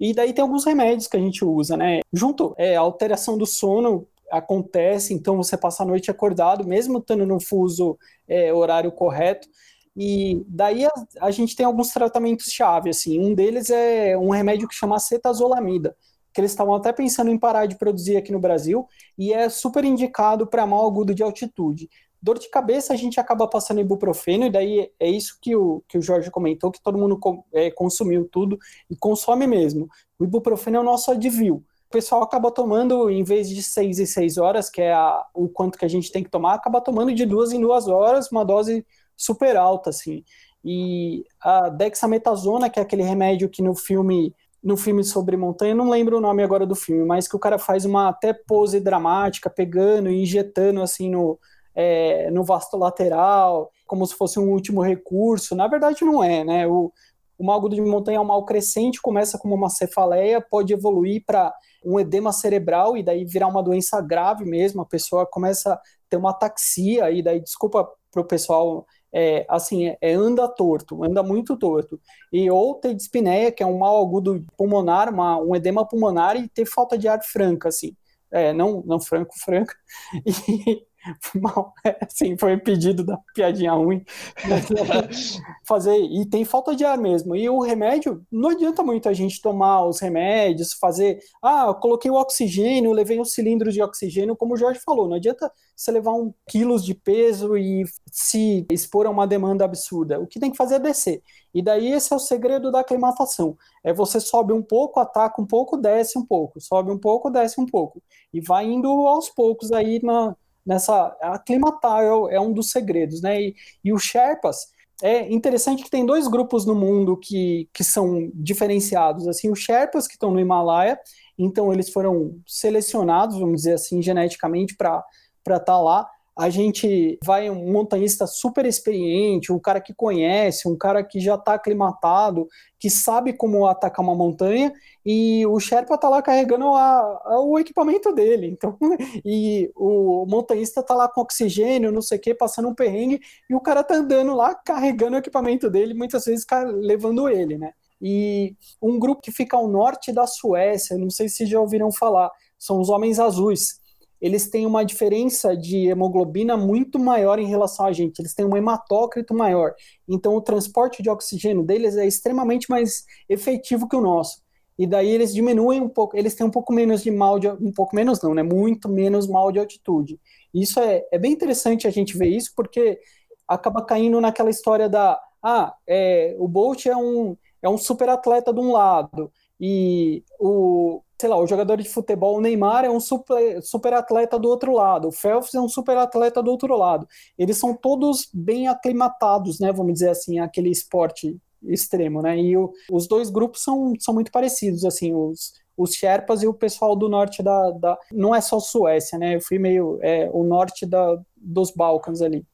E 0.01 0.15
daí 0.15 0.33
tem 0.33 0.43
alguns 0.43 0.65
remédios 0.65 1.07
que 1.07 1.17
a 1.17 1.21
gente 1.21 1.45
usa, 1.45 1.77
né? 1.77 2.01
Junto, 2.13 2.55
é, 2.57 2.75
a 2.75 2.81
alteração 2.81 3.37
do 3.37 3.47
sono 3.47 4.07
acontece, 4.31 5.13
então 5.13 5.37
você 5.37 5.57
passa 5.57 5.83
a 5.83 5.87
noite 5.87 6.11
acordado, 6.11 6.67
mesmo 6.67 6.99
estando 6.99 7.27
no 7.27 7.41
fuso 7.41 7.99
é, 8.27 8.53
horário 8.53 8.91
correto, 8.91 9.49
e 9.97 10.45
daí 10.49 10.87
a, 10.87 10.93
a, 11.21 11.31
gente 11.31 11.55
tem 11.57 11.67
alguns 11.67 11.89
tratamentos 11.91 12.47
chave, 12.47 12.91
assim, 12.91 13.19
um 13.21 13.35
deles 13.35 13.71
é 13.71 14.17
um 14.17 14.31
remédio 14.31 14.69
que 14.69 14.75
chama 14.75 14.99
cetazolamida, 14.99 15.97
que 16.33 16.41
eles 16.41 16.51
estavam 16.51 16.75
até 16.75 16.93
pensando 16.93 17.31
em 17.31 17.39
parar 17.39 17.67
de 17.67 17.77
produzir 17.77 18.17
aqui 18.17 18.33
no 18.33 18.41
Brasil, 18.41 18.87
e 19.19 19.33
é 19.33 19.49
super 19.49 19.85
indicado 19.85 20.47
para 20.47 20.67
mal 20.67 20.87
agudo 20.87 21.15
de 21.15 21.23
altitude. 21.23 21.89
Dor 22.23 22.39
de 22.39 22.51
cabeça 22.51 22.93
a 22.93 22.97
gente 22.97 23.19
acaba 23.19 23.49
passando 23.49 23.81
ibuprofeno, 23.81 24.45
e 24.45 24.51
daí 24.51 24.91
é 25.01 25.09
isso 25.09 25.39
que 25.41 25.57
o, 25.57 25.83
que 25.89 25.97
o 25.97 26.03
Jorge 26.03 26.31
comentou, 26.31 26.71
que 26.71 26.83
todo 26.83 26.99
mundo 26.99 27.19
é, 27.53 27.71
consumiu 27.71 28.29
tudo, 28.31 28.59
e 28.91 28.97
consome 28.97 29.47
mesmo. 29.47 29.89
O 30.19 30.25
ibuprofeno 30.25 30.77
é 30.77 30.81
o 30.81 30.85
nosso 30.85 31.11
advil. 31.11 31.65
O 31.89 31.91
pessoal 31.91 32.23
acaba 32.23 32.51
tomando, 32.51 33.11
em 33.11 33.25
vez 33.25 33.49
de 33.49 33.63
seis 33.63 33.99
e 33.99 34.07
seis 34.07 34.37
horas, 34.37 34.71
que 34.71 34.81
é 34.83 34.93
a, 34.93 35.27
o 35.35 35.49
quanto 35.49 35.79
que 35.79 35.85
a 35.85 35.89
gente 35.89 36.13
tem 36.13 36.23
que 36.23 36.31
tomar, 36.31 36.55
acaba 36.55 36.81
tomando 36.81 37.13
de 37.13 37.25
duas 37.25 37.53
em 37.53 37.61
duas 37.61 37.89
horas, 37.89 38.31
uma 38.31 38.45
dose 38.45 38.87
super 39.17 39.57
alta, 39.57 39.91
assim. 39.91 40.23
E 40.63 41.25
a 41.41 41.71
dexametasona, 41.71 42.69
que 42.69 42.79
é 42.79 42.83
aquele 42.83 43.03
remédio 43.03 43.49
que 43.49 43.63
no 43.63 43.75
filme 43.75 44.35
no 44.63 44.77
filme 44.77 45.03
sobre 45.03 45.37
montanha, 45.37 45.75
não 45.75 45.89
lembro 45.89 46.19
o 46.19 46.21
nome 46.21 46.43
agora 46.43 46.67
do 46.67 46.75
filme, 46.75 47.05
mas 47.05 47.27
que 47.27 47.37
o 47.37 47.39
cara 47.39 47.59
faz 47.59 47.85
uma 47.85 48.09
até 48.09 48.33
pose 48.33 48.79
dramática, 48.79 49.49
pegando 49.49 50.11
e 50.11 50.23
injetando 50.23 50.83
assim 50.83 51.11
no, 51.11 51.39
é, 51.75 52.31
no 52.31 52.45
vasto 52.45 52.77
lateral, 52.77 53.71
como 53.87 54.07
se 54.07 54.15
fosse 54.15 54.39
um 54.39 54.51
último 54.51 54.83
recurso. 54.83 55.57
Na 55.57 55.67
verdade, 55.67 56.05
não 56.05 56.23
é, 56.23 56.45
né? 56.45 56.67
O, 56.67 56.93
o 57.39 57.45
mal 57.45 57.67
de 57.69 57.81
montanha 57.81 58.19
é 58.19 58.21
um 58.21 58.25
mal 58.25 58.45
crescente, 58.45 59.01
começa 59.01 59.39
como 59.39 59.55
uma 59.55 59.71
cefaleia, 59.71 60.41
pode 60.41 60.75
evoluir 60.75 61.25
para 61.27 61.53
um 61.83 61.99
edema 61.99 62.31
cerebral 62.31 62.97
e 62.97 63.03
daí 63.03 63.25
virar 63.25 63.47
uma 63.47 63.63
doença 63.63 64.01
grave 64.03 64.45
mesmo. 64.45 64.83
A 64.83 64.87
pessoa 64.87 65.27
começa 65.27 65.73
a 65.73 65.81
tem 66.11 66.19
uma 66.19 66.31
ataxia, 66.31 67.11
e 67.11 67.23
daí, 67.23 67.41
desculpa 67.41 67.89
para 68.11 68.21
o 68.21 68.27
pessoal, 68.27 68.85
é, 69.13 69.45
assim, 69.49 69.87
é, 69.89 69.99
é, 70.01 70.13
anda 70.15 70.49
torto, 70.49 71.03
anda 71.05 71.23
muito 71.23 71.57
torto. 71.57 72.01
E 72.33 72.51
ou 72.51 72.75
ter 72.75 72.95
dispneia, 72.95 73.53
que 73.53 73.63
é 73.63 73.67
um 73.67 73.79
mal 73.79 74.03
agudo 74.05 74.45
pulmonar, 74.57 75.13
uma, 75.13 75.37
um 75.39 75.55
edema 75.57 75.87
pulmonar, 75.87 76.37
e 76.37 76.49
ter 76.49 76.67
falta 76.67 76.97
de 76.97 77.09
ar 77.09 77.23
franca, 77.23 77.69
assim. 77.69 77.97
É, 78.31 78.53
não, 78.53 78.83
não 78.87 79.01
franco, 79.01 79.35
franca. 79.39 79.75
E, 80.59 80.87
mal, 81.41 81.73
assim, 82.01 82.37
foi 82.37 82.57
pedido 82.59 83.05
da 83.05 83.19
piadinha 83.35 83.73
ruim. 83.73 84.05
fazer, 85.67 85.97
e 85.97 86.27
tem 86.27 86.45
falta 86.45 86.75
de 86.75 86.85
ar 86.85 86.99
mesmo. 86.99 87.35
E 87.35 87.49
o 87.49 87.61
remédio, 87.61 88.25
não 88.31 88.51
adianta 88.51 88.83
muito 88.83 89.09
a 89.09 89.13
gente 89.13 89.41
tomar 89.41 89.85
os 89.87 90.01
remédios, 90.01 90.75
fazer, 90.75 91.21
ah, 91.43 91.67
eu 91.69 91.75
coloquei 91.75 92.11
o 92.11 92.17
oxigênio, 92.17 92.93
levei 92.93 93.21
um 93.21 93.25
cilindro 93.25 93.73
de 93.73 93.83
oxigênio, 93.83 94.37
como 94.37 94.55
o 94.55 94.57
Jorge 94.57 94.81
falou, 94.81 95.09
não 95.09 95.17
adianta 95.17 95.51
você 95.75 95.91
levar 95.91 96.13
um 96.13 96.35
quilos 96.47 96.85
de 96.85 96.95
peso 96.95 97.57
e 97.57 97.85
se 98.13 98.67
expor 98.71 99.07
a 99.07 99.11
uma 99.11 99.27
demanda 99.27 99.65
absurda. 99.65 100.21
O 100.21 100.27
que 100.27 100.39
tem 100.39 100.51
que 100.51 100.57
fazer 100.57 100.75
é 100.75 100.81
descer. 100.81 101.23
E 101.55 101.63
daí 101.63 101.93
esse 101.93 102.13
é 102.13 102.17
o 102.17 102.21
segredo 102.21 102.71
da 102.71 102.81
aclimatação. 102.81 103.57
É 103.83 103.93
você 103.93 104.21
sobe 104.21 104.53
um 104.53 104.63
pouco, 104.63 105.01
ataca 105.01 105.41
um 105.41 105.47
pouco, 105.47 105.77
desce 105.77 106.19
um 106.19 106.25
pouco, 106.25 106.61
sobe 106.61 106.91
um 106.91 106.99
pouco, 106.99 107.31
desce 107.31 107.61
um 107.61 107.67
pouco. 107.67 108.03
E 108.33 108.41
vai 108.41 108.67
indo 108.67 108.89
aos 109.07 109.31
poucos 109.31 109.73
aí 109.73 110.01
na, 110.03 110.37
nessa 110.65 111.17
aclimatar 111.21 112.03
é, 112.03 112.35
é 112.35 112.41
um 112.41 112.53
dos 112.53 112.71
segredos, 112.71 113.23
né? 113.23 113.41
E, 113.41 113.57
e 113.85 113.93
os 113.93 114.03
Sherpas 114.03 114.69
é 115.03 115.33
interessante 115.33 115.83
que 115.83 115.91
tem 115.91 116.05
dois 116.05 116.29
grupos 116.29 116.67
no 116.67 116.75
mundo 116.75 117.17
que, 117.17 117.69
que 117.73 117.83
são 117.83 118.31
diferenciados, 118.35 119.27
assim, 119.27 119.51
os 119.51 119.59
Sherpas 119.59 120.07
que 120.07 120.15
estão 120.15 120.31
no 120.31 120.41
Himalaia, 120.41 120.99
então 121.39 121.73
eles 121.73 121.91
foram 121.91 122.39
selecionados, 122.47 123.39
vamos 123.39 123.57
dizer 123.57 123.75
assim, 123.75 124.03
geneticamente 124.03 124.77
para 124.77 125.03
estar 125.47 125.61
tá 125.61 125.81
lá, 125.81 126.07
a 126.41 126.49
gente 126.49 127.19
vai 127.23 127.51
um 127.51 127.71
montanhista 127.71 128.27
super 128.27 128.65
experiente, 128.65 129.53
um 129.53 129.59
cara 129.59 129.79
que 129.79 129.93
conhece, 129.93 130.67
um 130.67 130.75
cara 130.75 131.05
que 131.05 131.21
já 131.21 131.35
está 131.35 131.53
aclimatado, 131.53 132.49
que 132.79 132.89
sabe 132.89 133.35
como 133.35 133.67
atacar 133.67 134.03
uma 134.03 134.15
montanha, 134.15 134.73
e 135.05 135.45
o 135.45 135.61
Sherpa 135.61 135.97
está 135.97 136.09
lá 136.09 136.23
carregando 136.23 136.69
a, 136.69 137.21
a, 137.27 137.41
o 137.43 137.59
equipamento 137.59 138.11
dele. 138.15 138.47
Então, 138.47 138.79
e 139.23 139.71
o 139.77 140.25
montanhista 140.27 140.81
está 140.81 140.95
lá 140.95 141.11
com 141.11 141.21
oxigênio, 141.21 141.93
não 141.93 142.01
sei 142.01 142.17
o 142.17 142.21
que, 142.23 142.35
passando 142.35 142.69
um 142.69 142.75
perrengue, 142.75 143.21
e 143.51 143.55
o 143.55 143.61
cara 143.61 143.83
está 143.83 143.97
andando 143.97 144.35
lá 144.35 144.55
carregando 144.55 145.17
o 145.17 145.19
equipamento 145.19 145.69
dele, 145.69 145.93
muitas 145.93 146.25
vezes 146.25 146.47
levando 146.81 147.29
ele, 147.29 147.59
né? 147.59 147.75
E 148.01 148.57
um 148.81 148.99
grupo 148.99 149.21
que 149.21 149.31
fica 149.31 149.59
ao 149.59 149.69
norte 149.69 150.11
da 150.11 150.27
Suécia, 150.27 150.97
não 150.97 151.11
sei 151.11 151.29
se 151.29 151.45
já 151.45 151.61
ouviram 151.61 151.93
falar, 151.93 152.31
são 152.59 152.81
os 152.81 152.89
Homens 152.89 153.19
Azuis 153.19 153.80
eles 154.21 154.49
têm 154.49 154.67
uma 154.67 154.85
diferença 154.85 155.57
de 155.57 155.89
hemoglobina 155.89 156.57
muito 156.57 156.99
maior 156.99 157.39
em 157.39 157.47
relação 157.47 157.87
a 157.87 157.93
gente, 157.93 158.21
eles 158.21 158.35
têm 158.35 158.45
um 158.45 158.57
hematócrito 158.57 159.35
maior. 159.35 159.75
Então, 160.09 160.35
o 160.35 160.41
transporte 160.41 161.03
de 161.03 161.09
oxigênio 161.09 161.63
deles 161.63 161.97
é 161.97 162.07
extremamente 162.07 162.69
mais 162.69 163.05
efetivo 163.29 163.89
que 163.89 163.97
o 163.97 164.01
nosso. 164.01 164.43
E 164.79 164.87
daí 164.87 165.11
eles 165.11 165.35
diminuem 165.35 165.81
um 165.81 165.89
pouco, 165.89 166.17
eles 166.17 166.35
têm 166.35 166.47
um 166.47 166.51
pouco 166.51 166.73
menos 166.73 167.03
de 167.03 167.11
mal 167.11 167.39
de, 167.39 167.49
um 167.49 167.73
pouco 167.73 167.95
menos 167.95 168.23
não, 168.23 168.35
né? 168.35 168.43
Muito 168.43 168.89
menos 168.89 169.27
mal 169.27 169.53
de 169.53 169.59
altitude. 169.59 170.19
Isso 170.55 170.81
é, 170.81 171.05
é 171.13 171.19
bem 171.19 171.33
interessante 171.33 171.87
a 171.87 171.91
gente 171.91 172.17
ver 172.17 172.29
isso, 172.29 172.53
porque 172.57 172.99
acaba 173.47 173.85
caindo 173.85 174.21
naquela 174.21 174.49
história 174.49 174.89
da 174.89 175.21
ah, 175.43 175.75
é, 175.87 176.35
o 176.39 176.47
Bolt 176.47 176.87
é 176.87 176.97
um, 176.97 177.37
é 177.63 177.69
um 177.69 177.79
super 177.79 178.09
atleta 178.09 178.53
de 178.53 178.61
um 178.61 178.73
lado, 178.73 179.33
e 179.61 180.25
o, 180.39 181.03
sei 181.21 181.29
lá, 181.29 181.37
o 181.37 181.47
jogador 181.47 181.77
de 181.77 181.89
futebol, 181.89 182.39
o 182.39 182.41
Neymar, 182.41 182.85
é 182.85 182.91
um 182.91 182.99
super, 182.99 183.63
super 183.63 183.93
atleta 183.93 184.39
do 184.39 184.49
outro 184.49 184.73
lado, 184.73 185.09
o 185.09 185.13
Phelps 185.13 185.55
é 185.55 185.61
um 185.61 185.69
super 185.69 185.99
atleta 185.99 186.43
do 186.43 186.51
outro 186.51 186.75
lado. 186.77 187.07
Eles 187.39 187.59
são 187.59 187.75
todos 187.75 188.31
bem 188.33 188.69
aclimatados, 188.69 189.61
né, 189.61 189.71
vamos 189.71 189.93
dizer 189.93 190.09
assim, 190.09 190.39
aquele 190.39 190.71
esporte 190.71 191.37
extremo, 191.63 192.23
né, 192.23 192.39
e 192.39 192.57
o, 192.57 192.73
os 192.91 193.07
dois 193.07 193.29
grupos 193.29 193.63
são, 193.63 193.93
são 194.01 194.15
muito 194.15 194.33
parecidos, 194.33 194.83
assim, 194.87 195.15
os, 195.15 195.53
os 195.77 195.93
Sherpas 195.93 196.43
e 196.43 196.47
o 196.47 196.55
pessoal 196.55 196.97
do 196.97 197.07
norte 197.07 197.43
da, 197.43 197.71
da 197.73 197.99
não 198.11 198.35
é 198.35 198.41
só 198.41 198.59
Suécia, 198.59 199.19
né, 199.19 199.37
eu 199.37 199.43
fui 199.43 199.59
meio, 199.59 199.99
é, 200.01 200.31
o 200.33 200.43
norte 200.43 200.87
da, 200.87 201.21
dos 201.37 201.71
Balcãs 201.71 202.23
ali. 202.23 202.47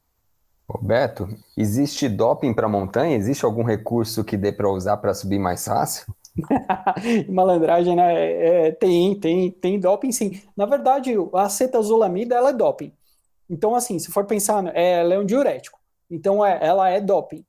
Roberto, 0.69 1.29
existe 1.55 2.09
doping 2.09 2.53
para 2.53 2.67
montanha? 2.67 3.15
Existe 3.15 3.45
algum 3.45 3.63
recurso 3.63 4.21
que 4.21 4.35
dê 4.35 4.51
para 4.51 4.69
usar 4.69 4.97
para 4.97 5.13
subir 5.13 5.39
mais 5.39 5.63
fácil? 5.63 6.13
Malandragem, 7.29 7.95
né? 7.95 8.67
É, 8.67 8.71
tem, 8.71 9.19
tem, 9.19 9.51
tem 9.51 9.79
doping 9.79 10.11
sim. 10.11 10.41
Na 10.55 10.65
verdade, 10.65 11.13
a 11.33 11.43
acetazolamida, 11.43 12.35
ela 12.35 12.49
é 12.49 12.53
doping. 12.53 12.93
Então, 13.49 13.75
assim, 13.75 13.99
se 13.99 14.11
for 14.11 14.25
pensar, 14.25 14.65
é, 14.75 15.01
ela 15.01 15.13
é 15.15 15.19
um 15.19 15.25
diurético. 15.25 15.79
Então, 16.09 16.45
é, 16.45 16.59
ela 16.61 16.89
é 16.89 17.01
doping. 17.01 17.45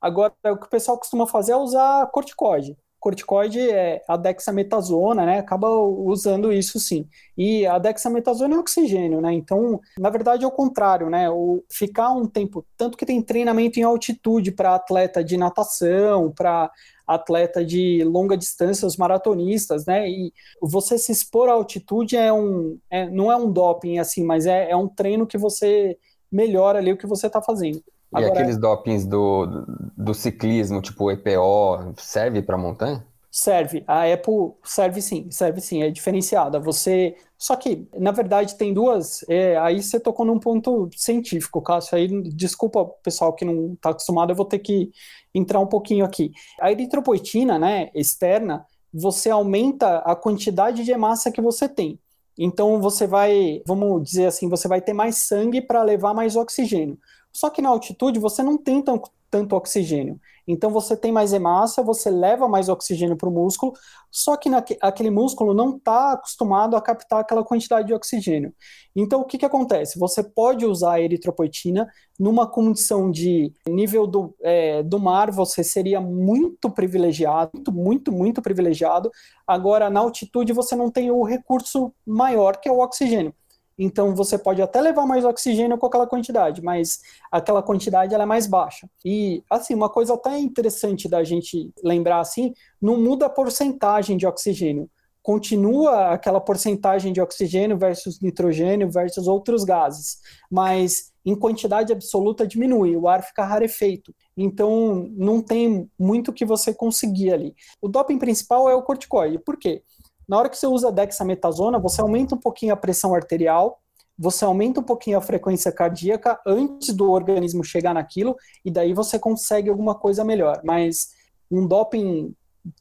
Agora, 0.00 0.34
o 0.46 0.56
que 0.58 0.66
o 0.66 0.70
pessoal 0.70 0.98
costuma 0.98 1.26
fazer 1.26 1.52
é 1.52 1.56
usar 1.56 2.06
corticoide 2.10 2.76
corticoide 3.02 3.58
é 3.58 4.00
a 4.06 4.16
dexametasona, 4.16 5.26
né? 5.26 5.40
Acaba 5.40 5.68
usando 5.68 6.52
isso 6.52 6.78
sim. 6.78 7.04
E 7.36 7.66
a 7.66 7.76
dexametasona 7.76 8.54
é 8.54 8.58
oxigênio, 8.58 9.20
né? 9.20 9.32
Então, 9.32 9.80
na 9.98 10.08
verdade, 10.08 10.44
é 10.44 10.46
o 10.46 10.52
contrário, 10.52 11.10
né? 11.10 11.28
O 11.28 11.64
ficar 11.68 12.12
um 12.12 12.26
tempo, 12.26 12.64
tanto 12.76 12.96
que 12.96 13.04
tem 13.04 13.20
treinamento 13.20 13.80
em 13.80 13.82
altitude 13.82 14.52
para 14.52 14.76
atleta 14.76 15.24
de 15.24 15.36
natação, 15.36 16.30
para 16.30 16.70
atleta 17.04 17.64
de 17.64 18.04
longa 18.04 18.36
distância, 18.36 18.86
os 18.86 18.96
maratonistas, 18.96 19.84
né? 19.84 20.08
E 20.08 20.32
você 20.60 20.96
se 20.96 21.10
expor 21.10 21.48
à 21.48 21.54
altitude 21.54 22.16
é 22.16 22.32
um, 22.32 22.78
é, 22.88 23.10
não 23.10 23.32
é 23.32 23.36
um 23.36 23.50
doping 23.50 23.98
assim, 23.98 24.22
mas 24.22 24.46
é, 24.46 24.70
é 24.70 24.76
um 24.76 24.86
treino 24.86 25.26
que 25.26 25.36
você 25.36 25.98
melhora 26.30 26.78
ali 26.78 26.92
o 26.92 26.96
que 26.96 27.06
você 27.06 27.26
está 27.26 27.42
fazendo. 27.42 27.82
E 28.18 28.24
aqueles 28.24 28.58
dopings 28.58 29.06
do, 29.06 29.64
do 29.96 30.12
ciclismo, 30.12 30.82
tipo 30.82 31.10
EPO, 31.10 31.94
serve 31.96 32.42
para 32.42 32.58
montanha? 32.58 33.04
Serve. 33.30 33.82
A 33.86 34.04
Apple 34.12 34.52
serve 34.62 35.00
sim, 35.00 35.30
serve 35.30 35.60
sim, 35.62 35.82
é 35.82 35.90
diferenciada. 35.90 36.60
Você. 36.60 37.16
Só 37.38 37.56
que, 37.56 37.88
na 37.98 38.10
verdade, 38.10 38.56
tem 38.56 38.74
duas. 38.74 39.24
É, 39.26 39.56
aí 39.56 39.82
você 39.82 39.98
tocou 39.98 40.26
num 40.26 40.38
ponto 40.38 40.90
científico, 40.94 41.62
Cássio. 41.62 41.96
Aí, 41.96 42.08
desculpa, 42.30 42.84
pessoal 43.02 43.32
que 43.32 43.44
não 43.44 43.72
está 43.72 43.90
acostumado, 43.90 44.30
eu 44.30 44.36
vou 44.36 44.44
ter 44.44 44.58
que 44.58 44.92
entrar 45.34 45.60
um 45.60 45.66
pouquinho 45.66 46.04
aqui. 46.04 46.30
A 46.60 46.70
eritropoetina, 46.70 47.58
né, 47.58 47.90
externa, 47.94 48.66
você 48.92 49.30
aumenta 49.30 49.98
a 50.00 50.14
quantidade 50.14 50.84
de 50.84 50.92
hemácia 50.92 51.32
que 51.32 51.40
você 51.40 51.66
tem. 51.66 51.98
Então 52.38 52.80
você 52.80 53.06
vai, 53.06 53.62
vamos 53.66 54.02
dizer 54.02 54.26
assim, 54.26 54.48
você 54.48 54.68
vai 54.68 54.80
ter 54.80 54.92
mais 54.92 55.16
sangue 55.16 55.60
para 55.60 55.82
levar 55.82 56.14
mais 56.14 56.36
oxigênio. 56.36 56.98
Só 57.32 57.50
que 57.50 57.62
na 57.62 57.68
altitude 57.68 58.18
você 58.18 58.42
não 58.42 58.58
tem 58.58 58.82
tanto, 58.82 59.10
tanto 59.30 59.56
oxigênio. 59.56 60.20
Então 60.46 60.70
você 60.70 60.96
tem 60.96 61.12
mais 61.12 61.32
hemácia, 61.32 61.82
você 61.82 62.10
leva 62.10 62.48
mais 62.48 62.68
oxigênio 62.68 63.16
para 63.16 63.28
o 63.28 63.32
músculo, 63.32 63.72
só 64.10 64.36
que 64.36 64.50
naque, 64.50 64.76
aquele 64.80 65.10
músculo 65.10 65.54
não 65.54 65.76
está 65.76 66.12
acostumado 66.12 66.76
a 66.76 66.82
captar 66.82 67.20
aquela 67.20 67.44
quantidade 67.44 67.86
de 67.86 67.94
oxigênio. 67.94 68.52
Então 68.94 69.20
o 69.20 69.24
que, 69.24 69.38
que 69.38 69.46
acontece? 69.46 69.98
Você 69.98 70.22
pode 70.22 70.66
usar 70.66 70.94
a 70.94 71.00
eritropoetina 71.00 71.88
numa 72.18 72.46
condição 72.46 73.10
de 73.10 73.52
nível 73.68 74.06
do, 74.06 74.34
é, 74.42 74.82
do 74.82 74.98
mar, 74.98 75.30
você 75.30 75.62
seria 75.62 76.00
muito 76.00 76.68
privilegiado, 76.70 77.50
muito, 77.54 77.72
muito, 77.72 78.12
muito 78.12 78.42
privilegiado. 78.42 79.10
Agora 79.46 79.88
na 79.88 80.00
altitude 80.00 80.52
você 80.52 80.74
não 80.74 80.90
tem 80.90 81.10
o 81.10 81.22
recurso 81.22 81.94
maior 82.06 82.56
que 82.58 82.68
é 82.68 82.72
o 82.72 82.80
oxigênio. 82.80 83.34
Então 83.78 84.14
você 84.14 84.38
pode 84.38 84.60
até 84.60 84.80
levar 84.80 85.06
mais 85.06 85.24
oxigênio 85.24 85.78
com 85.78 85.86
aquela 85.86 86.06
quantidade, 86.06 86.62
mas 86.62 87.00
aquela 87.30 87.62
quantidade 87.62 88.14
ela 88.14 88.24
é 88.24 88.26
mais 88.26 88.46
baixa. 88.46 88.88
E 89.04 89.42
assim, 89.48 89.74
uma 89.74 89.88
coisa 89.88 90.14
até 90.14 90.38
interessante 90.38 91.08
da 91.08 91.24
gente 91.24 91.70
lembrar 91.82 92.20
assim, 92.20 92.52
não 92.80 93.00
muda 93.00 93.26
a 93.26 93.30
porcentagem 93.30 94.16
de 94.16 94.26
oxigênio. 94.26 94.88
Continua 95.22 96.08
aquela 96.12 96.40
porcentagem 96.40 97.12
de 97.12 97.20
oxigênio 97.20 97.78
versus 97.78 98.20
nitrogênio 98.20 98.90
versus 98.90 99.28
outros 99.28 99.62
gases, 99.62 100.18
mas 100.50 101.12
em 101.24 101.36
quantidade 101.36 101.92
absoluta 101.92 102.44
diminui, 102.44 102.96
o 102.96 103.06
ar 103.06 103.22
fica 103.22 103.44
rarefeito. 103.44 104.12
Então 104.36 105.08
não 105.12 105.40
tem 105.40 105.88
muito 105.96 106.32
que 106.32 106.44
você 106.44 106.74
conseguir 106.74 107.32
ali. 107.32 107.54
O 107.80 107.88
doping 107.88 108.18
principal 108.18 108.68
é 108.68 108.74
o 108.74 108.82
corticoide. 108.82 109.38
Por 109.38 109.56
quê? 109.56 109.82
Na 110.28 110.38
hora 110.38 110.48
que 110.48 110.56
você 110.56 110.66
usa 110.66 110.92
dexametasona, 110.92 111.78
você 111.78 112.00
aumenta 112.00 112.34
um 112.34 112.38
pouquinho 112.38 112.72
a 112.72 112.76
pressão 112.76 113.14
arterial, 113.14 113.80
você 114.18 114.44
aumenta 114.44 114.80
um 114.80 114.84
pouquinho 114.84 115.18
a 115.18 115.20
frequência 115.20 115.72
cardíaca 115.72 116.40
antes 116.46 116.94
do 116.94 117.10
organismo 117.10 117.64
chegar 117.64 117.94
naquilo, 117.94 118.36
e 118.64 118.70
daí 118.70 118.92
você 118.94 119.18
consegue 119.18 119.68
alguma 119.68 119.94
coisa 119.94 120.24
melhor. 120.24 120.60
Mas 120.64 121.10
um 121.50 121.66
doping 121.66 122.34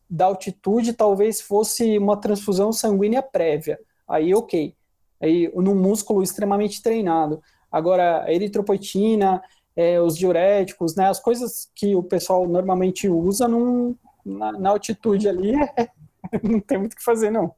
da 0.09 0.25
altitude 0.25 0.93
talvez 0.93 1.41
fosse 1.41 1.97
uma 1.97 2.17
transfusão 2.17 2.71
sanguínea 2.71 3.21
prévia. 3.21 3.79
Aí, 4.07 4.33
ok. 4.33 4.75
Aí, 5.21 5.51
num 5.55 5.75
músculo 5.75 6.21
extremamente 6.21 6.81
treinado. 6.81 7.41
Agora, 7.71 8.23
a 8.23 8.33
eritropoetina, 8.33 9.41
é, 9.75 10.01
os 10.01 10.17
diuréticos, 10.17 10.95
né, 10.95 11.07
as 11.07 11.19
coisas 11.19 11.69
que 11.73 11.95
o 11.95 12.03
pessoal 12.03 12.47
normalmente 12.47 13.07
usa 13.07 13.47
num, 13.47 13.95
na, 14.25 14.51
na 14.51 14.69
altitude 14.69 15.29
ali 15.29 15.55
é, 15.77 15.89
não 16.43 16.59
tem 16.59 16.77
muito 16.77 16.93
o 16.93 16.95
que 16.95 17.03
fazer, 17.03 17.31
não. 17.31 17.53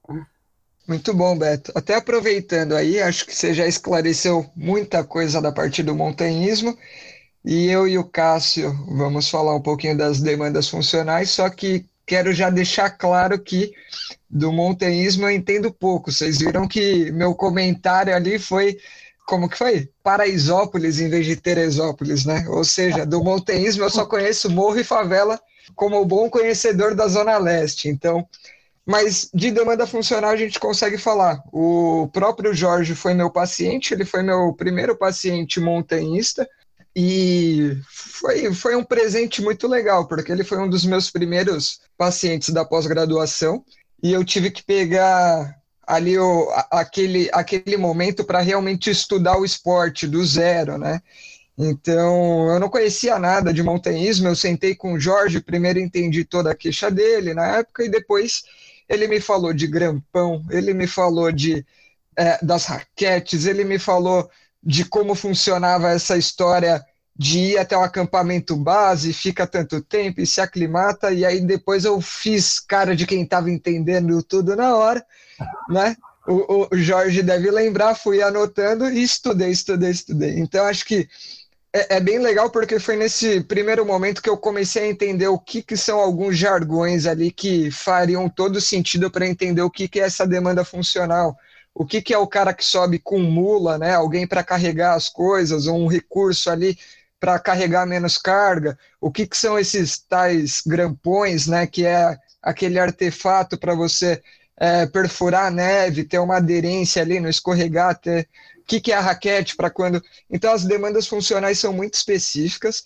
Muito 0.88 1.14
bom, 1.14 1.38
Beto. 1.38 1.72
Até 1.76 1.96
aproveitando 1.96 2.76
aí, 2.76 3.02
acho 3.02 3.26
que 3.26 3.36
você 3.36 3.54
já 3.54 3.66
esclareceu 3.66 4.46
muita 4.56 5.04
coisa 5.04 5.42
da 5.42 5.52
parte 5.52 5.82
do 5.82 5.96
montanhismo. 5.96 6.78
E 7.46 7.68
eu 7.70 7.88
e 7.88 7.98
o 7.98 8.04
Cássio 8.04 8.72
vamos 8.88 9.30
falar 9.30 9.56
um 9.56 9.62
pouquinho 9.62 9.98
das 9.98 10.22
demandas 10.22 10.70
funcionais, 10.70 11.30
só 11.30 11.50
que 11.50 11.86
quero 12.06 12.34
já 12.34 12.50
deixar 12.50 12.90
claro 12.90 13.38
que 13.40 13.74
do 14.30 14.52
montanhismo 14.52 15.26
eu 15.26 15.32
entendo 15.32 15.72
pouco. 15.72 16.12
Vocês 16.12 16.40
viram 16.40 16.68
que 16.68 17.12
meu 17.12 17.36
comentário 17.36 18.16
ali 18.16 18.40
foi 18.40 18.78
como 19.26 19.48
que 19.48 19.58
foi? 19.58 19.90
Paraisópolis 20.02 21.00
em 21.00 21.10
vez 21.10 21.26
de 21.26 21.36
Teresópolis, 21.36 22.26
né? 22.26 22.46
Ou 22.50 22.64
seja, 22.64 23.06
do 23.06 23.24
montanhismo 23.24 23.84
eu 23.84 23.90
só 23.90 24.06
conheço 24.06 24.50
morro 24.50 24.80
e 24.80 24.84
favela 24.84 25.40
como 25.76 26.04
bom 26.06 26.30
conhecedor 26.30 26.94
da 26.94 27.08
Zona 27.08 27.38
Leste. 27.38 27.88
Então, 27.88 28.28
mas 28.86 29.30
de 29.34 29.50
demanda 29.52 29.88
funcional 29.88 30.32
a 30.32 30.38
gente 30.38 30.60
consegue 30.60 30.98
falar. 30.98 31.42
O 31.52 32.10
próprio 32.12 32.54
Jorge 32.54 32.96
foi 32.96 33.14
meu 33.14 33.30
paciente, 33.30 33.94
ele 33.94 34.06
foi 34.06 34.22
meu 34.22 34.54
primeiro 34.54 34.96
paciente 34.96 35.60
montanhista. 35.60 36.48
E 36.96 37.76
foi, 37.90 38.54
foi 38.54 38.76
um 38.76 38.84
presente 38.84 39.42
muito 39.42 39.68
legal, 39.68 40.08
porque 40.08 40.32
ele 40.32 40.44
foi 40.44 40.60
um 40.60 40.70
dos 40.70 40.86
meus 40.86 41.10
primeiros 41.10 41.80
pacientes 41.98 42.50
da 42.50 42.64
pós-graduação. 42.64 43.64
E 44.02 44.12
eu 44.12 44.24
tive 44.24 44.52
que 44.52 44.64
pegar 44.64 45.58
ali 45.88 46.20
o, 46.20 46.50
aquele, 46.70 47.30
aquele 47.34 47.78
momento 47.78 48.24
para 48.24 48.42
realmente 48.42 48.90
estudar 48.90 49.38
o 49.38 49.46
esporte 49.46 50.06
do 50.06 50.24
zero, 50.26 50.78
né? 50.78 51.02
Então, 51.58 52.52
eu 52.52 52.60
não 52.60 52.70
conhecia 52.70 53.18
nada 53.20 53.54
de 53.54 53.62
montanhismo, 53.62 54.28
eu 54.28 54.36
sentei 54.36 54.76
com 54.76 54.94
o 54.94 55.00
Jorge, 55.00 55.40
primeiro 55.40 55.80
entendi 55.80 56.24
toda 56.26 56.52
a 56.52 56.56
queixa 56.56 56.90
dele 56.90 57.34
na 57.34 57.58
época, 57.58 57.84
e 57.84 57.90
depois 57.90 58.44
ele 58.88 59.08
me 59.08 59.20
falou 59.20 59.54
de 59.54 59.68
grampão, 59.68 60.46
ele 60.50 60.74
me 60.74 60.88
falou 60.88 61.32
de 61.32 61.66
é, 62.18 62.44
das 62.44 62.66
raquetes, 62.66 63.46
ele 63.46 63.64
me 63.64 63.80
falou 63.80 64.30
de 64.62 64.86
como 64.86 65.16
funcionava 65.16 65.90
essa 65.90 66.18
história 66.18 66.84
de 67.16 67.40
ir 67.40 67.58
até 67.58 67.78
o 67.78 67.82
acampamento 67.82 68.56
base, 68.56 69.14
fica 69.14 69.46
tanto 69.46 69.82
tempo 69.82 70.20
e 70.20 70.26
se 70.26 70.42
aclimata, 70.42 71.12
e 71.12 71.24
aí 71.24 71.42
depois 71.42 71.86
eu 71.86 72.02
fiz 72.02 72.60
cara 72.60 72.96
de 72.96 73.06
quem 73.06 73.22
estava 73.24 73.52
entendendo 73.52 74.24
tudo 74.24 74.56
na 74.56 74.76
hora, 74.76 75.06
né? 75.70 75.96
O, 76.26 76.68
o, 76.74 76.78
Jorge 76.78 77.22
deve 77.22 77.52
lembrar, 77.52 77.96
fui 77.96 78.22
anotando 78.22 78.90
e 78.90 79.04
estudei, 79.04 79.52
estudei, 79.52 79.92
estudei. 79.92 80.40
Então 80.40 80.66
acho 80.66 80.86
que 80.86 81.08
é, 81.76 81.96
é, 81.96 82.00
bem 82.00 82.20
legal 82.20 82.52
porque 82.52 82.80
foi 82.80 82.96
nesse 82.96 83.42
primeiro 83.42 83.84
momento 83.86 84.22
que 84.22 84.30
eu 84.30 84.38
comecei 84.38 84.84
a 84.84 84.88
entender 84.88 85.28
o 85.28 85.40
que, 85.40 85.64
que 85.64 85.76
são 85.76 86.00
alguns 86.00 86.38
jargões 86.38 87.08
ali 87.08 87.32
que 87.32 87.72
fariam 87.72 88.30
todo 88.30 88.62
sentido 88.62 89.10
para 89.10 89.28
entender 89.28 89.64
o 89.64 89.72
que, 89.72 89.88
que 89.88 90.00
é 90.00 90.04
essa 90.04 90.28
demanda 90.28 90.64
funcional. 90.64 91.36
O 91.74 91.86
que, 91.86 92.02
que 92.02 92.14
é 92.14 92.18
o 92.18 92.28
cara 92.28 92.54
que 92.54 92.64
sobe 92.64 93.00
com 93.00 93.20
mula, 93.20 93.80
né? 93.80 93.96
Alguém 93.96 94.28
para 94.28 94.44
carregar 94.44 94.94
as 94.94 95.10
coisas, 95.10 95.66
ou 95.66 95.76
um 95.80 95.88
recurso 95.88 96.52
ali 96.52 96.78
para 97.20 97.40
carregar 97.40 97.88
menos 97.88 98.18
carga? 98.20 98.78
O 99.02 99.12
que, 99.12 99.26
que 99.26 99.36
são 99.36 99.58
esses 99.58 99.98
tais 99.98 100.62
grampões, 100.66 101.48
né? 101.48 101.66
Que 101.66 101.88
é 101.88 102.16
aquele 102.42 102.78
artefato 102.78 103.58
para 103.58 103.74
você 103.74 104.22
é, 104.58 104.86
perfurar 104.86 105.48
a 105.48 105.52
neve, 105.52 106.04
ter 106.04 106.20
uma 106.20 106.38
aderência 106.38 107.02
ali, 107.02 107.20
não 107.20 107.30
escorregar, 107.30 108.00
ter 108.00 108.30
o 108.64 108.66
que, 108.66 108.80
que 108.80 108.92
é 108.92 108.96
a 108.96 109.02
raquete 109.02 109.56
para 109.56 109.70
quando. 109.70 110.02
Então 110.30 110.52
as 110.52 110.64
demandas 110.64 111.06
funcionais 111.06 111.60
são 111.60 111.74
muito 111.74 111.96
específicas 111.96 112.84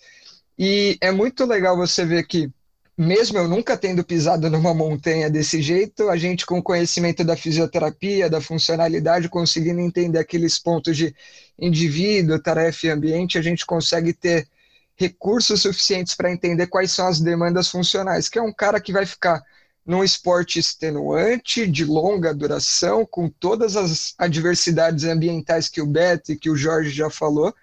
e 0.58 0.98
é 1.00 1.12
muito 1.12 1.44
legal 1.44 1.76
você 1.76 2.04
ver 2.04 2.26
que 2.26 2.50
mesmo 2.96 3.38
eu 3.38 3.46
nunca 3.46 3.76
tendo 3.76 4.02
pisado 4.02 4.50
numa 4.50 4.74
montanha 4.74 5.30
desse 5.30 5.62
jeito, 5.62 6.08
a 6.08 6.16
gente 6.16 6.44
com 6.44 6.60
conhecimento 6.60 7.22
da 7.22 7.36
fisioterapia, 7.36 8.28
da 8.28 8.40
funcionalidade, 8.40 9.28
conseguindo 9.28 9.78
entender 9.78 10.18
aqueles 10.18 10.58
pontos 10.58 10.96
de 10.96 11.14
indivíduo, 11.56 12.40
tarefa 12.40 12.88
e 12.88 12.90
ambiente, 12.90 13.38
a 13.38 13.42
gente 13.42 13.64
consegue 13.64 14.12
ter 14.12 14.48
recursos 14.96 15.62
suficientes 15.62 16.16
para 16.16 16.32
entender 16.32 16.66
quais 16.66 16.90
são 16.90 17.06
as 17.06 17.20
demandas 17.20 17.68
funcionais, 17.68 18.28
que 18.28 18.36
é 18.36 18.42
um 18.42 18.52
cara 18.52 18.80
que 18.80 18.92
vai 18.92 19.06
ficar 19.06 19.40
num 19.88 20.04
esporte 20.04 20.58
extenuante, 20.58 21.66
de 21.66 21.82
longa 21.82 22.34
duração, 22.34 23.06
com 23.06 23.26
todas 23.30 23.74
as 23.74 24.14
adversidades 24.18 25.04
ambientais 25.04 25.66
que 25.66 25.80
o 25.80 25.86
Beto 25.86 26.30
e 26.30 26.36
que 26.36 26.50
o 26.50 26.56
Jorge 26.56 26.90
já 26.90 27.08
falou, 27.08 27.54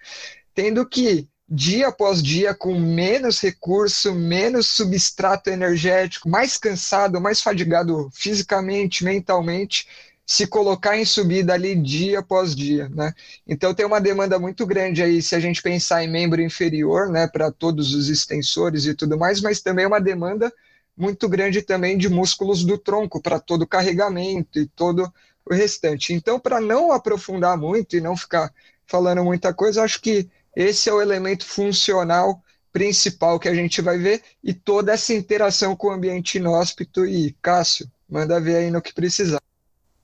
tendo 0.56 0.84
que 0.90 1.28
dia 1.48 1.90
após 1.90 2.24
dia 2.24 2.56
com 2.56 2.80
menos 2.80 3.40
recurso, 3.40 4.12
menos 4.16 4.66
substrato 4.66 5.52
energético, 5.52 6.28
mais 6.28 6.58
cansado, 6.58 7.22
mais 7.22 7.42
fadigado 7.42 8.10
fisicamente, 8.12 9.04
mentalmente, 9.04 9.88
se 10.26 10.48
colocar 10.48 10.98
em 10.98 11.06
subida 11.06 11.54
ali 11.54 11.76
dia 11.76 12.18
após 12.22 12.56
dia, 12.56 12.90
né? 12.90 13.14
Então 13.48 13.72
tem 13.76 13.86
uma 13.86 14.02
demanda 14.02 14.40
muito 14.40 14.66
grande 14.66 15.04
aí 15.04 15.22
se 15.22 15.36
a 15.36 15.40
gente 15.40 15.62
pensar 15.62 16.04
em 16.04 16.10
membro 16.10 16.42
inferior, 16.42 17.08
né, 17.08 17.28
para 17.28 17.52
todos 17.52 17.94
os 17.94 18.10
extensores 18.10 18.88
e 18.88 18.96
tudo 18.96 19.16
mais, 19.16 19.42
mas 19.42 19.62
também 19.62 19.86
uma 19.86 20.02
demanda 20.02 20.52
muito 20.98 21.28
grande 21.28 21.62
também 21.62 21.98
de 21.98 22.10
músculos 22.10 22.64
do 22.64 22.78
tronco 22.78 23.22
para 23.22 23.40
todo 23.40 23.64
o 23.64 23.68
carregamento 23.68 24.60
e 24.60 24.68
todo 24.68 25.12
o 25.46 25.54
restante. 25.54 26.14
Então, 26.14 26.40
para 26.40 26.60
não 26.60 26.92
aprofundar 26.92 27.58
muito 27.58 27.96
e 27.96 28.02
não 28.02 28.16
ficar 28.16 28.52
falando 28.86 29.24
muita 29.24 29.54
coisa, 29.54 29.84
acho 29.84 30.02
que 30.02 30.30
esse 30.56 30.90
é 30.90 30.94
o 30.94 31.02
elemento 31.02 31.46
funcional 31.46 32.42
principal 32.72 33.40
que 33.40 33.48
a 33.48 33.54
gente 33.54 33.82
vai 33.82 33.98
ver 33.98 34.22
e 34.44 34.54
toda 34.54 34.92
essa 34.92 35.14
interação 35.14 35.76
com 35.76 35.88
o 35.88 35.92
ambiente 35.92 36.38
inóspito. 36.38 37.06
E 37.06 37.36
Cássio, 37.42 37.90
manda 38.10 38.40
ver 38.40 38.58
aí 38.58 38.72
no 38.72 38.82
que 38.82 38.94
precisar. 38.94 39.42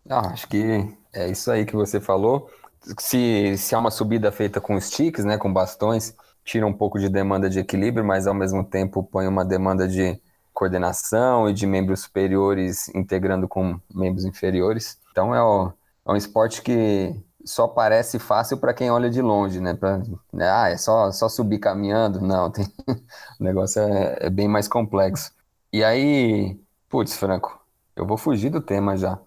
Ah, 0.10 0.30
acho 0.30 0.48
que 0.48 0.88
é 1.14 1.30
isso 1.30 1.52
aí 1.52 1.66
que 1.66 1.76
você 1.76 2.00
falou. 2.00 2.50
Se, 3.00 3.56
se 3.58 3.76
há 3.76 3.80
uma 3.80 3.92
subida 3.92 4.32
feita 4.32 4.60
com 4.60 4.80
sticks, 4.80 5.24
né, 5.24 5.38
com 5.38 5.52
bastões, 5.52 6.16
tira 6.44 6.66
um 6.66 6.74
pouco 6.74 7.00
de 7.00 7.08
demanda 7.10 7.50
de 7.50 7.60
equilíbrio, 7.60 8.04
mas 8.04 8.26
ao 8.26 8.34
mesmo 8.34 8.64
tempo 8.64 9.04
põe 9.04 9.28
uma 9.28 9.46
demanda 9.46 9.88
de 9.88 10.20
coordenação 10.54 11.50
e 11.50 11.54
de 11.54 11.66
membros 11.66 12.02
superiores 12.02 12.90
integrando 12.90 13.48
com 13.48 13.80
membros 13.94 14.26
inferiores. 14.26 15.00
Então 15.12 15.34
é, 15.34 15.42
o, 15.42 15.72
é 16.08 16.12
um 16.12 16.16
esporte 16.16 16.62
que 16.62 17.16
só 17.46 17.68
parece 17.68 18.20
fácil 18.20 18.58
para 18.58 18.74
quem 18.74 18.92
olha 18.92 19.10
de 19.10 19.22
longe, 19.22 19.60
né? 19.60 19.74
Pra, 19.74 20.00
né? 20.32 20.50
Ah, 20.50 20.70
é 20.70 20.78
só, 20.78 21.12
só 21.12 21.28
subir 21.28 21.60
caminhando? 21.60 22.22
Não, 22.22 22.50
tem... 22.52 22.66
o 23.40 23.44
negócio 23.44 23.82
é, 23.82 24.18
é, 24.22 24.30
bem 24.30 24.48
mais 24.48 24.68
complexo. 24.68 25.32
E 25.72 25.84
aí, 25.84 26.60
putz, 26.90 27.16
Franco, 27.16 27.60
eu 27.96 28.06
vou 28.06 28.18
fugir 28.18 28.50
do 28.50 28.62
tema 28.62 28.98
já. 28.98 29.20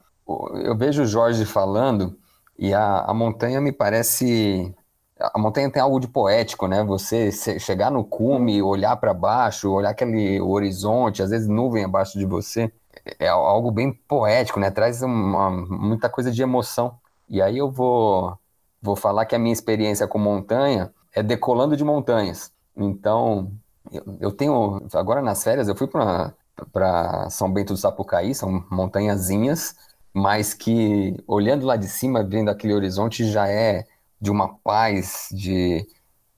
Eu 0.64 0.77
vejo 0.77 1.03
o 1.03 1.07
Jorge 1.07 1.45
falando 1.45 2.18
e 2.59 2.72
a, 2.72 3.01
a 3.01 3.14
montanha 3.14 3.61
me 3.61 3.72
parece. 3.72 4.75
A 5.21 5.39
montanha 5.39 5.71
tem 5.71 5.81
algo 5.81 6.01
de 6.01 6.09
poético, 6.09 6.67
né? 6.67 6.83
Você 6.85 7.31
chegar 7.61 7.91
no 7.91 8.05
cume, 8.05 8.61
olhar 8.62 8.97
para 8.97 9.15
baixo, 9.15 9.71
olhar 9.71 9.91
aquele 9.91 10.41
horizonte, 10.41 11.23
às 11.23 11.31
vezes 11.31 11.47
nuvem 11.47 11.85
abaixo 11.85 12.19
de 12.19 12.27
você, 12.27 12.73
é 13.19 13.29
algo 13.29 13.71
bem 13.71 13.93
poético, 13.93 14.59
né? 14.59 14.71
Traz 14.71 15.03
uma, 15.03 15.51
muita 15.51 16.09
coisa 16.09 16.31
de 16.33 16.43
emoção. 16.43 16.99
E 17.29 17.41
aí 17.41 17.59
eu 17.59 17.71
vou, 17.71 18.37
vou 18.83 18.97
falar 18.97 19.25
que 19.27 19.35
a 19.35 19.39
minha 19.39 19.53
experiência 19.53 20.07
com 20.09 20.19
montanha 20.19 20.93
é 21.15 21.23
decolando 21.23 21.77
de 21.77 21.85
montanhas. 21.85 22.53
Então, 22.77 23.53
eu, 23.93 24.03
eu 24.21 24.33
tenho. 24.33 24.83
Agora 24.95 25.23
nas 25.23 25.43
férias, 25.45 25.69
eu 25.69 25.77
fui 25.77 25.87
para 25.87 27.31
São 27.31 27.53
Bento 27.53 27.73
do 27.73 27.77
Sapucaí, 27.79 28.35
são 28.35 28.65
montanhazinhas, 28.71 29.77
mas 30.12 30.55
que 30.55 31.17
olhando 31.27 31.67
lá 31.67 31.77
de 31.77 31.89
cima, 31.89 32.23
vendo 32.25 32.51
aquele 32.51 32.75
horizonte, 32.75 33.25
já 33.31 33.49
é 33.49 33.87
de 34.25 34.31
uma 34.31 34.57
paz, 34.57 35.29
de, 35.31 35.87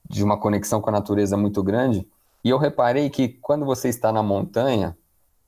de 0.09 0.21
uma 0.21 0.37
conexão 0.37 0.81
com 0.81 0.89
a 0.89 0.93
natureza 0.93 1.37
muito 1.37 1.63
grande. 1.63 2.05
E 2.43 2.49
eu 2.49 2.57
reparei 2.57 3.09
que 3.09 3.29
quando 3.29 3.65
você 3.65 3.87
está 3.87 4.11
na 4.11 4.21
montanha, 4.21 4.97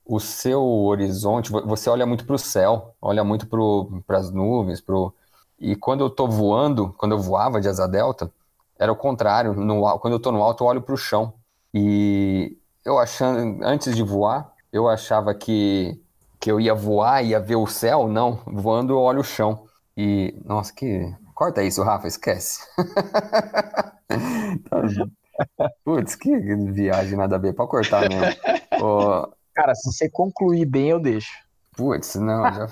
o 0.05 0.21
seu 0.21 0.63
horizonte, 0.63 1.51
você 1.51 1.89
olha 1.89 2.05
muito 2.05 2.25
para 2.25 2.35
o 2.35 2.39
céu, 2.39 2.95
olha 3.01 3.25
muito 3.25 3.45
para 3.45 4.17
as 4.17 4.31
nuvens, 4.31 4.79
para 4.79 4.95
e 5.59 5.75
quando 5.75 6.01
eu 6.01 6.09
tô 6.09 6.25
voando, 6.25 6.95
quando 6.97 7.11
eu 7.11 7.19
voava 7.19 7.59
de 7.59 7.67
asa 7.67 7.85
delta, 7.85 8.31
era 8.79 8.89
o 8.89 8.95
contrário. 8.95 9.53
No, 9.53 9.99
quando 9.99 10.13
eu 10.13 10.19
tô 10.19 10.31
no 10.31 10.41
alto, 10.41 10.63
eu 10.63 10.67
olho 10.67 10.81
para 10.81 10.93
o 10.93 10.97
chão. 10.97 11.33
E 11.73 12.57
eu 12.85 12.97
achando, 12.97 13.61
antes 13.65 13.93
de 13.93 14.01
voar, 14.01 14.53
eu 14.71 14.87
achava 14.87 15.35
que, 15.35 16.01
que 16.39 16.49
eu 16.49 16.61
ia 16.61 16.73
voar, 16.73 17.21
ia 17.25 17.41
ver 17.41 17.57
o 17.57 17.67
céu. 17.67 18.07
Não, 18.07 18.39
voando 18.45 18.93
eu 18.93 18.99
olho 18.99 19.19
o 19.19 19.23
chão. 19.23 19.67
E, 19.97 20.33
nossa, 20.45 20.73
que. 20.73 21.13
Corta 21.39 21.63
isso, 21.63 21.81
Rafa, 21.83 22.05
esquece. 22.05 22.67
Putz, 25.85 26.15
que 26.15 26.37
viagem 26.37 27.17
nada 27.17 27.37
a 27.37 27.39
ver, 27.39 27.53
pode 27.53 27.69
cortar 27.69 28.09
mesmo. 28.09 28.35
Cara, 29.55 29.73
se 29.73 29.89
você 29.89 30.09
concluir 30.09 30.65
bem, 30.65 30.89
eu 30.89 30.99
deixo. 30.99 31.31
Putz, 31.77 32.15
não, 32.15 32.43
já... 32.51 32.67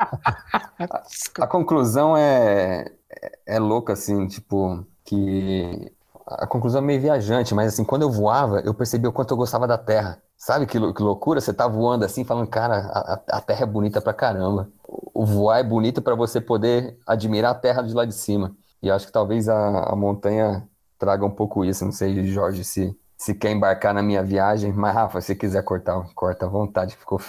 a, 0.79 1.03
a, 1.45 1.47
conclusão 1.47 2.17
é, 2.17 2.91
é, 3.09 3.55
é 3.55 3.57
louca, 3.57 3.93
assim, 3.93 4.27
tipo, 4.27 4.85
que 5.05 5.89
a 6.25 6.45
conclusão 6.45 6.81
é 6.81 6.85
meio 6.85 6.99
viajante, 6.99 7.55
mas 7.55 7.73
assim, 7.73 7.85
quando 7.85 8.01
eu 8.01 8.11
voava, 8.11 8.59
eu 8.65 8.73
percebi 8.73 9.07
o 9.07 9.13
quanto 9.13 9.31
eu 9.31 9.37
gostava 9.37 9.65
da 9.65 9.77
Terra. 9.77 10.21
Sabe 10.37 10.67
que, 10.67 10.79
que 10.93 11.01
loucura? 11.01 11.41
Você 11.41 11.53
tá 11.53 11.67
voando 11.67 12.05
assim, 12.05 12.23
falando, 12.23 12.47
cara, 12.47 12.77
a, 12.77 13.37
a 13.37 13.41
Terra 13.41 13.63
é 13.63 13.65
bonita 13.65 13.99
pra 13.99 14.13
caramba. 14.13 14.71
voar 15.15 15.59
é 15.59 15.63
bonito 15.63 16.01
para 16.01 16.15
você 16.15 16.39
poder 16.39 16.97
admirar 17.07 17.51
a 17.51 17.55
terra 17.55 17.81
de 17.81 17.93
lá 17.93 18.05
de 18.05 18.13
cima. 18.13 18.55
E 18.81 18.91
acho 18.91 19.07
que 19.07 19.11
talvez 19.11 19.49
a, 19.49 19.91
a 19.91 19.95
montanha 19.95 20.67
traga 20.99 21.25
um 21.25 21.31
pouco 21.31 21.65
isso. 21.65 21.83
Não 21.83 21.91
sei, 21.91 22.23
Jorge, 22.27 22.63
se, 22.63 22.95
se 23.17 23.33
quer 23.33 23.51
embarcar 23.51 23.93
na 23.93 24.03
minha 24.03 24.23
viagem. 24.23 24.71
Mas, 24.71 24.93
Rafa, 24.93 25.19
se 25.21 25.35
quiser 25.35 25.63
cortar, 25.63 26.01
corta 26.13 26.45
à 26.45 26.49
vontade. 26.49 26.95
Ficou... 26.95 27.19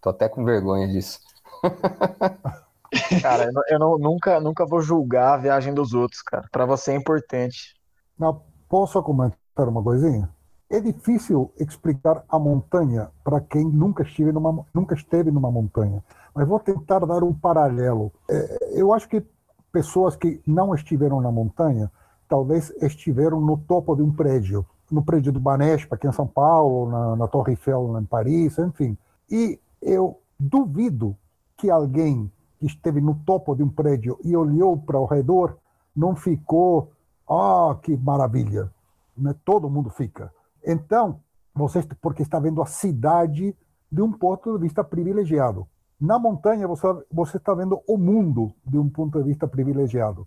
Tô 0.00 0.10
até 0.10 0.28
com 0.28 0.44
vergonha 0.44 0.88
disso. 0.88 1.20
Cara, 3.20 3.44
eu, 3.44 3.62
eu 3.68 3.78
não, 3.78 3.98
nunca, 3.98 4.40
nunca 4.40 4.64
vou 4.64 4.80
julgar 4.80 5.34
a 5.34 5.36
viagem 5.36 5.74
dos 5.74 5.92
outros, 5.92 6.22
cara. 6.22 6.48
Para 6.50 6.64
você 6.64 6.92
é 6.92 6.94
importante. 6.94 7.74
Não, 8.18 8.42
posso 8.68 9.02
comentar 9.02 9.68
uma 9.68 9.82
coisinha? 9.82 10.30
É 10.68 10.80
difícil 10.80 11.52
explicar 11.58 12.24
a 12.28 12.38
montanha 12.38 13.08
para 13.22 13.40
quem 13.40 13.64
nunca 13.64 14.02
esteve, 14.02 14.32
numa, 14.32 14.66
nunca 14.74 14.94
esteve 14.94 15.30
numa 15.30 15.50
montanha, 15.50 16.02
mas 16.34 16.46
vou 16.46 16.58
tentar 16.58 17.00
dar 17.06 17.22
um 17.22 17.32
paralelo. 17.32 18.12
É, 18.28 18.80
eu 18.80 18.92
acho 18.92 19.08
que 19.08 19.24
pessoas 19.70 20.16
que 20.16 20.40
não 20.46 20.74
estiveram 20.74 21.20
na 21.20 21.30
montanha 21.30 21.90
talvez 22.28 22.72
estiveram 22.82 23.40
no 23.40 23.56
topo 23.56 23.94
de 23.94 24.02
um 24.02 24.12
prédio, 24.12 24.66
no 24.90 25.04
prédio 25.04 25.32
do 25.32 25.38
Banespa, 25.38 25.94
aqui 25.94 26.08
em 26.08 26.12
São 26.12 26.26
Paulo, 26.26 26.90
na, 26.90 27.16
na 27.16 27.28
Torre 27.28 27.52
Eiffel, 27.52 27.96
em 28.00 28.04
Paris, 28.04 28.58
enfim. 28.58 28.98
E 29.30 29.60
eu 29.80 30.18
duvido 30.38 31.16
que 31.56 31.70
alguém 31.70 32.30
que 32.58 32.66
esteve 32.66 33.00
no 33.00 33.14
topo 33.24 33.54
de 33.54 33.62
um 33.62 33.68
prédio 33.68 34.18
e 34.24 34.36
olhou 34.36 34.76
para 34.76 34.98
o 34.98 35.06
redor 35.06 35.56
não 35.94 36.16
ficou, 36.16 36.90
ah, 37.28 37.76
que 37.82 37.96
maravilha. 37.96 38.70
Né? 39.16 39.34
Todo 39.44 39.70
mundo 39.70 39.90
fica. 39.90 40.32
Então, 40.66 41.20
você, 41.54 41.82
porque 42.02 42.22
está 42.22 42.40
vendo 42.40 42.60
a 42.60 42.66
cidade 42.66 43.56
de 43.90 44.02
um 44.02 44.12
ponto 44.12 44.52
de 44.54 44.62
vista 44.62 44.82
privilegiado. 44.82 45.66
Na 45.98 46.18
montanha, 46.18 46.68
você, 46.68 46.86
você 47.10 47.36
está 47.38 47.54
vendo 47.54 47.80
o 47.86 47.96
mundo 47.96 48.52
de 48.66 48.76
um 48.76 48.90
ponto 48.90 49.18
de 49.18 49.24
vista 49.24 49.46
privilegiado. 49.46 50.26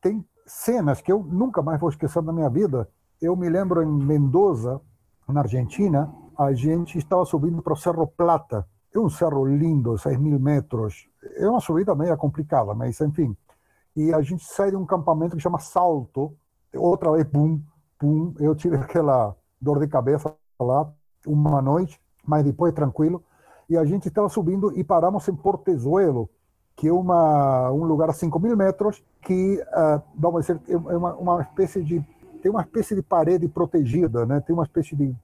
Tem 0.00 0.24
cenas 0.46 1.02
que 1.02 1.12
eu 1.12 1.22
nunca 1.22 1.60
mais 1.60 1.78
vou 1.78 1.90
esquecer 1.90 2.22
na 2.22 2.32
minha 2.32 2.48
vida. 2.48 2.88
Eu 3.20 3.36
me 3.36 3.48
lembro 3.48 3.82
em 3.82 3.86
Mendoza, 3.86 4.80
na 5.28 5.40
Argentina, 5.40 6.10
a 6.38 6.52
gente 6.54 6.96
estava 6.96 7.24
subindo 7.24 7.60
para 7.60 7.74
o 7.74 7.76
Cerro 7.76 8.06
Plata. 8.06 8.66
É 8.94 8.98
um 8.98 9.10
cerro 9.10 9.44
lindo, 9.44 9.96
6 9.96 10.18
mil 10.18 10.40
metros. 10.40 11.06
É 11.36 11.48
uma 11.48 11.60
subida 11.60 11.94
meio 11.94 12.16
complicada, 12.16 12.74
mas 12.74 13.00
enfim. 13.00 13.36
E 13.94 14.12
a 14.12 14.22
gente 14.22 14.44
sai 14.44 14.70
de 14.70 14.76
um 14.76 14.86
campamento 14.86 15.36
que 15.36 15.42
chama 15.42 15.58
Salto. 15.58 16.34
Outra 16.74 17.12
vez, 17.12 17.24
pum, 17.24 17.62
pum. 17.98 18.34
Eu 18.38 18.54
tive 18.54 18.76
aquela 18.78 19.36
dor 19.60 19.78
de 19.78 19.86
cabeça 19.86 20.34
lá 20.58 20.90
uma 21.26 21.60
noite, 21.60 22.00
mas 22.26 22.44
depois 22.44 22.72
tranquilo. 22.72 23.22
E 23.68 23.76
a 23.76 23.84
gente 23.84 24.08
estava 24.08 24.28
subindo 24.28 24.76
e 24.76 24.82
paramos 24.82 25.28
em 25.28 25.34
Portezuelo, 25.34 26.28
que 26.74 26.88
é 26.88 26.92
uma, 26.92 27.70
um 27.70 27.84
lugar 27.84 28.10
a 28.10 28.12
5 28.12 28.38
mil 28.40 28.56
metros, 28.56 29.02
que, 29.22 29.62
uh, 29.68 30.02
vamos 30.14 30.46
dizer, 30.46 30.60
é 30.66 30.76
uma, 30.76 31.14
uma 31.14 31.42
espécie 31.42 31.82
de. 31.82 32.04
tem 32.42 32.50
uma 32.50 32.62
espécie 32.62 32.94
de 32.94 33.02
parede 33.02 33.46
protegida, 33.48 34.24
né? 34.26 34.40
tem 34.40 34.54
uma 34.54 34.64
espécie 34.64 34.96
de, 34.96 35.14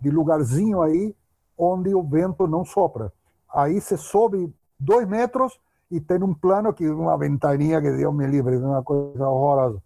de 0.00 0.10
lugarzinho 0.10 0.80
aí 0.82 1.14
onde 1.56 1.94
o 1.94 2.02
vento 2.02 2.46
não 2.46 2.64
sopra. 2.64 3.12
Aí 3.52 3.80
você 3.80 3.96
sobe 3.96 4.52
dois 4.80 5.06
metros 5.06 5.60
e 5.90 6.00
tem 6.00 6.22
um 6.22 6.34
plano 6.34 6.72
que 6.72 6.88
uma 6.88 7.16
ventaninha 7.16 7.80
que 7.80 7.90
Deus 7.90 8.14
me 8.14 8.26
livre, 8.26 8.56
uma 8.56 8.82
coisa 8.82 9.28
horrorosa. 9.28 9.82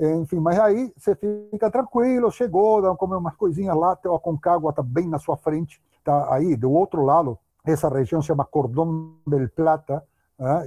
Enfim, 0.00 0.40
mas 0.40 0.58
aí 0.58 0.90
você 0.96 1.14
fica 1.14 1.70
tranquilo, 1.70 2.30
chegou, 2.30 2.80
dá 2.80 2.94
comer 2.96 3.16
umas 3.16 3.36
coisinhas 3.36 3.76
lá, 3.76 3.92
a 3.92 4.18
Concagua 4.18 4.70
está 4.70 4.82
bem 4.82 5.06
na 5.06 5.18
sua 5.18 5.36
frente, 5.36 5.78
tá 6.02 6.32
aí 6.32 6.56
do 6.56 6.72
outro 6.72 7.04
lado, 7.04 7.38
essa 7.64 7.86
região 7.90 8.22
se 8.22 8.28
chama 8.28 8.46
Cordón 8.46 9.16
del 9.26 9.50
Plata, 9.50 10.02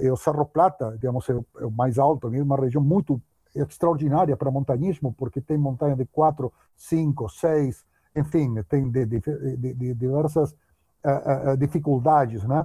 é 0.00 0.12
o 0.12 0.16
Cerro 0.16 0.46
Plata, 0.46 0.92
digamos, 0.92 1.28
é 1.28 1.64
o 1.64 1.70
mais 1.70 1.98
alto, 1.98 2.32
é 2.32 2.40
uma 2.40 2.56
região 2.56 2.80
muito 2.80 3.20
extraordinária 3.56 4.36
para 4.36 4.52
montanhismo, 4.52 5.12
porque 5.12 5.40
tem 5.40 5.58
montanha 5.58 5.96
de 5.96 6.04
4, 6.06 6.52
5, 6.76 7.28
6, 7.28 7.84
enfim, 8.14 8.54
tem 8.68 8.88
de, 8.88 9.04
de, 9.04 9.20
de, 9.20 9.74
de 9.74 9.94
diversas 9.94 10.52
uh, 10.52 11.52
uh, 11.52 11.56
dificuldades, 11.56 12.44
né? 12.44 12.64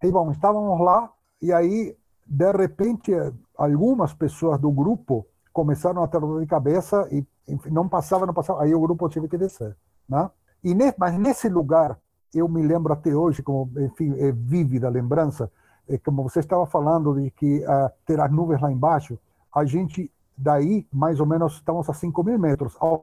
E 0.00 0.12
bom, 0.12 0.30
estávamos 0.30 0.80
lá 0.80 1.10
e 1.42 1.52
aí, 1.52 1.96
de 2.24 2.52
repente, 2.52 3.12
algumas 3.56 4.14
pessoas 4.14 4.60
do 4.60 4.70
grupo 4.70 5.26
começaram 5.54 6.02
a 6.02 6.08
ter 6.08 6.20
dor 6.20 6.40
de 6.40 6.46
cabeça 6.46 7.08
e 7.12 7.24
enfim, 7.48 7.70
não 7.70 7.88
passava, 7.88 8.26
não 8.26 8.34
passava. 8.34 8.64
Aí 8.64 8.74
o 8.74 8.80
grupo 8.80 9.08
teve 9.08 9.28
que 9.28 9.38
descer, 9.38 9.74
né? 10.08 10.28
E 10.62 10.74
ne, 10.74 10.92
mas 10.98 11.16
nesse 11.16 11.48
lugar, 11.48 11.96
eu 12.34 12.48
me 12.48 12.60
lembro 12.60 12.92
até 12.92 13.14
hoje, 13.14 13.42
como 13.42 13.70
enfim, 13.78 14.18
é 14.18 14.32
vívida 14.32 14.88
a 14.88 14.90
lembrança, 14.90 15.50
é 15.88 15.96
como 15.96 16.24
você 16.24 16.40
estava 16.40 16.66
falando 16.66 17.14
de 17.14 17.30
que 17.30 17.60
uh, 17.60 17.90
ter 18.04 18.20
as 18.20 18.32
nuvens 18.32 18.60
lá 18.60 18.72
embaixo, 18.72 19.16
a 19.54 19.64
gente 19.64 20.10
daí 20.36 20.86
mais 20.92 21.20
ou 21.20 21.26
menos 21.26 21.54
estamos 21.54 21.88
a 21.88 21.92
5 21.92 22.24
mil 22.24 22.38
metros, 22.38 22.76
aos 22.80 23.02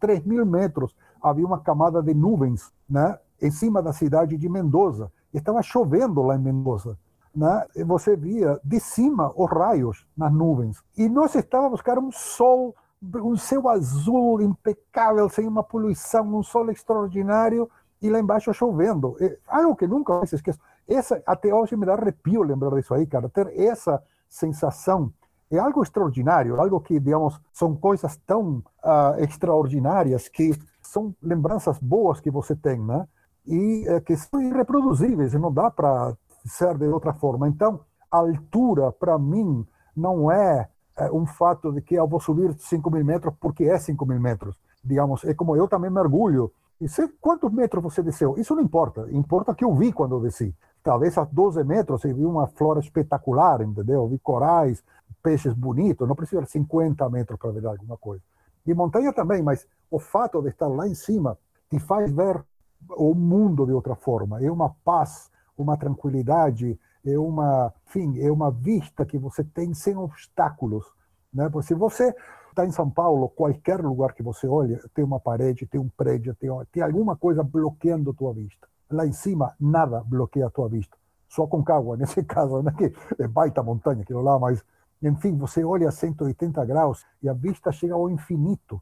3 0.00 0.24
mil 0.24 0.44
metros 0.44 0.96
havia 1.22 1.46
uma 1.46 1.60
camada 1.60 2.02
de 2.02 2.12
nuvens, 2.12 2.72
né, 2.88 3.16
em 3.40 3.50
cima 3.50 3.80
da 3.80 3.92
cidade 3.92 4.36
de 4.36 4.48
Mendoza. 4.48 5.12
Estava 5.32 5.62
chovendo 5.62 6.22
lá 6.22 6.34
em 6.34 6.40
Mendoza 6.40 6.98
né, 7.34 7.66
você 7.84 8.16
via 8.16 8.60
de 8.64 8.78
cima 8.78 9.32
os 9.34 9.50
raios 9.50 10.06
nas 10.16 10.32
nuvens. 10.32 10.82
E 10.96 11.08
nós 11.08 11.34
estávamos, 11.34 11.82
cara, 11.82 12.00
um 12.00 12.12
sol, 12.12 12.74
um 13.02 13.36
céu 13.36 13.68
azul 13.68 14.40
impecável, 14.40 15.28
sem 15.28 15.46
uma 15.46 15.62
poluição, 15.62 16.24
um 16.34 16.42
sol 16.42 16.70
extraordinário, 16.70 17.68
e 18.00 18.10
lá 18.10 18.20
embaixo 18.20 18.52
chovendo. 18.52 19.16
É 19.18 19.36
algo 19.48 19.74
que 19.74 19.86
nunca 19.86 20.14
mais 20.18 20.32
esqueço. 20.32 20.58
Essa, 20.86 21.22
até 21.26 21.52
hoje 21.54 21.74
me 21.76 21.86
dá 21.86 21.94
arrepio 21.94 22.42
lembrar 22.42 22.70
disso 22.76 22.92
aí, 22.92 23.06
cara. 23.06 23.30
Ter 23.30 23.58
essa 23.58 24.02
sensação 24.28 25.10
é 25.50 25.58
algo 25.58 25.82
extraordinário, 25.82 26.60
algo 26.60 26.80
que, 26.80 27.00
digamos, 27.00 27.40
são 27.52 27.74
coisas 27.74 28.16
tão 28.26 28.62
uh, 28.84 29.18
extraordinárias 29.18 30.28
que 30.28 30.52
são 30.82 31.14
lembranças 31.22 31.78
boas 31.78 32.20
que 32.20 32.30
você 32.30 32.54
tem, 32.54 32.78
né? 32.78 33.06
E 33.46 33.86
uh, 33.88 34.00
que 34.02 34.16
são 34.16 34.42
irreproduzíveis, 34.42 35.32
não 35.34 35.52
dá 35.52 35.70
para 35.70 36.14
ser 36.44 36.76
de 36.76 36.86
outra 36.86 37.12
forma. 37.12 37.48
Então, 37.48 37.80
altura, 38.10 38.92
para 38.92 39.18
mim, 39.18 39.66
não 39.96 40.30
é, 40.30 40.68
é, 40.96 41.10
um 41.10 41.26
fato 41.26 41.72
de 41.72 41.80
que 41.80 41.94
eu 41.94 42.06
vou 42.06 42.20
subir 42.20 42.54
5 42.54 42.90
mil 42.90 43.04
metros 43.04 43.34
porque 43.40 43.64
é 43.64 43.78
5 43.78 44.04
mil 44.06 44.20
metros. 44.20 44.56
Digamos, 44.84 45.24
é 45.24 45.34
como 45.34 45.56
eu 45.56 45.66
também 45.66 45.90
mergulho. 45.90 46.52
E 46.80 46.88
sei 46.88 47.08
quantos 47.20 47.50
metros 47.52 47.82
você 47.82 48.02
desceu? 48.02 48.36
Isso 48.36 48.54
não 48.54 48.62
importa. 48.62 49.06
Importa 49.10 49.54
que 49.54 49.64
eu 49.64 49.74
vi 49.74 49.92
quando 49.92 50.16
eu 50.16 50.20
desci. 50.20 50.54
Talvez 50.82 51.16
a 51.16 51.24
12 51.24 51.64
metros 51.64 52.04
eu 52.04 52.14
vi 52.14 52.24
uma 52.24 52.46
flora 52.46 52.80
espetacular, 52.80 53.62
entendeu? 53.62 54.02
Eu 54.02 54.08
vi 54.08 54.18
corais, 54.18 54.84
peixes 55.22 55.54
bonitos. 55.54 56.06
Não 56.06 56.14
precisa 56.14 56.42
de 56.42 56.50
50 56.50 57.08
metros 57.08 57.38
para 57.38 57.52
ver 57.52 57.66
alguma 57.66 57.96
coisa. 57.96 58.22
E 58.66 58.74
montanha 58.74 59.12
também, 59.12 59.42
mas 59.42 59.66
o 59.90 59.98
fato 59.98 60.42
de 60.42 60.48
estar 60.48 60.68
lá 60.68 60.86
em 60.86 60.94
cima 60.94 61.38
te 61.70 61.78
faz 61.78 62.12
ver 62.12 62.44
o 62.90 63.14
mundo 63.14 63.64
de 63.64 63.72
outra 63.72 63.94
forma. 63.94 64.42
É 64.42 64.50
uma 64.50 64.74
paz 64.84 65.30
uma 65.56 65.76
tranquilidade, 65.76 66.78
é 67.04 67.18
uma, 67.18 67.72
enfim, 67.86 68.18
é 68.20 68.30
uma 68.30 68.50
vista 68.50 69.04
que 69.04 69.18
você 69.18 69.44
tem 69.44 69.74
sem 69.74 69.96
obstáculos, 69.96 70.84
né? 71.32 71.48
Porque 71.48 71.68
se 71.68 71.74
você 71.74 72.14
está 72.50 72.64
em 72.64 72.70
São 72.70 72.88
Paulo, 72.88 73.28
qualquer 73.28 73.80
lugar 73.80 74.14
que 74.14 74.22
você 74.22 74.46
olha, 74.46 74.80
tem 74.94 75.04
uma 75.04 75.18
parede, 75.18 75.66
tem 75.66 75.80
um 75.80 75.88
prédio, 75.88 76.34
tem, 76.36 76.48
tem 76.72 76.82
alguma 76.82 77.16
coisa 77.16 77.42
bloqueando 77.42 78.10
a 78.10 78.14
tua 78.14 78.32
vista. 78.32 78.66
Lá 78.90 79.04
em 79.04 79.12
cima, 79.12 79.54
nada 79.58 80.02
bloqueia 80.06 80.46
a 80.46 80.50
tua 80.50 80.68
vista. 80.68 80.96
Só 81.28 81.46
com 81.46 81.58
Concagua, 81.58 81.96
nesse 81.98 82.22
caso, 82.22 82.62
né? 82.62 82.72
que 82.76 82.94
é 83.20 83.26
baita 83.26 83.62
montanha 83.62 84.02
aquilo 84.02 84.22
lá, 84.22 84.38
mas, 84.38 84.64
enfim, 85.02 85.36
você 85.36 85.64
olha 85.64 85.88
a 85.88 85.92
180 85.92 86.64
graus 86.64 87.04
e 87.22 87.28
a 87.28 87.32
vista 87.32 87.72
chega 87.72 87.94
ao 87.94 88.08
infinito. 88.08 88.80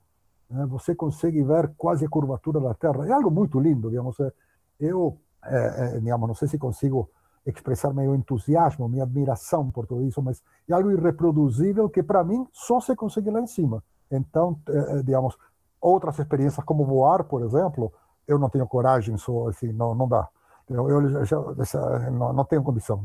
Né? 0.51 0.66
Você 0.66 0.95
consegue 0.95 1.43
ver 1.43 1.73
quase 1.77 2.05
a 2.05 2.09
curvatura 2.09 2.61
da 2.61 2.75
Terra. 2.75 3.09
É 3.09 3.12
algo 3.12 3.31
muito 3.31 3.59
lindo, 3.59 3.89
digamos. 3.89 4.20
É, 4.20 4.33
eu 4.79 5.18
é, 5.45 5.97
é, 5.97 6.01
digamos, 6.01 6.28
não 6.28 6.34
sei 6.34 6.49
se 6.49 6.59
consigo 6.59 7.11
expressar 7.45 7.93
meu 7.93 8.14
entusiasmo, 8.14 8.88
minha 8.88 9.03
admiração 9.03 9.70
por 9.70 9.86
tudo 9.86 10.05
isso, 10.05 10.22
mas 10.22 10.43
é 10.68 10.72
algo 10.72 10.93
irreproduzível 10.93 11.88
que 11.88 12.03
para 12.03 12.22
mim 12.22 12.47
só 12.53 12.80
se 12.80 12.95
consegue 12.95 13.30
lá 13.30 13.40
em 13.40 13.47
cima. 13.47 13.82
Então, 14.11 14.61
digamos, 15.05 15.36
outras 15.80 16.18
experiências 16.18 16.64
como 16.64 16.84
voar, 16.84 17.24
por 17.24 17.43
exemplo, 17.43 17.93
eu 18.28 18.38
não 18.38 18.49
tenho 18.49 18.66
coragem, 18.66 19.16
só 19.16 19.49
assim, 19.49 19.72
não, 19.72 19.95
não 19.95 20.07
dá. 20.07 20.28
Eu, 20.70 20.88
eu 20.88 21.24
já, 21.24 21.36
não, 22.11 22.32
não, 22.32 22.45
tenho 22.45 22.62
condição, 22.62 23.03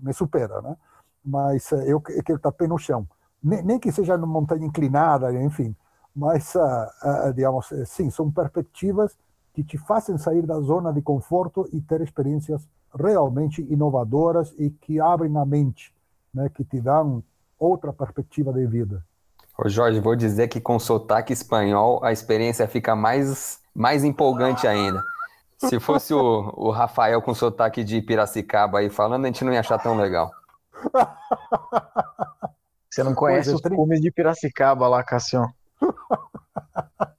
me 0.00 0.12
supera, 0.14 0.62
né? 0.62 0.76
Mas 1.22 1.70
eu, 1.72 2.02
eu 2.08 2.22
quero 2.24 2.36
estar 2.36 2.52
pé 2.52 2.66
no 2.66 2.78
chão, 2.78 3.06
nem, 3.42 3.62
nem 3.62 3.78
que 3.78 3.92
seja 3.92 4.16
numa 4.16 4.40
montanha 4.40 4.66
inclinada, 4.66 5.32
enfim. 5.42 5.76
Mas, 6.16 6.54
uh, 6.54 7.28
uh, 7.28 7.32
digamos, 7.34 7.70
sim, 7.86 8.08
são 8.08 8.30
perspectivas 8.30 9.16
que 9.54 9.62
te 9.62 9.78
façam 9.78 10.18
sair 10.18 10.42
da 10.44 10.60
zona 10.60 10.92
de 10.92 11.00
conforto 11.00 11.66
e 11.72 11.80
ter 11.80 12.00
experiências 12.00 12.68
realmente 12.92 13.62
inovadoras 13.70 14.52
e 14.58 14.68
que 14.68 15.00
abrem 15.00 15.36
a 15.38 15.44
mente, 15.46 15.94
né, 16.32 16.50
que 16.52 16.64
te 16.64 16.80
dão 16.80 17.22
outra 17.58 17.92
perspectiva 17.92 18.52
de 18.52 18.66
vida. 18.66 19.02
Ô 19.56 19.68
Jorge, 19.68 20.00
vou 20.00 20.16
dizer 20.16 20.48
que 20.48 20.60
com 20.60 20.78
sotaque 20.78 21.32
espanhol 21.32 22.04
a 22.04 22.10
experiência 22.12 22.66
fica 22.66 22.96
mais, 22.96 23.60
mais 23.72 24.02
empolgante 24.02 24.66
ainda. 24.66 25.00
Se 25.56 25.78
fosse 25.78 26.12
o, 26.12 26.52
o 26.56 26.70
Rafael 26.70 27.22
com 27.22 27.32
sotaque 27.32 27.84
de 27.84 28.02
Piracicaba 28.02 28.80
aí 28.80 28.90
falando, 28.90 29.24
a 29.24 29.28
gente 29.28 29.44
não 29.44 29.52
ia 29.52 29.60
achar 29.60 29.78
tão 29.78 29.96
legal. 29.96 30.30
Você 32.90 33.04
não 33.04 33.14
conhece 33.14 33.50
Pois 33.50 33.52
é, 33.52 33.54
os 33.54 33.60
tri- 33.60 33.76
cumes 33.76 34.00
de 34.00 34.10
Piracicaba 34.10 34.88
lá, 34.88 35.02
Cassião. 35.04 35.48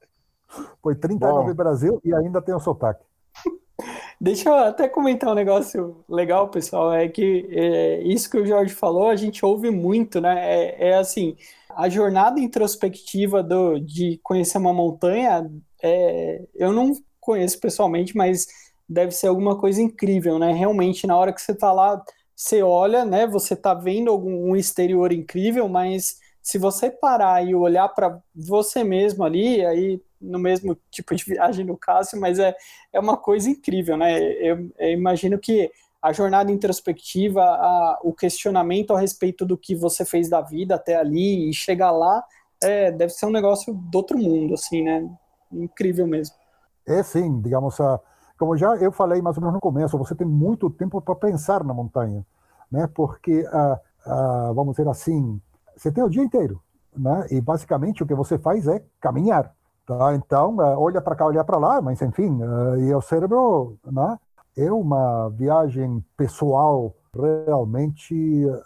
Foi 0.86 0.94
39 0.94 1.48
Bom. 1.48 1.56
Brasil 1.56 2.00
e 2.06 2.14
ainda 2.14 2.40
tem 2.40 2.54
o 2.54 2.60
sotaque. 2.60 3.04
Deixa 4.22 4.50
eu 4.50 4.54
até 4.54 4.88
comentar 4.88 5.32
um 5.32 5.34
negócio 5.34 6.06
legal, 6.08 6.48
pessoal, 6.50 6.94
é 6.94 7.10
que 7.10 7.48
é, 7.50 8.04
isso 8.04 8.30
que 8.30 8.38
o 8.38 8.46
Jorge 8.46 8.72
falou, 8.72 9.10
a 9.10 9.16
gente 9.16 9.44
ouve 9.44 9.72
muito, 9.72 10.22
né? 10.22 10.36
É, 10.46 10.90
é 10.90 10.98
assim, 10.98 11.36
a 11.72 11.90
jornada 11.90 12.40
introspectiva 12.40 13.42
do, 13.42 13.80
de 13.80 14.20
conhecer 14.22 14.60
uma 14.60 14.72
montanha, 14.72 15.52
é, 15.82 16.44
eu 16.54 16.72
não 16.72 16.92
conheço 17.20 17.60
pessoalmente, 17.60 18.16
mas 18.16 18.46
deve 18.88 19.12
ser 19.12 19.26
alguma 19.26 19.58
coisa 19.58 19.82
incrível, 19.82 20.38
né? 20.38 20.54
Realmente, 20.54 21.08
na 21.08 21.18
hora 21.18 21.34
que 21.34 21.42
você 21.42 21.56
tá 21.56 21.74
lá, 21.74 22.00
você 22.36 22.62
olha, 22.62 23.04
né? 23.04 23.26
Você 23.26 23.56
tá 23.56 23.74
vendo 23.74 24.12
algum 24.12 24.52
um 24.52 24.56
exterior 24.56 25.12
incrível, 25.12 25.68
mas 25.68 26.20
se 26.44 26.60
você 26.60 26.92
parar 26.92 27.44
e 27.44 27.56
olhar 27.56 27.90
para 27.90 28.20
você 28.36 28.84
mesmo 28.84 29.24
ali, 29.24 29.66
aí 29.66 30.00
no 30.22 30.40
mesmo 30.40 30.78
tipo 30.92 31.16
de 31.16 31.24
viagem 31.24 31.66
no 31.66 31.78
Cássio, 31.78 32.20
mas 32.20 32.40
é 32.40 32.56
é 32.94 33.00
uma 33.00 33.18
coisa 33.18 33.50
incrível, 33.50 33.98
né? 33.98 34.20
Eu, 34.22 34.70
eu 34.80 34.92
imagino 34.92 35.38
que 35.40 35.72
a 36.02 36.14
jornada 36.14 36.52
introspectiva, 36.52 37.42
a- 37.44 38.00
o 38.04 38.14
questionamento 38.14 38.94
a 38.94 39.00
respeito 39.00 39.46
do 39.46 39.58
que 39.58 39.76
você 39.76 40.06
fez 40.06 40.30
da 40.30 40.42
vida 40.42 40.76
até 40.76 40.96
ali 40.96 41.50
e 41.50 41.54
chegar 41.54 41.92
lá, 41.92 42.24
é, 42.64 42.92
deve 42.92 43.12
ser 43.14 43.26
um 43.26 43.32
negócio 43.32 43.74
do 43.74 43.96
outro 43.98 44.18
mundo, 44.18 44.54
assim, 44.54 44.84
né? 44.84 45.08
Incrível 45.52 46.08
mesmo. 46.08 46.36
É 46.88 47.02
sim, 47.04 47.42
digamos, 47.42 47.80
a, 47.80 48.00
como 48.38 48.56
já 48.56 48.76
eu 48.76 48.92
falei 48.92 49.22
mais 49.22 49.38
ou 49.38 49.42
menos 49.42 49.56
no 49.56 49.60
começo, 49.62 49.98
você 49.98 50.14
tem 50.16 50.28
muito 50.28 50.70
tempo 50.70 51.02
para 51.02 51.16
pensar 51.16 51.64
na 51.64 51.74
montanha, 51.74 52.26
né? 52.72 52.88
Porque, 52.94 53.46
ah, 53.52 53.80
ah, 54.06 54.52
vamos 54.54 54.76
dizer 54.76 54.88
assim, 54.90 55.42
você 55.76 55.92
tem 55.92 56.04
o 56.04 56.10
dia 56.10 56.24
inteiro, 56.24 56.62
né? 56.96 57.26
E 57.32 57.42
basicamente 57.42 58.04
o 58.04 58.06
que 58.06 58.14
você 58.14 58.38
faz 58.38 58.68
é 58.68 58.84
caminhar, 59.02 59.52
tá? 59.86 60.16
Então, 60.16 60.60
ah, 60.62 60.78
olha 60.80 61.02
para 61.02 61.16
cá, 61.16 61.26
olha 61.26 61.44
para 61.44 61.58
lá, 61.58 61.82
mas 61.82 62.02
enfim, 62.02 62.40
ah, 62.44 62.78
e 62.78 62.94
o 62.94 63.02
cérebro, 63.02 63.78
né? 63.86 64.18
É 64.58 64.72
uma 64.72 65.30
viagem 65.30 66.04
pessoal 66.16 66.96
realmente 67.14 68.16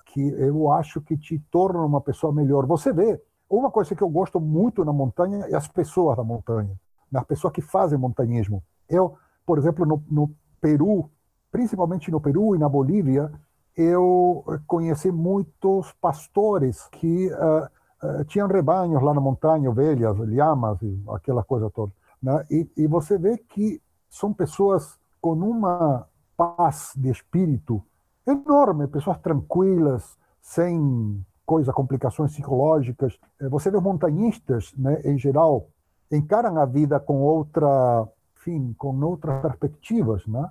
que 0.07 0.29
eu 0.37 0.71
acho 0.71 1.01
que 1.01 1.17
te 1.17 1.39
torna 1.51 1.81
uma 1.81 2.01
pessoa 2.01 2.31
melhor. 2.33 2.65
Você 2.67 2.93
vê, 2.93 3.19
uma 3.49 3.71
coisa 3.71 3.95
que 3.95 4.03
eu 4.03 4.09
gosto 4.09 4.39
muito 4.39 4.85
na 4.85 4.93
montanha 4.93 5.45
é 5.49 5.55
as 5.55 5.67
pessoas 5.67 6.15
da 6.17 6.23
montanha 6.23 6.77
das 7.11 7.23
pessoas 7.25 7.53
que 7.53 7.61
fazem 7.61 7.97
montanhismo. 7.97 8.63
Eu, 8.87 9.17
por 9.45 9.57
exemplo, 9.57 9.85
no, 9.85 10.03
no 10.09 10.35
Peru, 10.61 11.09
principalmente 11.51 12.11
no 12.11 12.21
Peru 12.21 12.55
e 12.55 12.59
na 12.59 12.69
Bolívia, 12.69 13.31
eu 13.75 14.43
conheci 14.67 15.11
muitos 15.11 15.91
pastores 15.93 16.87
que 16.91 17.31
ah, 17.33 17.69
ah, 18.01 18.23
tinham 18.25 18.47
rebanhos 18.47 19.01
lá 19.01 19.13
na 19.13 19.21
montanha, 19.21 19.69
ovelhas, 19.69 20.17
lhamas 20.17 20.79
aquela 21.09 21.43
coisa 21.43 21.69
toda. 21.69 21.91
né? 22.21 22.45
E, 22.49 22.69
e 22.77 22.87
você 22.87 23.17
vê 23.17 23.37
que 23.37 23.81
são 24.09 24.33
pessoas 24.33 24.97
com 25.21 25.33
uma 25.33 26.07
paz 26.37 26.93
de 26.95 27.09
espírito 27.09 27.83
enorme, 28.25 28.87
pessoas 28.87 29.17
tranquilas, 29.19 30.17
sem 30.41 31.23
coisa, 31.45 31.73
complicações 31.73 32.31
psicológicas. 32.31 33.19
Eh, 33.41 33.49
Você 33.49 33.69
vê 33.71 33.79
montanhistas, 33.79 34.71
né, 34.77 35.01
em 35.03 35.17
geral, 35.17 35.67
encaram 36.11 36.57
a 36.59 36.65
vida 36.65 36.99
com 36.99 37.21
outra, 37.21 38.07
enfim, 38.37 38.73
com 38.77 38.97
outras 39.03 39.41
perspectivas, 39.41 40.25
né? 40.27 40.49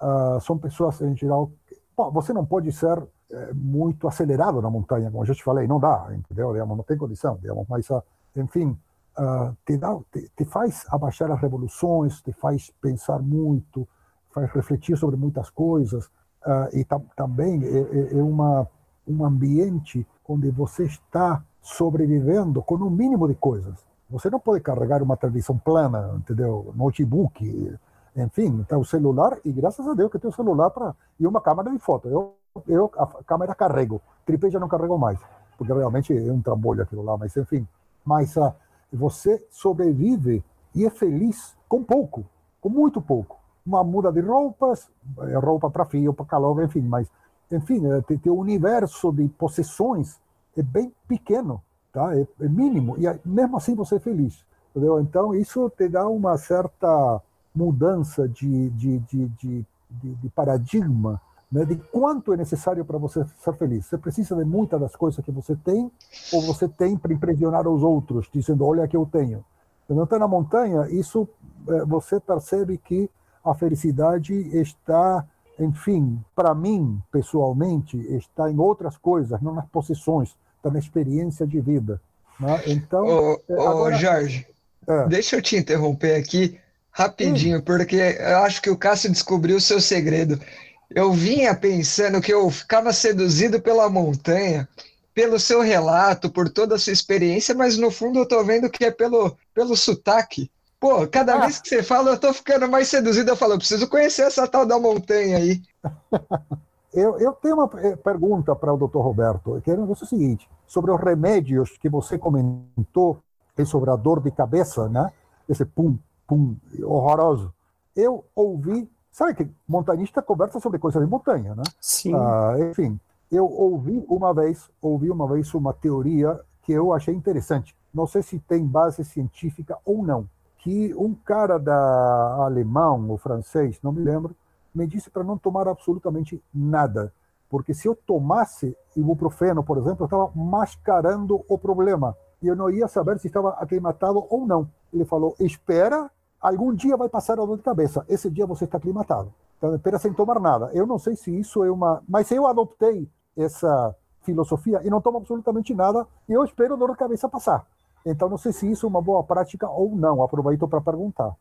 Ah, 0.00 0.38
são 0.40 0.56
pessoas 0.58 1.00
em 1.00 1.16
geral. 1.16 1.50
Bom, 1.96 2.10
você 2.10 2.32
não 2.32 2.44
pode 2.44 2.72
ser 2.72 3.00
eh, 3.30 3.52
muito 3.54 4.08
acelerado 4.08 4.60
na 4.60 4.68
montanha, 4.70 5.10
como 5.10 5.22
eu 5.22 5.26
já 5.26 5.34
te 5.34 5.44
falei, 5.44 5.66
não 5.66 5.78
dá, 5.78 6.08
entendeu? 6.12 6.52
Digamos, 6.52 6.76
não 6.76 6.84
tem 6.84 6.96
condição, 6.96 7.36
digamos, 7.40 7.66
mas, 7.68 7.88
ah, 7.90 8.02
enfim, 8.36 8.76
ah, 9.16 9.52
te, 9.64 9.76
dá, 9.76 9.96
te, 10.12 10.28
te 10.36 10.44
faz 10.44 10.84
abaixar 10.90 11.30
as 11.30 11.40
revoluções, 11.40 12.20
te 12.20 12.32
faz 12.32 12.72
pensar 12.80 13.20
muito, 13.20 13.86
faz 14.32 14.50
refletir 14.52 14.96
sobre 14.96 15.16
muitas 15.16 15.50
coisas, 15.50 16.10
ah, 16.44 16.68
e 16.72 16.84
tam, 16.84 17.04
também 17.16 17.62
é, 17.64 17.78
é- 17.78 18.18
é 18.18 18.22
uma, 18.22 18.66
um 19.06 19.24
ambiente 19.24 20.04
onde 20.28 20.50
você 20.50 20.84
está 20.84 21.42
sobrevivendo 21.62 22.60
com 22.62 22.74
o 22.74 22.90
mínimo 22.90 23.28
de 23.28 23.34
coisas. 23.34 23.74
Você 24.10 24.28
não 24.30 24.40
pode 24.40 24.60
carregar 24.62 25.02
uma 25.02 25.16
televisão 25.16 25.56
plana, 25.56 26.14
entendeu? 26.16 26.72
Notebook, 26.74 27.72
enfim, 28.16 28.46
então 28.60 28.80
o 28.80 28.84
celular, 28.84 29.38
e 29.44 29.52
graças 29.52 29.86
a 29.86 29.94
Deus 29.94 30.10
que 30.10 30.18
tem 30.18 30.30
o 30.30 30.32
celular 30.34 30.70
para 30.70 30.94
e 31.18 31.26
uma 31.26 31.40
câmera 31.40 31.70
de 31.70 31.78
foto. 31.78 32.08
Eu, 32.08 32.34
eu 32.68 32.90
a 32.96 33.06
câmera 33.24 33.54
carrego, 33.54 34.00
tripé 34.24 34.50
já 34.50 34.60
não 34.60 34.68
carrego 34.68 34.96
mais, 34.98 35.18
porque 35.58 35.72
realmente 35.72 36.16
é 36.16 36.32
um 36.32 36.40
trambolho 36.40 36.82
aquilo 36.82 37.02
lá, 37.02 37.16
mas 37.16 37.36
enfim. 37.36 37.66
Mas 38.04 38.36
ah, 38.38 38.54
você 38.92 39.44
sobrevive 39.50 40.44
e 40.74 40.84
é 40.86 40.90
feliz 40.90 41.56
com 41.68 41.82
pouco, 41.82 42.24
com 42.60 42.68
muito 42.68 43.00
pouco. 43.00 43.38
Uma 43.66 43.82
muda 43.82 44.12
de 44.12 44.20
roupas, 44.20 44.90
eh, 45.22 45.38
roupa 45.38 45.70
para 45.70 45.84
frio, 45.86 46.12
para 46.12 46.26
calor, 46.26 46.62
enfim, 46.62 46.82
mas 46.82 47.08
enfim, 47.50 47.84
eh, 47.86 48.02
te- 48.02 48.18
teu 48.18 48.36
universo 48.36 49.12
de 49.12 49.26
possessões 49.28 50.20
é 50.56 50.62
bem 50.62 50.92
pequeno, 51.08 51.62
tá? 51.92 52.14
É, 52.16 52.26
é 52.40 52.48
mínimo 52.48 52.96
e 52.98 53.04
mesmo 53.24 53.56
assim 53.56 53.74
você 53.74 53.96
é 53.96 54.00
feliz, 54.00 54.44
entendeu? 54.70 55.00
Então 55.00 55.34
isso 55.34 55.70
te 55.70 55.88
dá 55.88 56.06
uma 56.08 56.36
certa 56.36 57.20
mudança 57.54 58.28
de, 58.28 58.70
de, 58.70 58.98
de, 59.00 59.28
de, 59.28 59.66
de, 59.90 60.28
paradigma, 60.30 61.20
né? 61.50 61.64
De 61.64 61.76
quanto 61.76 62.32
é 62.32 62.36
necessário 62.36 62.84
para 62.84 62.98
você 62.98 63.24
ser 63.42 63.52
feliz. 63.54 63.86
Você 63.86 63.96
precisa 63.96 64.34
de 64.34 64.44
muitas 64.44 64.80
das 64.80 64.96
coisas 64.96 65.24
que 65.24 65.30
você 65.30 65.54
tem 65.56 65.90
ou 66.32 66.42
você 66.42 66.66
tem 66.68 66.96
para 66.96 67.12
impressionar 67.12 67.66
os 67.68 67.82
outros, 67.82 68.28
dizendo 68.32 68.64
olha 68.66 68.88
que 68.88 68.96
eu 68.96 69.06
tenho. 69.10 69.44
Quando 69.86 70.02
está 70.02 70.18
na 70.18 70.26
montanha, 70.26 70.88
isso 70.90 71.28
eh, 71.68 71.84
você 71.84 72.18
percebe 72.18 72.78
que 72.78 73.08
a 73.44 73.54
felicidade 73.54 74.34
está 74.58 75.24
enfim, 75.58 76.20
para 76.34 76.52
mim, 76.54 77.00
pessoalmente, 77.12 77.96
está 78.16 78.50
em 78.50 78.58
outras 78.58 78.96
coisas, 78.96 79.40
não 79.40 79.54
nas 79.54 79.66
possessões, 79.68 80.34
está 80.56 80.70
na 80.70 80.78
experiência 80.78 81.46
de 81.46 81.60
vida. 81.60 82.00
né? 82.40 82.60
Então, 82.66 83.04
Ô, 83.06 83.40
é, 83.48 83.54
ô, 83.54 83.68
agora- 83.68 83.94
Jorge, 83.96 84.46
É. 84.88 85.06
deixa 85.06 85.36
eu 85.36 85.42
te 85.42 85.56
interromper 85.56 86.16
aqui 86.16 86.58
rapidinho, 86.94 87.60
porque 87.60 87.96
eu 87.96 88.38
acho 88.38 88.62
que 88.62 88.70
o 88.70 88.76
Cássio 88.76 89.10
descobriu 89.10 89.56
o 89.56 89.60
seu 89.60 89.80
segredo. 89.80 90.40
Eu 90.88 91.12
vinha 91.12 91.54
pensando 91.54 92.20
que 92.20 92.32
eu 92.32 92.48
ficava 92.50 92.92
seduzido 92.92 93.60
pela 93.60 93.90
montanha, 93.90 94.68
pelo 95.12 95.38
seu 95.40 95.60
relato, 95.60 96.30
por 96.30 96.48
toda 96.48 96.76
a 96.76 96.78
sua 96.78 96.92
experiência, 96.92 97.54
mas 97.54 97.76
no 97.76 97.90
fundo 97.90 98.20
eu 98.20 98.26
tô 98.26 98.42
vendo 98.44 98.70
que 98.70 98.84
é 98.84 98.92
pelo, 98.92 99.36
pelo 99.52 99.76
sotaque. 99.76 100.48
Pô, 100.78 101.06
cada 101.08 101.34
Ah. 101.34 101.40
vez 101.40 101.58
que 101.60 101.68
você 101.68 101.82
fala, 101.82 102.10
eu 102.10 102.18
tô 102.18 102.32
ficando 102.32 102.68
mais 102.68 102.88
seduzido. 102.88 103.30
Eu 103.30 103.36
falo, 103.36 103.54
eu 103.54 103.58
preciso 103.58 103.88
conhecer 103.88 104.22
essa 104.22 104.46
tal 104.46 104.64
da 104.64 104.78
montanha 104.78 105.38
aí. 105.38 105.60
eu, 106.94 107.18
eu 107.18 107.32
tenho 107.32 107.56
uma 107.56 107.70
eh, 107.80 107.96
pergunta 107.96 108.54
para 108.54 108.72
o 108.72 108.76
Dr. 108.76 108.98
Roberto, 108.98 109.60
que 109.64 109.70
é 109.70 109.74
o 109.74 109.94
seguinte, 109.96 110.48
sobre 110.66 110.92
os 110.92 111.00
remédios 111.00 111.76
que 111.80 111.88
você 111.88 112.16
comentou, 112.18 113.18
e 113.56 113.64
sobre 113.64 113.90
a 113.90 113.96
dor 113.96 114.20
de 114.20 114.30
cabeça, 114.30 114.88
né? 114.88 115.10
Esse 115.48 115.64
pum, 115.64 115.96
pum, 116.26 116.56
horroroso. 116.82 117.52
Eu 117.94 118.24
ouvi, 118.34 118.90
sabe 119.10 119.34
que 119.34 119.50
montanista 119.66 120.22
conversa 120.22 120.60
sobre 120.60 120.78
coisas 120.78 121.02
de 121.02 121.08
montanha, 121.08 121.54
né? 121.54 121.62
Sim. 121.80 122.14
Ah, 122.14 122.56
enfim, 122.70 122.98
eu 123.30 123.46
ouvi 123.50 124.04
uma 124.08 124.32
vez, 124.32 124.70
ouvi 124.80 125.10
uma 125.10 125.26
vez 125.26 125.52
uma 125.54 125.72
teoria 125.72 126.40
que 126.62 126.72
eu 126.72 126.92
achei 126.92 127.14
interessante. 127.14 127.74
Não 127.92 128.06
sei 128.06 128.22
se 128.22 128.38
tem 128.38 128.66
base 128.66 129.04
científica 129.04 129.78
ou 129.84 130.04
não. 130.04 130.28
Que 130.58 130.94
um 130.94 131.14
cara 131.14 131.58
da 131.58 132.44
alemão 132.44 133.08
ou 133.10 133.18
francês, 133.18 133.78
não 133.82 133.92
me 133.92 134.02
lembro, 134.02 134.34
me 134.74 134.86
disse 134.86 135.10
para 135.10 135.22
não 135.22 135.38
tomar 135.38 135.68
absolutamente 135.68 136.42
nada, 136.52 137.12
porque 137.48 137.72
se 137.72 137.86
eu 137.86 137.94
tomasse 137.94 138.76
ibuprofeno, 138.96 139.62
por 139.62 139.78
exemplo, 139.78 140.02
eu 140.02 140.06
estava 140.06 140.30
mascarando 140.34 141.44
o 141.48 141.56
problema 141.56 142.16
e 142.42 142.48
eu 142.48 142.56
não 142.56 142.68
ia 142.68 142.88
saber 142.88 143.18
se 143.20 143.28
estava 143.28 143.50
aclimatado 143.50 144.26
ou 144.28 144.46
não. 144.46 144.68
Ele 144.92 145.04
falou: 145.04 145.36
espera, 145.38 146.10
algum 146.44 146.74
dia 146.74 146.96
vai 146.96 147.08
passar 147.08 147.34
a 147.40 147.44
dor 147.44 147.56
de 147.56 147.62
cabeça. 147.62 148.04
Esse 148.08 148.30
dia 148.30 148.46
você 148.46 148.64
está 148.64 148.76
aclimatado. 148.76 149.32
Então, 149.56 149.74
espera 149.74 149.98
sem 149.98 150.12
tomar 150.12 150.38
nada. 150.38 150.70
Eu 150.74 150.86
não 150.86 150.98
sei 150.98 151.16
se 151.16 151.36
isso 151.36 151.64
é 151.64 151.70
uma. 151.70 152.02
Mas 152.06 152.30
eu 152.30 152.46
adoptei 152.46 153.08
essa 153.36 153.96
filosofia 154.22 154.80
e 154.84 154.90
não 154.90 155.00
tomo 155.00 155.18
absolutamente 155.18 155.74
nada 155.74 156.06
eu 156.28 156.42
espero 156.44 156.74
a 156.74 156.76
dor 156.76 156.92
de 156.92 156.98
cabeça 156.98 157.28
passar. 157.28 157.66
Então, 158.04 158.28
não 158.28 158.36
sei 158.36 158.52
se 158.52 158.70
isso 158.70 158.86
é 158.86 158.88
uma 158.88 159.00
boa 159.00 159.24
prática 159.24 159.68
ou 159.68 159.96
não. 159.96 160.22
Aproveito 160.22 160.68
para 160.68 160.80
perguntar. 160.80 161.34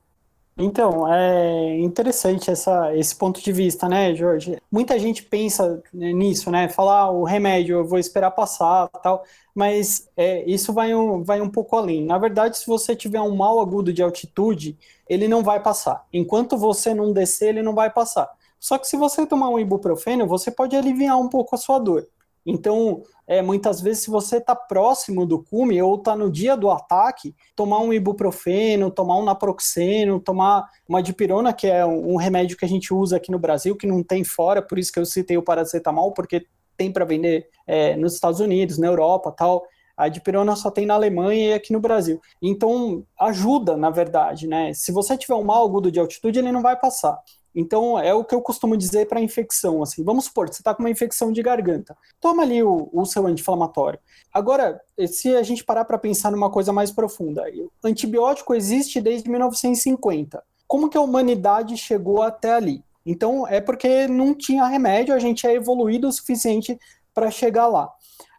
Então, 0.56 1.12
é 1.12 1.80
interessante 1.80 2.52
essa, 2.52 2.96
esse 2.96 3.16
ponto 3.16 3.42
de 3.42 3.52
vista, 3.52 3.90
né, 3.90 4.14
Jorge? 4.14 4.62
Muita 4.72 5.00
gente 5.00 5.24
pensa 5.24 5.82
nisso, 5.92 6.52
né? 6.52 6.70
Falar 6.70 7.00
ah, 7.02 7.12
o 7.12 7.24
remédio, 7.24 7.78
eu 7.78 7.86
vou 7.88 7.98
esperar 7.98 8.30
passar, 8.32 8.88
tal, 9.02 9.24
mas 9.56 10.08
é, 10.16 10.44
isso 10.50 10.72
vai 10.72 10.94
um, 10.94 11.24
vai 11.24 11.42
um 11.42 11.50
pouco 11.50 11.76
além. 11.76 12.06
Na 12.06 12.20
verdade, 12.20 12.58
se 12.58 12.68
você 12.68 12.96
tiver 12.96 13.20
um 13.20 13.36
mal 13.36 13.60
agudo 13.60 13.92
de 13.92 14.04
altitude, 14.04 14.78
ele 15.10 15.28
não 15.28 15.44
vai 15.44 15.60
passar. 15.60 16.06
Enquanto 16.14 16.56
você 16.56 16.94
não 16.94 17.12
descer, 17.12 17.50
ele 17.50 17.64
não 17.64 17.74
vai 17.74 17.90
passar. 17.90 18.30
Só 18.60 18.78
que 18.78 18.88
se 18.88 18.96
você 18.96 19.26
tomar 19.26 19.50
um 19.50 19.60
ibuprofeno, 19.60 20.28
você 20.28 20.52
pode 20.52 20.76
aliviar 20.76 21.18
um 21.20 21.30
pouco 21.30 21.56
a 21.56 21.58
sua 21.58 21.80
dor. 21.80 22.08
Então, 22.46 23.02
é, 23.26 23.42
muitas 23.42 23.80
vezes, 23.82 24.04
se 24.04 24.10
você 24.10 24.38
está 24.38 24.56
próximo 24.56 25.26
do 25.26 25.42
cume 25.42 25.82
ou 25.82 25.96
está 25.96 26.16
no 26.16 26.30
dia 26.30 26.58
do 26.58 26.70
ataque, 26.70 27.34
tomar 27.56 27.80
um 27.80 27.94
ibuprofeno, 27.94 28.92
tomar 28.92 29.18
um 29.18 29.24
naproxeno, 29.24 30.20
tomar 30.20 30.70
uma 30.88 31.02
dipirona, 31.02 31.54
que 31.54 31.68
é 31.68 31.86
um, 31.86 32.18
remédio 32.18 32.58
que 32.58 32.66
a 32.66 32.68
gente 32.68 32.94
usa 32.94 33.18
aqui 33.18 33.32
no 33.32 33.40
Brasil, 33.40 33.78
que 33.78 33.88
não 33.88 34.04
tem 34.04 34.24
fora, 34.24 34.62
por 34.62 34.78
isso 34.78 34.92
que 34.92 35.00
eu 35.00 35.06
citei 35.06 35.38
o 35.38 35.44
paracetamol, 35.44 36.14
porque 36.14 36.46
tem 36.76 36.92
para 36.92 37.06
vender 37.06 37.48
é, 37.66 37.96
nos 37.96 38.14
Estados 38.14 38.40
Unidos, 38.40 38.78
na 38.78 38.88
Europa 38.88 39.32
tal. 39.32 39.64
A 39.96 40.08
dipirona 40.10 40.56
só 40.56 40.72
tem 40.72 40.88
na 40.88 40.96
Alemanha 40.96 41.50
e 41.50 41.54
aqui 41.54 41.72
no 41.72 41.80
Brasil. 41.80 42.20
Então, 42.42 43.06
ajuda, 43.18 43.78
na 43.78 43.92
verdade, 43.92 44.48
né? 44.48 44.74
Se 44.74 44.92
você 44.92 45.16
tiver 45.16 45.36
um 45.36 45.44
mal 45.44 45.64
agudo 45.64 45.92
de 45.92 46.00
altitude, 46.00 46.40
ele 46.40 46.52
não 46.52 46.64
vai 46.64 46.76
passar. 46.76 47.22
Então, 47.56 48.00
é 48.00 48.14
o 48.14 48.24
que 48.24 48.34
eu 48.34 48.42
costumo 48.42 48.76
dizer 48.76 49.08
para 49.08 49.22
infecção. 49.22 49.84
Assim, 49.84 50.04
vamos 50.04 50.26
supor, 50.26 50.50
você 50.50 50.62
está 50.62 50.74
com 50.74 50.82
uma 50.82 50.90
infecção 50.90 51.32
de 51.32 51.42
garganta. 51.42 51.96
Toma 52.20 52.44
ali 52.44 52.64
o, 52.64 52.90
o 52.92 53.06
seu 53.06 53.28
anti-inflamatório. 53.28 54.00
Agora, 54.34 54.82
se 55.08 55.36
a 55.36 55.44
gente 55.44 55.64
parar 55.64 55.86
para 55.86 55.98
pensar 55.98 56.32
numa 56.32 56.50
coisa 56.50 56.74
mais 56.74 56.92
profunda, 56.92 57.44
antibiótico 57.84 58.56
existe 58.56 59.00
desde 59.00 59.30
1950. 59.30 60.44
Como 60.68 60.90
que 60.90 60.98
a 60.98 61.02
humanidade 61.02 61.78
chegou 61.78 62.24
até 62.24 62.54
ali? 62.54 62.84
Então, 63.06 63.48
é 63.48 63.60
porque 63.60 64.08
não 64.08 64.34
tinha 64.34 64.66
remédio, 64.66 65.14
a 65.14 65.20
gente 65.20 65.46
é 65.46 65.54
evoluído 65.54 66.08
o 66.08 66.12
suficiente 66.12 66.80
para 67.14 67.30
chegar 67.30 67.68
lá. 67.68 67.92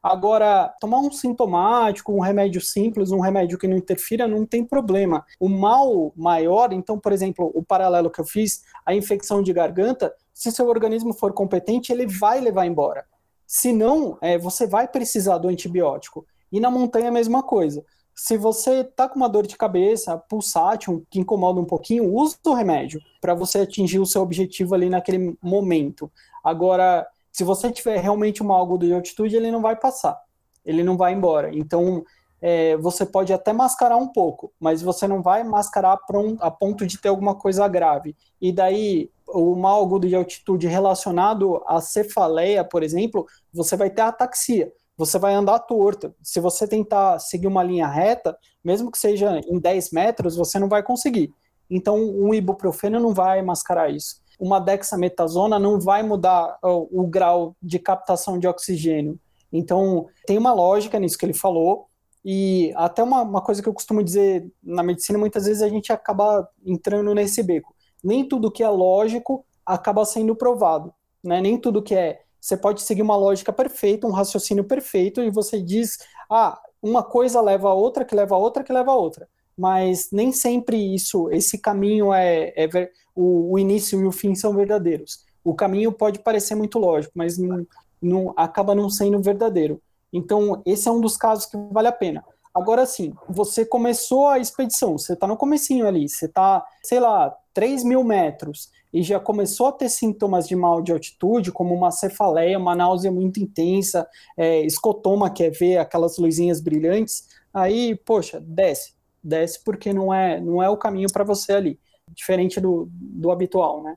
Agora, 0.05 0.69
tomar 0.79 0.99
um 0.99 1.11
sintomático, 1.11 2.13
um 2.13 2.21
remédio 2.21 2.61
simples, 2.61 3.11
um 3.11 3.21
remédio 3.21 3.57
que 3.57 3.67
não 3.67 3.79
interfira, 3.79 4.29
não 4.29 4.45
tem 4.45 4.63
problema. 4.63 5.25
O 5.41 5.49
mal 5.49 6.13
maior, 6.15 6.75
então, 6.75 6.99
por 6.99 7.11
exemplo, 7.11 7.51
o 7.55 7.65
paralelo 7.65 8.11
que 8.11 8.21
eu 8.21 8.25
fiz, 8.27 8.65
a 8.85 8.95
infecção 8.95 9.43
de 9.43 9.51
garganta, 9.51 10.15
se 10.35 10.53
seu 10.53 10.69
organismo 10.69 11.15
for 11.15 11.33
competente, 11.33 11.91
ele 11.91 12.07
vai 12.07 12.39
levar 12.39 12.67
embora. 12.67 13.07
Se 13.47 13.73
não, 13.73 14.19
é, 14.21 14.37
você 14.37 14.67
vai 14.67 14.87
precisar 14.87 15.39
do 15.39 15.49
antibiótico. 15.49 16.27
E 16.53 16.61
na 16.61 16.71
montanha 16.71 17.09
a 17.09 17.13
mesma 17.13 17.43
coisa. 17.43 17.83
Se 18.15 18.37
você 18.37 18.81
está 18.81 19.09
com 19.09 19.17
uma 19.17 19.29
dor 19.29 19.47
de 19.47 19.57
cabeça, 19.57 20.19
pulsátil, 20.19 21.03
que 21.09 21.19
incomoda 21.19 21.59
um 21.59 21.65
pouquinho, 21.65 22.15
use 22.15 22.37
o 22.45 22.53
remédio 22.53 23.01
para 23.23 23.33
você 23.33 23.61
atingir 23.61 24.01
o 24.01 24.07
seu 24.07 24.21
objetivo 24.21 24.75
ali 24.75 24.91
naquele 24.91 25.35
momento. 25.43 26.13
Agora, 26.45 27.09
se 27.35 27.43
você 27.43 27.69
tiver 27.73 27.99
realmente 27.99 28.41
uma 28.41 28.57
algo 28.57 28.79
de 28.79 28.95
altitude, 28.95 29.35
ele 29.35 29.51
não 29.51 29.61
vai 29.61 29.75
passar, 29.75 30.17
ele 30.65 30.85
não 30.85 30.97
vai 30.97 31.13
embora. 31.13 31.51
Então, 31.53 32.05
é, 32.41 32.77
você 32.77 33.05
pode 33.05 33.33
até 33.33 33.53
mascarar 33.53 33.97
um 33.97 34.07
pouco, 34.07 34.53
mas 34.61 34.81
você 34.81 35.09
não 35.09 35.21
vai 35.21 35.43
mascarar 35.43 35.99
a 36.39 36.51
ponto 36.53 36.87
de 36.87 36.97
ter 36.97 37.09
alguma 37.09 37.35
coisa 37.35 37.67
grave. 37.67 38.15
E 38.41 38.53
daí, 38.53 39.11
o 39.27 39.57
mal 39.57 39.83
agudo 39.83 40.07
de 40.07 40.15
altitude 40.15 40.69
relacionado 40.69 41.61
à 41.67 41.81
cefaleia, 41.81 42.63
por 42.63 42.85
exemplo, 42.85 43.27
você 43.53 43.77
vai 43.77 43.91
ter 43.91 44.03
ataxia. 44.03 44.73
Você 44.97 45.19
vai 45.19 45.35
andar 45.35 45.59
torto. 45.59 46.15
Se 46.23 46.39
você 46.39 46.69
tentar 46.69 47.19
seguir 47.19 47.49
uma 47.49 47.65
linha 47.65 47.89
reta, 47.89 48.39
mesmo 48.63 48.93
que 48.93 48.99
seja 48.99 49.41
em 49.41 49.59
10 49.59 49.91
metros, 49.91 50.37
você 50.37 50.57
não 50.57 50.69
vai 50.69 50.85
conseguir. 50.85 51.33
Então, 51.69 51.97
um 51.97 52.33
ibuprofeno 52.33 53.01
não 53.01 53.13
vai 53.13 53.43
mascarar 53.43 53.91
isso 53.91 54.23
uma 54.39 54.59
dexametasona 54.59 55.59
não 55.59 55.81
vai 55.81 56.03
mudar 56.03 56.59
o, 56.63 57.03
o 57.03 57.07
grau 57.07 57.57
de 57.63 57.79
captação 57.79 58.39
de 58.39 58.47
oxigênio. 58.47 59.19
Então, 59.53 60.07
tem 60.27 60.37
uma 60.37 60.53
lógica 60.53 60.99
nisso 60.99 61.17
que 61.17 61.25
ele 61.25 61.35
falou, 61.35 61.87
e 62.25 62.73
até 62.77 63.03
uma, 63.03 63.23
uma, 63.23 63.41
coisa 63.41 63.63
que 63.63 63.69
eu 63.69 63.75
costumo 63.75 64.03
dizer 64.03 64.51
na 64.63 64.83
medicina, 64.83 65.19
muitas 65.19 65.45
vezes 65.45 65.63
a 65.63 65.69
gente 65.69 65.93
acaba 65.93 66.49
entrando 66.65 67.15
nesse 67.15 67.43
beco. 67.43 67.75
Nem 68.03 68.27
tudo 68.27 68.51
que 68.51 68.63
é 68.63 68.69
lógico 68.69 69.45
acaba 69.65 70.05
sendo 70.05 70.35
provado. 70.35 70.93
Né? 71.23 71.41
Nem 71.41 71.59
tudo 71.59 71.83
que 71.83 71.95
é. 71.95 72.23
Você 72.41 72.57
pode 72.57 72.83
seguir 72.83 73.03
uma 73.03 73.17
lógica 73.17 73.53
perfeita, 73.53 74.07
um 74.07 74.11
raciocínio 74.11 74.65
perfeito, 74.65 75.23
e 75.23 75.31
você 75.31 75.61
diz, 75.63 75.99
ah, 76.31 76.61
uma 76.83 77.03
coisa 77.03 77.41
leva 77.41 77.69
a 77.69 77.75
outra, 77.75 78.05
que 78.05 78.15
leva 78.15 78.35
a 78.35 78.39
outra, 78.39 78.65
que 78.65 78.73
leva 78.73 78.91
a 78.91 78.97
outra 78.97 79.29
mas 79.57 80.09
nem 80.13 80.33
sempre 80.33 80.77
isso, 80.95 81.31
esse 81.31 81.59
caminho 81.59 82.13
é, 82.13 82.53
é 82.57 82.67
ver, 82.67 82.93
o, 83.15 83.53
o, 83.53 83.59
início 83.59 84.01
e 84.01 84.07
o 84.07 84.13
fim 84.13 84.35
são 84.35 84.55
verdadeiros. 84.55 85.25
O 85.45 85.55
caminho 85.55 85.93
pode 85.93 86.19
parecer 86.19 86.55
muito 86.55 86.79
lógico, 86.79 87.13
mas 87.15 87.39
não, 87.39 87.67
não, 88.03 88.35
acaba 88.37 88.75
não 88.75 88.91
sendo 88.91 89.23
verdadeiro. 89.23 89.81
Então, 90.13 90.63
esse 90.67 90.89
é 90.89 90.91
um 90.91 91.01
dos 91.01 91.17
casos 91.17 91.47
que 91.47 91.57
vale 91.71 91.89
a 91.89 91.93
pena. 91.93 92.25
Agora 92.55 92.87
sim, 92.87 93.13
você 93.29 93.65
começou 93.65 94.29
a 94.29 94.39
expedição, 94.39 94.97
você 94.97 95.15
está 95.15 95.27
no 95.27 95.37
comecinho 95.37 95.89
ali, 95.89 96.09
você 96.09 96.27
está, 96.27 96.65
sei 96.85 97.01
lá, 97.01 97.37
3 97.53 97.83
mil 97.83 98.05
metros, 98.05 98.71
e 98.93 99.03
já 99.03 99.19
começou 99.19 99.67
a 99.67 99.73
ter 99.73 99.89
sintomas 99.89 100.47
de 100.47 100.55
mal 100.55 100.81
de 100.81 100.93
altitude, 100.93 101.51
como 101.51 101.75
uma 101.75 101.91
cefaleia, 101.91 102.57
uma 102.57 102.77
náusea 102.77 103.11
muito 103.11 103.41
intensa, 103.41 104.07
é, 104.37 104.61
escotoma, 104.61 105.31
que 105.31 105.43
é 105.43 105.51
ver 105.51 105.79
aquelas 105.79 106.17
luzinhas 106.17 106.61
brilhantes, 106.61 107.27
aí, 107.53 107.97
poxa, 107.97 108.41
desce 108.41 108.95
desce 109.25 109.63
porque 109.65 109.93
não 109.93 110.13
é, 110.13 110.41
não 110.41 110.63
é 110.63 110.69
o 110.69 110.77
caminho 110.77 111.11
para 111.13 111.25
você 111.25 111.53
ali, 111.53 111.81
diferente 112.13 112.61
do, 112.61 112.89
do 112.91 113.31
habitual, 113.31 113.83
né? 113.83 113.97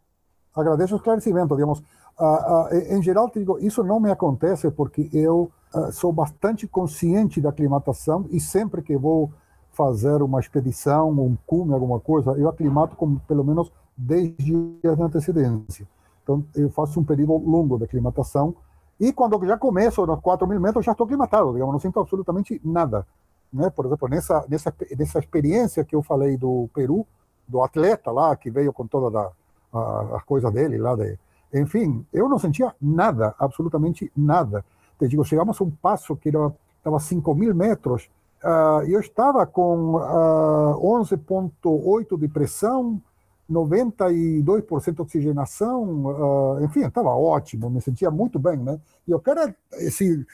Agradeço 0.56 0.94
o 0.94 0.98
esclarecimento, 0.98 1.56
digamos. 1.56 1.80
Uh, 2.20 2.24
uh, 2.24 2.96
em 2.96 3.04
geral, 3.04 3.30
te 3.30 3.38
digo, 3.38 3.60
isso 3.60 3.84
não 3.84 4.00
me 4.00 4.10
acontece 4.10 4.72
porque 4.72 5.08
eu 5.14 5.52
uh, 5.76 5.92
sou 5.92 6.12
bastante 6.12 6.68
consciente 6.68 7.40
da 7.40 7.50
aclimatação 7.50 8.26
e 8.32 8.40
sempre 8.40 8.82
que 8.82 8.98
vou 8.98 9.32
fazer 9.72 10.24
uma 10.24 10.40
expedição, 10.40 11.12
um 11.12 11.38
cume, 11.46 11.74
alguma 11.74 12.00
coisa, 12.00 12.32
eu 12.32 12.50
aclimato 12.50 12.96
com 12.96 13.18
pelo 13.20 13.44
menos 13.44 13.72
10 13.96 14.36
dias 14.38 14.98
de 14.98 15.04
antecedência. 15.04 15.88
Então, 16.24 16.44
eu 16.56 16.72
faço 16.72 17.00
um 17.00 17.04
período 17.04 17.38
longo 17.38 17.78
de 17.78 17.84
aclimatação 17.84 18.56
e 19.00 19.14
quando 19.14 19.40
já 19.46 19.56
começo 19.56 20.04
nos 20.08 20.20
4 20.20 20.48
mil 20.48 20.60
metros, 20.60 20.84
já 20.84 20.94
estou 20.94 21.06
aclimatado, 21.06 21.54
digamos, 21.54 21.72
não 21.72 21.80
sinto 21.80 22.00
absolutamente 22.00 22.60
nada. 22.66 23.06
Né? 23.52 23.70
Por 23.70 23.86
exemplo, 23.86 24.08
nessa, 24.08 24.45
nessa, 24.48 24.74
nessa 24.98 25.20
experiência 25.20 25.84
que 25.84 25.95
eu 25.95 26.02
falei 26.02 26.38
do 26.38 26.70
Peru, 26.74 27.06
do 27.48 27.64
atleta 27.64 28.12
lá, 28.12 28.36
que 28.36 28.50
veio 28.50 28.74
com 28.74 28.86
toda 28.86 29.20
a, 29.20 29.32
a, 29.78 30.18
a 30.18 30.22
coisa 30.22 30.52
dele 30.52 30.78
lá, 30.78 30.95
de, 30.95 31.18
enfim, 31.54 32.06
eu 32.14 32.28
não 32.28 32.38
sentia 32.38 32.76
nada, 32.82 33.34
absolutamente 33.39 34.12
nada. 34.16 34.64
Te 35.00 35.08
digo, 35.08 35.24
chegamos 35.24 35.60
a 35.60 35.64
um 35.64 35.72
passo 35.72 36.16
que 36.16 36.30
era, 36.30 36.54
estava 36.78 37.00
5 37.00 37.36
mil 37.36 37.56
metros, 37.56 38.10
uh, 38.43 38.84
eu 38.88 39.00
estava 39.00 39.45
com 39.45 39.95
uh, 39.95 40.00
ah, 40.00 40.76
11,8 40.80 42.18
de 42.18 42.28
pressão, 42.28 43.02
92% 43.50 44.93
de 44.93 45.02
oxigenação, 45.02 45.84
uh, 45.84 46.64
enfim, 46.64 46.82
estava 46.82 47.10
ótimo, 47.10 47.70
me 47.70 47.82
sentia 47.82 48.12
muito 48.12 48.38
bem, 48.38 48.58
né? 48.58 48.80
E 49.08 49.12
eu 49.12 49.20
quero, 49.20 49.54
esse, 49.74 50.26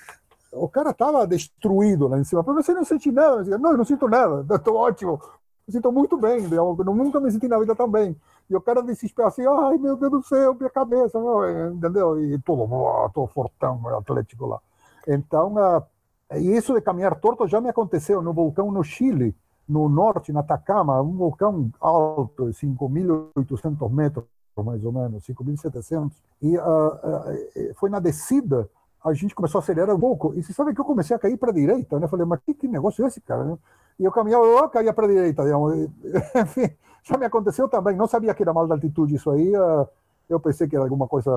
o 0.56 0.68
cara 0.68 0.92
estava 0.92 1.26
destruído 1.26 2.08
lá 2.08 2.20
em 2.20 2.24
cima. 2.24 2.44
Para 2.44 2.54
você 2.54 2.74
não 2.74 2.84
sentir 2.84 3.12
nada. 3.12 3.58
Não, 3.58 3.72
eu 3.72 3.78
não 3.78 3.86
sinto 3.86 4.08
nada, 4.08 4.46
estou 4.56 4.76
ótimo, 4.76 5.20
eu 5.68 5.74
sinto 5.74 5.92
muito 5.92 6.18
bem. 6.18 6.48
Eu 6.52 6.76
nunca 6.86 7.20
me 7.20 7.32
senti 7.32 7.48
na 7.48 7.60
vida 7.60 7.76
tão 7.76 7.90
bem. 7.90 8.16
E 8.50 8.56
o 8.56 8.62
cara 8.62 8.84
desespera 8.84 9.30
assim, 9.30 9.46
ai 9.48 9.78
meu 9.78 9.96
Deus 9.96 10.12
do 10.12 10.24
céu, 10.24 10.54
minha 10.54 10.70
cabeça, 10.70 11.18
entendeu? 11.74 12.22
E 12.24 12.38
todo, 12.40 12.68
todo 13.14 13.28
fortão, 13.28 13.88
atlético 13.98 14.46
lá. 14.46 14.60
Então, 15.08 15.56
uh, 15.56 16.38
isso 16.38 16.74
de 16.74 16.82
caminhar 16.82 17.20
torto 17.20 17.48
já 17.48 17.62
me 17.62 17.70
aconteceu 17.70 18.22
no 18.22 18.34
vulcão 18.34 18.72
no 18.72 18.84
Chile, 18.84 19.36
no 19.68 19.88
norte, 19.88 20.34
na 20.34 20.42
Atacama, 20.42 21.02
um 21.02 21.16
vulcão 21.16 21.72
alto, 21.80 22.46
5.800 22.48 23.90
metros, 23.90 24.26
mais 24.58 24.84
ou 24.84 24.92
menos, 24.92 25.26
5.700. 25.26 26.12
E 26.42 26.58
uh, 26.58 26.62
uh, 26.62 27.76
foi 27.76 27.90
na 27.90 28.00
descida 28.00 28.70
a 29.04 29.14
gente 29.14 29.36
começou 29.36 29.60
a 29.60 29.62
acelerar 29.62 29.96
um 29.96 30.00
pouco, 30.00 30.34
e 30.36 30.42
você 30.42 30.54
sabe 30.54 30.74
que 30.74 30.80
eu 30.80 30.86
comecei 30.86 31.16
a 31.16 31.20
cair 31.20 31.38
para 31.38 31.52
a 31.52 31.54
direita, 31.54 32.00
né? 32.00 32.08
Falei, 32.08 32.26
mas 32.26 32.40
que, 32.42 32.54
que 32.54 32.68
negócio 32.68 33.04
é 33.04 33.08
esse, 33.08 33.20
cara? 33.22 33.58
E 34.00 34.04
eu 34.06 34.12
caminhava, 34.12 34.46
eu 34.46 34.70
caía 34.70 34.94
para 34.94 35.06
a 35.06 35.10
direita, 35.10 35.44
enfim, 36.42 36.70
já 37.04 37.18
me 37.18 37.26
aconteceu 37.26 37.68
também, 37.68 37.96
não 37.96 38.08
sabia 38.08 38.34
que 38.34 38.42
era 38.42 38.54
mal 38.54 38.68
da 38.68 38.76
altitude 38.76 39.16
isso 39.16 39.30
aí, 39.30 39.54
ah, 39.56 39.88
eu 40.30 40.40
pensei 40.40 40.68
que 40.68 40.76
era 40.76 40.86
alguma 40.86 41.08
coisa, 41.08 41.32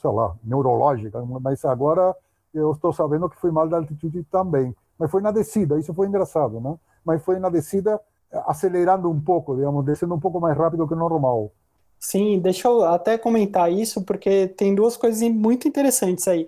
sei 0.00 0.10
lá, 0.10 0.34
neurológica, 0.44 1.24
mas 1.40 1.64
agora 1.64 2.14
eu 2.52 2.72
estou 2.72 2.92
sabendo 2.92 3.28
que 3.28 3.36
foi 3.40 3.50
mal 3.50 3.68
da 3.68 3.78
altitude 3.78 4.22
também, 4.24 4.74
mas 4.98 5.10
foi 5.10 5.22
na 5.22 5.30
descida, 5.30 5.78
isso 5.78 5.94
foi 5.94 6.06
engraçado, 6.06 6.60
né? 6.60 6.78
Mas 7.04 7.22
foi 7.24 7.38
na 7.38 7.48
descida 7.48 8.00
acelerando 8.46 9.10
um 9.10 9.20
pouco, 9.20 9.54
digamos, 9.54 9.84
descendo 9.84 10.14
um 10.14 10.20
pouco 10.20 10.40
mais 10.40 10.56
rápido 10.56 10.86
que 10.86 10.94
o 10.94 10.96
normal. 10.96 11.50
Sim, 11.98 12.38
deixa 12.38 12.68
eu 12.68 12.84
até 12.84 13.16
comentar 13.16 13.72
isso, 13.72 14.02
porque 14.02 14.48
tem 14.48 14.74
duas 14.74 14.96
coisas 14.96 15.22
muito 15.30 15.66
interessantes 15.66 16.28
aí. 16.28 16.46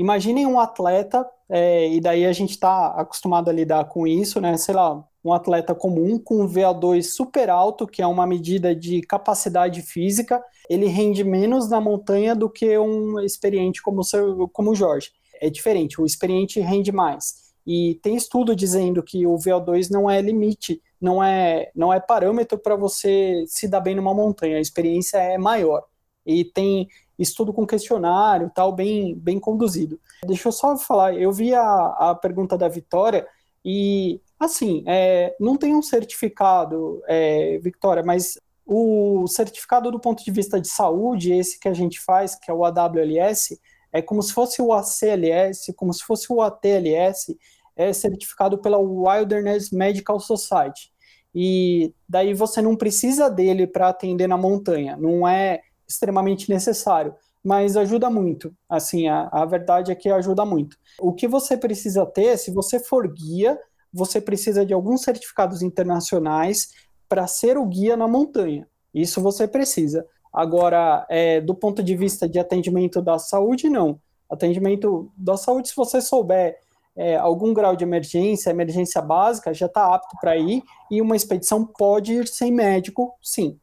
Imaginem 0.00 0.46
um 0.46 0.58
atleta, 0.58 1.28
é, 1.46 1.86
e 1.86 2.00
daí 2.00 2.24
a 2.24 2.32
gente 2.32 2.52
está 2.52 2.86
acostumado 2.86 3.50
a 3.50 3.52
lidar 3.52 3.84
com 3.84 4.06
isso, 4.06 4.40
né? 4.40 4.56
Sei 4.56 4.74
lá, 4.74 5.06
um 5.22 5.30
atleta 5.30 5.74
comum 5.74 6.18
com 6.18 6.40
um 6.40 6.48
VO2 6.48 7.02
super 7.02 7.50
alto, 7.50 7.86
que 7.86 8.00
é 8.00 8.06
uma 8.06 8.26
medida 8.26 8.74
de 8.74 9.02
capacidade 9.02 9.82
física, 9.82 10.42
ele 10.70 10.86
rende 10.86 11.22
menos 11.22 11.68
na 11.68 11.82
montanha 11.82 12.34
do 12.34 12.48
que 12.48 12.78
um 12.78 13.20
experiente 13.20 13.82
como 13.82 14.00
o, 14.00 14.02
seu, 14.02 14.48
como 14.48 14.70
o 14.70 14.74
Jorge. 14.74 15.10
É 15.38 15.50
diferente, 15.50 16.00
o 16.00 16.06
experiente 16.06 16.60
rende 16.60 16.90
mais. 16.90 17.52
E 17.66 18.00
tem 18.02 18.16
estudo 18.16 18.56
dizendo 18.56 19.02
que 19.02 19.26
o 19.26 19.34
VO2 19.34 19.90
não 19.90 20.08
é 20.08 20.22
limite, 20.22 20.80
não 20.98 21.22
é, 21.22 21.70
não 21.76 21.92
é 21.92 22.00
parâmetro 22.00 22.58
para 22.58 22.74
você 22.74 23.44
se 23.46 23.68
dar 23.68 23.80
bem 23.80 23.94
numa 23.94 24.14
montanha, 24.14 24.56
a 24.56 24.60
experiência 24.60 25.18
é 25.18 25.36
maior. 25.36 25.84
E 26.24 26.42
tem 26.42 26.88
estudo 27.20 27.52
com 27.52 27.66
questionário, 27.66 28.50
tal, 28.54 28.72
bem, 28.72 29.14
bem 29.14 29.38
conduzido. 29.38 30.00
Deixa 30.24 30.48
eu 30.48 30.52
só 30.52 30.76
falar, 30.76 31.14
eu 31.14 31.30
vi 31.30 31.54
a, 31.54 31.86
a 31.98 32.14
pergunta 32.14 32.56
da 32.56 32.68
Vitória 32.68 33.26
e, 33.64 34.20
assim, 34.38 34.82
é, 34.86 35.36
não 35.38 35.56
tem 35.56 35.74
um 35.74 35.82
certificado, 35.82 37.02
é, 37.06 37.58
Vitória, 37.58 38.02
mas 38.02 38.38
o 38.66 39.26
certificado 39.26 39.90
do 39.90 40.00
ponto 40.00 40.24
de 40.24 40.30
vista 40.30 40.60
de 40.60 40.68
saúde, 40.68 41.32
esse 41.32 41.58
que 41.58 41.68
a 41.68 41.74
gente 41.74 42.00
faz, 42.00 42.34
que 42.34 42.50
é 42.50 42.54
o 42.54 42.64
AWLS, 42.64 43.60
é 43.92 44.00
como 44.00 44.22
se 44.22 44.32
fosse 44.32 44.62
o 44.62 44.72
ACLS, 44.72 45.72
como 45.74 45.92
se 45.92 46.04
fosse 46.04 46.32
o 46.32 46.40
ATLS, 46.40 47.36
é 47.76 47.92
certificado 47.92 48.58
pela 48.58 48.78
Wilderness 48.78 49.70
Medical 49.70 50.20
Society. 50.20 50.92
E 51.34 51.94
daí 52.08 52.34
você 52.34 52.60
não 52.60 52.76
precisa 52.76 53.28
dele 53.28 53.66
para 53.66 53.88
atender 53.88 54.28
na 54.28 54.36
montanha, 54.36 54.96
não 54.96 55.26
é 55.26 55.62
extremamente 55.90 56.48
necessário, 56.48 57.14
mas 57.44 57.76
ajuda 57.76 58.08
muito. 58.08 58.54
Assim, 58.68 59.08
a, 59.08 59.28
a 59.32 59.44
verdade 59.44 59.90
é 59.90 59.94
que 59.94 60.08
ajuda 60.08 60.44
muito. 60.44 60.76
O 60.98 61.12
que 61.12 61.26
você 61.26 61.56
precisa 61.56 62.06
ter, 62.06 62.38
se 62.38 62.50
você 62.50 62.78
for 62.78 63.06
guia, 63.12 63.58
você 63.92 64.20
precisa 64.20 64.64
de 64.64 64.72
alguns 64.72 65.02
certificados 65.02 65.62
internacionais 65.62 66.68
para 67.08 67.26
ser 67.26 67.58
o 67.58 67.66
guia 67.66 67.96
na 67.96 68.06
montanha. 68.06 68.68
Isso 68.94 69.20
você 69.20 69.48
precisa. 69.48 70.06
Agora, 70.32 71.04
é, 71.10 71.40
do 71.40 71.54
ponto 71.54 71.82
de 71.82 71.96
vista 71.96 72.28
de 72.28 72.38
atendimento 72.38 73.02
da 73.02 73.18
saúde, 73.18 73.68
não. 73.68 74.00
Atendimento 74.30 75.10
da 75.16 75.36
saúde, 75.36 75.68
se 75.68 75.76
você 75.76 76.00
souber 76.00 76.56
é, 76.94 77.16
algum 77.16 77.52
grau 77.52 77.74
de 77.74 77.82
emergência, 77.82 78.50
emergência 78.50 79.02
básica, 79.02 79.52
já 79.52 79.66
está 79.66 79.92
apto 79.92 80.16
para 80.20 80.36
ir, 80.36 80.62
e 80.88 81.02
uma 81.02 81.16
expedição 81.16 81.64
pode 81.64 82.12
ir 82.12 82.28
sem 82.28 82.52
médico, 82.52 83.12
sim. 83.20 83.58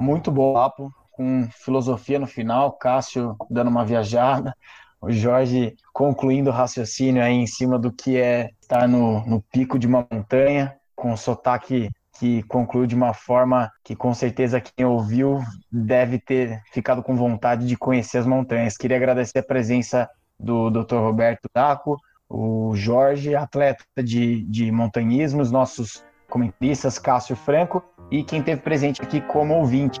Muito 0.00 0.32
bom 0.32 0.54
papo, 0.54 0.92
com 1.16 1.48
filosofia 1.50 2.18
no 2.18 2.26
final, 2.26 2.72
Cássio 2.72 3.36
dando 3.50 3.68
uma 3.68 3.84
viajada, 3.84 4.54
o 5.00 5.10
Jorge 5.10 5.76
concluindo 5.92 6.50
o 6.50 6.52
raciocínio 6.52 7.22
aí 7.22 7.34
em 7.34 7.46
cima 7.46 7.78
do 7.78 7.92
que 7.92 8.16
é 8.16 8.50
estar 8.60 8.88
no, 8.88 9.24
no 9.26 9.42
pico 9.52 9.78
de 9.78 9.86
uma 9.86 10.06
montanha, 10.10 10.74
com 10.96 11.12
o 11.12 11.16
sotaque 11.16 11.90
que 12.18 12.42
concluiu 12.44 12.86
de 12.86 12.94
uma 12.94 13.12
forma 13.12 13.70
que 13.82 13.94
com 13.94 14.14
certeza 14.14 14.60
quem 14.60 14.86
ouviu 14.86 15.40
deve 15.70 16.18
ter 16.18 16.62
ficado 16.72 17.02
com 17.02 17.16
vontade 17.16 17.66
de 17.66 17.76
conhecer 17.76 18.18
as 18.18 18.26
montanhas. 18.26 18.76
Queria 18.76 18.96
agradecer 18.96 19.40
a 19.40 19.42
presença 19.42 20.08
do 20.38 20.70
Dr. 20.70 20.96
Roberto 20.96 21.48
Daco, 21.54 21.98
o 22.28 22.74
Jorge, 22.74 23.34
atleta 23.34 23.84
de, 24.02 24.42
de 24.44 24.70
montanhismo, 24.72 25.42
os 25.42 25.50
nossos 25.50 26.04
comentaristas, 26.28 26.98
Cássio 26.98 27.36
Franco, 27.36 27.82
e 28.10 28.24
quem 28.24 28.40
esteve 28.40 28.60
presente 28.60 29.02
aqui 29.02 29.20
como 29.20 29.54
ouvinte. 29.54 30.00